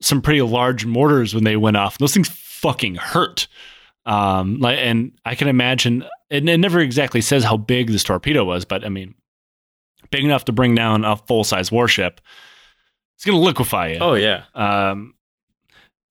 some 0.00 0.22
pretty 0.22 0.42
large 0.42 0.86
mortars 0.86 1.34
when 1.34 1.44
they 1.44 1.56
went 1.56 1.76
off 1.76 1.98
those 1.98 2.14
things 2.14 2.28
fucking 2.28 2.94
hurt 2.94 3.48
um, 4.06 4.58
like 4.60 4.78
and 4.78 5.12
i 5.24 5.34
can 5.34 5.48
imagine 5.48 6.04
it, 6.30 6.48
it 6.48 6.58
never 6.58 6.78
exactly 6.80 7.20
says 7.20 7.42
how 7.44 7.56
big 7.56 7.88
this 7.90 8.04
torpedo 8.04 8.44
was 8.44 8.64
but 8.64 8.84
i 8.84 8.88
mean 8.88 9.14
big 10.10 10.24
enough 10.24 10.44
to 10.44 10.52
bring 10.52 10.74
down 10.74 11.04
a 11.04 11.16
full-size 11.16 11.72
warship 11.72 12.20
it's 13.16 13.24
going 13.24 13.36
to 13.36 13.44
liquefy 13.44 13.88
it. 13.88 13.98
Oh 14.00 14.14
yeah. 14.14 14.44
um, 14.54 15.14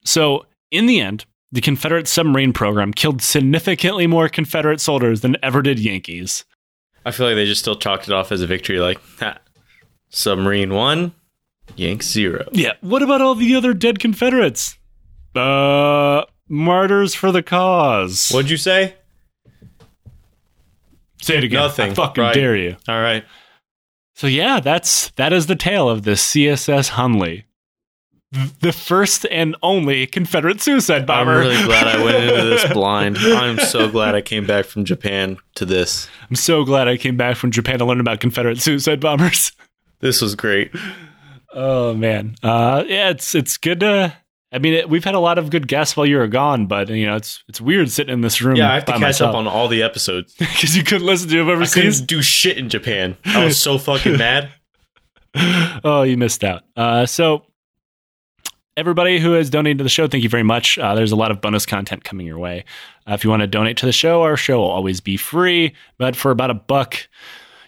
so, 0.04 0.46
in 0.72 0.86
the 0.88 1.00
end, 1.00 1.26
the 1.52 1.62
Confederate 1.62 2.08
submarine 2.08 2.54
program 2.54 2.92
killed 2.94 3.22
significantly 3.22 4.06
more 4.08 4.28
Confederate 4.30 4.82
soldiers 4.82 5.22
than 5.22 5.38
ever 5.42 5.62
did 5.62 5.80
Yankees. 5.80 6.44
I 7.06 7.12
feel 7.12 7.26
like 7.28 7.36
they 7.36 7.46
just 7.46 7.62
still 7.62 7.76
chalked 7.78 8.08
it 8.08 8.14
off 8.14 8.32
as 8.32 8.42
a 8.42 8.48
victory. 8.48 8.80
Like, 8.80 9.00
ha, 9.20 9.38
submarine 10.10 10.74
one, 10.74 11.14
Yank 11.76 12.04
zero. 12.04 12.48
Yeah. 12.52 12.74
What 12.82 13.02
about 13.02 13.22
all 13.22 13.36
the 13.36 13.56
other 13.56 13.74
dead 13.74 14.00
Confederates? 14.00 14.78
Uh, 15.36 16.24
martyrs 16.50 17.14
for 17.16 17.32
the 17.32 17.44
cause. 17.44 18.30
What'd 18.32 18.50
you 18.50 18.58
say? 18.58 18.96
Say 21.22 21.38
it 21.38 21.44
again. 21.44 21.60
Nothing. 21.62 21.92
I 21.92 21.94
fucking 21.94 22.24
Right. 22.24 22.34
dare 22.34 22.56
you. 22.56 22.78
All 22.88 23.02
right. 23.02 23.24
So 24.16 24.28
yeah, 24.28 24.60
that's 24.60 25.10
that 25.12 25.32
is 25.34 25.48
the 25.48 25.56
tale 25.56 25.90
of 25.90 26.04
the 26.04 26.12
CSS 26.16 26.92
Hunley, 26.92 27.44
the 28.60 28.74
first 28.74 29.26
and 29.32 29.56
only 29.64 30.06
Confederate 30.06 30.62
suicide 30.62 31.06
bomber. 31.06 31.34
I'm 31.34 31.48
really 31.48 31.64
glad 31.64 31.88
I 31.88 32.04
went 32.04 32.18
into 32.18 32.44
this 32.44 32.66
blind. 32.74 33.18
I'm 33.18 33.58
so 33.60 33.90
glad 33.90 34.16
I 34.16 34.22
came 34.22 34.46
back 34.46 34.66
from 34.66 34.84
Japan 34.86 35.38
to 35.56 35.66
this. 35.66 36.10
I'm 36.30 36.36
so 36.36 36.64
glad 36.66 36.88
I 36.88 36.98
came 36.98 37.16
back 37.16 37.38
from 37.38 37.52
Japan 37.52 37.80
to 37.80 37.86
learn 37.86 38.00
about 38.02 38.20
Confederate 38.20 38.60
suicide 38.62 39.00
bombers. 39.00 39.52
This 40.00 40.22
was 40.22 40.36
great. 40.36 40.70
Oh 41.52 41.96
man, 41.96 42.36
uh, 42.44 42.84
yeah, 42.86 43.10
it's 43.10 43.34
it's 43.34 43.58
good 43.58 43.80
to. 43.80 44.16
I 44.52 44.60
mean, 44.60 44.76
it, 44.76 44.90
we've 44.90 45.04
had 45.04 45.16
a 45.16 45.20
lot 45.20 45.40
of 45.40 45.50
good 45.50 45.68
guests 45.68 45.98
while 45.98 46.06
you 46.06 46.18
were 46.18 46.28
gone, 46.28 46.68
but 46.68 46.90
you 46.90 47.08
know, 47.08 47.16
it's 47.16 47.44
it's 47.48 47.60
weird 47.60 47.90
sitting 47.90 48.14
in 48.14 48.22
this 48.22 48.40
room. 48.40 48.58
Yeah, 48.58 48.70
I 48.70 48.76
have 48.76 48.86
to 48.86 48.92
catch 48.92 49.02
myself. 49.02 49.30
up 49.30 49.36
on 49.36 49.48
all 49.48 49.68
the 49.68 49.82
episodes. 49.82 50.36
because 50.40 50.78
you 50.78 50.84
couldn't 50.84 51.08
listen 51.08 51.30
to 51.30 51.36
them 51.38 51.50
I 51.50 51.54
overseas. 51.54 52.00
couldn't 52.00 52.06
do 52.08 52.22
shit 52.22 52.60
in 52.60 52.70
Japan. 52.70 53.18
I 53.26 53.44
was 53.44 53.60
so 53.60 53.80
fucking 53.80 54.20
mad. 54.20 54.52
oh, 55.84 56.04
you 56.04 56.16
missed 56.16 56.44
out. 56.44 56.62
Uh, 56.76 57.08
so, 57.08 57.44
everybody 58.78 59.20
who 59.20 59.34
has 59.34 59.50
donated 59.50 59.80
to 59.80 59.84
the 59.84 59.90
show, 59.90 60.08
thank 60.08 60.24
you 60.24 60.30
very 60.30 60.44
much. 60.44 60.78
Uh, 60.78 60.96
there's 60.96 61.12
a 61.12 61.16
lot 61.16 61.32
of 61.32 61.42
bonus 61.42 61.66
content 61.66 62.04
coming 62.04 62.28
your 62.28 62.38
way. 62.38 62.64
Uh, 63.10 63.14
if 63.14 63.24
you 63.24 63.30
want 63.30 63.42
to 63.42 63.48
donate 63.48 63.76
to 63.78 63.86
the 63.86 63.92
show, 63.92 64.22
our 64.22 64.38
show 64.38 64.60
will 64.60 64.70
always 64.70 65.02
be 65.02 65.18
free, 65.18 65.74
but 65.98 66.16
for 66.16 66.32
about 66.32 66.52
a 66.52 66.54
buck, 66.54 67.10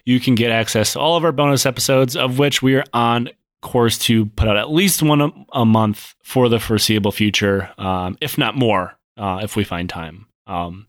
you 0.05 0.19
can 0.19 0.35
get 0.35 0.51
access 0.51 0.93
to 0.93 0.99
all 0.99 1.17
of 1.17 1.25
our 1.25 1.31
bonus 1.31 1.65
episodes, 1.65 2.15
of 2.15 2.37
which 2.37 2.61
we 2.61 2.75
are 2.75 2.85
on 2.93 3.29
course 3.61 3.97
to 3.97 4.27
put 4.27 4.47
out 4.47 4.55
at 4.55 4.71
least 4.71 5.03
one 5.03 5.19
a, 5.19 5.31
a 5.53 5.65
month 5.65 6.15
for 6.23 6.47
the 6.47 6.59
foreseeable 6.59 7.11
future, 7.11 7.69
um, 7.77 8.17
if 8.21 8.37
not 8.37 8.55
more, 8.55 8.97
uh, 9.17 9.41
if 9.43 9.55
we 9.55 9.63
find 9.63 9.89
time. 9.89 10.27
Um, 10.47 10.87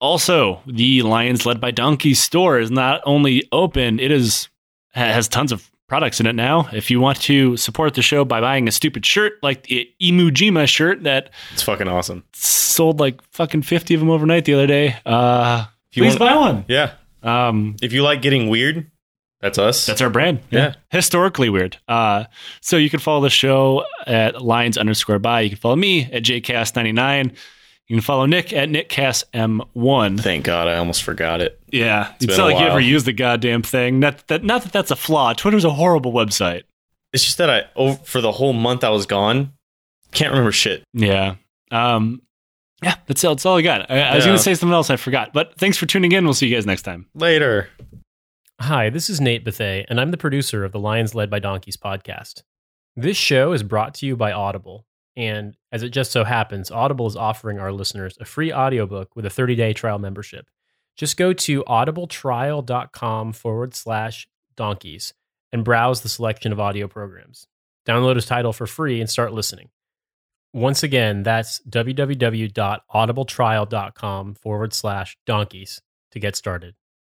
also, 0.00 0.62
the 0.66 1.02
Lions 1.02 1.46
Led 1.46 1.60
by 1.60 1.70
Donkeys 1.70 2.20
store 2.20 2.58
is 2.58 2.70
not 2.70 3.00
only 3.04 3.48
open; 3.52 4.00
it 4.00 4.10
is 4.10 4.48
has 4.92 5.28
tons 5.28 5.52
of 5.52 5.70
products 5.88 6.20
in 6.20 6.26
it 6.26 6.34
now. 6.34 6.68
If 6.72 6.90
you 6.90 7.00
want 7.00 7.20
to 7.22 7.56
support 7.56 7.94
the 7.94 8.02
show 8.02 8.24
by 8.24 8.40
buying 8.40 8.66
a 8.68 8.72
stupid 8.72 9.06
shirt 9.06 9.34
like 9.42 9.64
the 9.64 9.88
Imujima 10.02 10.66
shirt 10.68 11.04
that 11.04 11.30
It's 11.52 11.62
fucking 11.62 11.88
awesome. 11.88 12.24
sold 12.32 12.98
like 13.00 13.20
fucking 13.32 13.62
50 13.62 13.94
of 13.94 14.00
them 14.00 14.10
overnight 14.10 14.44
the 14.44 14.54
other 14.54 14.66
day, 14.66 14.96
uh, 15.06 15.64
you 15.92 16.02
please 16.02 16.18
want- 16.18 16.30
buy 16.32 16.36
one. 16.36 16.64
Yeah. 16.68 16.92
Um, 17.22 17.76
If 17.82 17.92
you 17.92 18.02
like 18.02 18.20
getting 18.22 18.48
weird, 18.48 18.90
that's 19.40 19.58
us. 19.58 19.86
that's 19.86 20.00
our 20.00 20.10
brand. 20.10 20.40
Yeah. 20.50 20.74
Historically 20.90 21.48
weird. 21.50 21.76
Uh, 21.88 22.24
so 22.60 22.76
you 22.76 22.90
can 22.90 23.00
follow 23.00 23.20
the 23.20 23.30
show 23.30 23.84
at 24.06 24.42
Lions 24.42 24.76
underscore 24.78 25.18
by. 25.18 25.42
You 25.42 25.50
can 25.50 25.58
follow 25.58 25.76
me 25.76 26.04
at 26.12 26.22
JCast99. 26.24 27.32
You 27.88 27.96
can 27.96 28.02
follow 28.02 28.26
Nick 28.26 28.52
at 28.52 28.68
NickCastM1. 28.68 30.20
Thank 30.20 30.44
God, 30.44 30.66
I 30.68 30.76
almost 30.76 31.02
forgot 31.02 31.40
it. 31.40 31.60
Yeah. 31.70 32.12
It's, 32.16 32.26
been 32.26 32.36
not 32.36 32.42
a 32.42 32.46
like 32.52 32.60
you 32.60 32.66
ever 32.66 32.74
while. 32.74 32.80
use 32.80 33.04
the 33.04 33.12
goddamn 33.12 33.62
thing. 33.62 34.00
Not 34.00 34.26
that, 34.26 34.42
not 34.42 34.62
that 34.62 34.72
that's 34.72 34.90
a 34.90 34.96
flaw. 34.96 35.32
Twitter's 35.34 35.64
a 35.64 35.70
horrible 35.70 36.12
website. 36.12 36.62
It's 37.12 37.24
just 37.24 37.38
that 37.38 37.48
I 37.48 37.62
oh, 37.76 37.94
for 37.94 38.20
the 38.20 38.32
whole 38.32 38.52
month 38.52 38.82
I 38.84 38.90
was 38.90 39.06
gone, 39.06 39.52
can't 40.12 40.30
remember 40.32 40.52
shit. 40.52 40.82
Yeah. 40.92 41.36
Um, 41.70 42.22
yeah, 42.82 42.96
that's 43.06 43.24
all, 43.24 43.34
that's 43.34 43.46
all 43.46 43.56
I 43.56 43.62
got. 43.62 43.90
I, 43.90 44.00
I 44.00 44.14
was 44.16 44.24
Yeah. 44.24 44.30
going 44.30 44.36
to 44.38 44.42
say 44.42 44.54
something 44.54 44.74
else 44.74 44.90
I 44.90 44.96
forgot. 44.96 45.32
But 45.32 45.56
thanks 45.56 45.76
for 45.78 45.86
tuning 45.86 46.12
in. 46.12 46.24
We'll 46.24 46.34
see 46.34 46.48
you 46.48 46.54
guys 46.56 46.66
next 46.66 46.82
time. 46.82 47.06
Later. 47.14 47.68
Hi, 48.60 48.90
this 48.90 49.08
is 49.10 49.20
Nate 49.20 49.44
Bethay, 49.44 49.84
and 49.88 50.00
I'm 50.00 50.10
the 50.10 50.16
producer 50.16 50.64
of 50.64 50.72
the 50.72 50.78
Lions 50.80 51.14
Led 51.14 51.30
by 51.30 51.38
Donkeys 51.38 51.76
podcast. 51.76 52.42
This 52.96 53.16
show 53.16 53.52
is 53.52 53.62
brought 53.62 53.94
to 53.94 54.06
you 54.06 54.16
by 54.16 54.32
Audible, 54.32 54.86
and 55.16 55.56
as 55.72 55.82
it 55.82 55.88
just 55.90 56.12
so 56.12 56.22
happens, 56.24 56.70
Audible 56.70 57.06
is 57.06 57.16
offering 57.16 57.58
our 57.58 57.72
listeners 57.72 58.18
a 58.20 58.26
free 58.26 58.52
audiobook 58.52 59.16
with 59.16 59.24
a 59.24 59.30
30-day 59.30 59.72
trial 59.72 59.98
membership. 59.98 60.50
Just 60.96 61.16
go 61.16 61.32
to 61.32 61.64
audibletrial.com 61.64 63.32
forward 63.32 63.74
slash 63.74 64.28
donkeys 64.56 65.14
and 65.52 65.64
browse 65.64 66.02
the 66.02 66.08
selection 66.08 66.52
of 66.52 66.60
audio 66.60 66.86
programs. 66.88 67.46
Download 67.86 68.16
his 68.16 68.26
title 68.26 68.52
for 68.52 68.66
free 68.66 69.00
and 69.00 69.08
start 69.08 69.32
listening. 69.32 69.70
Once 70.52 70.82
again, 70.82 71.22
that's 71.22 71.60
www.audibletrial.com 71.68 74.34
forward 74.34 74.72
slash 74.72 75.16
donkeys 75.26 75.80
to 76.10 76.18
get 76.18 76.34
started. 76.34 76.74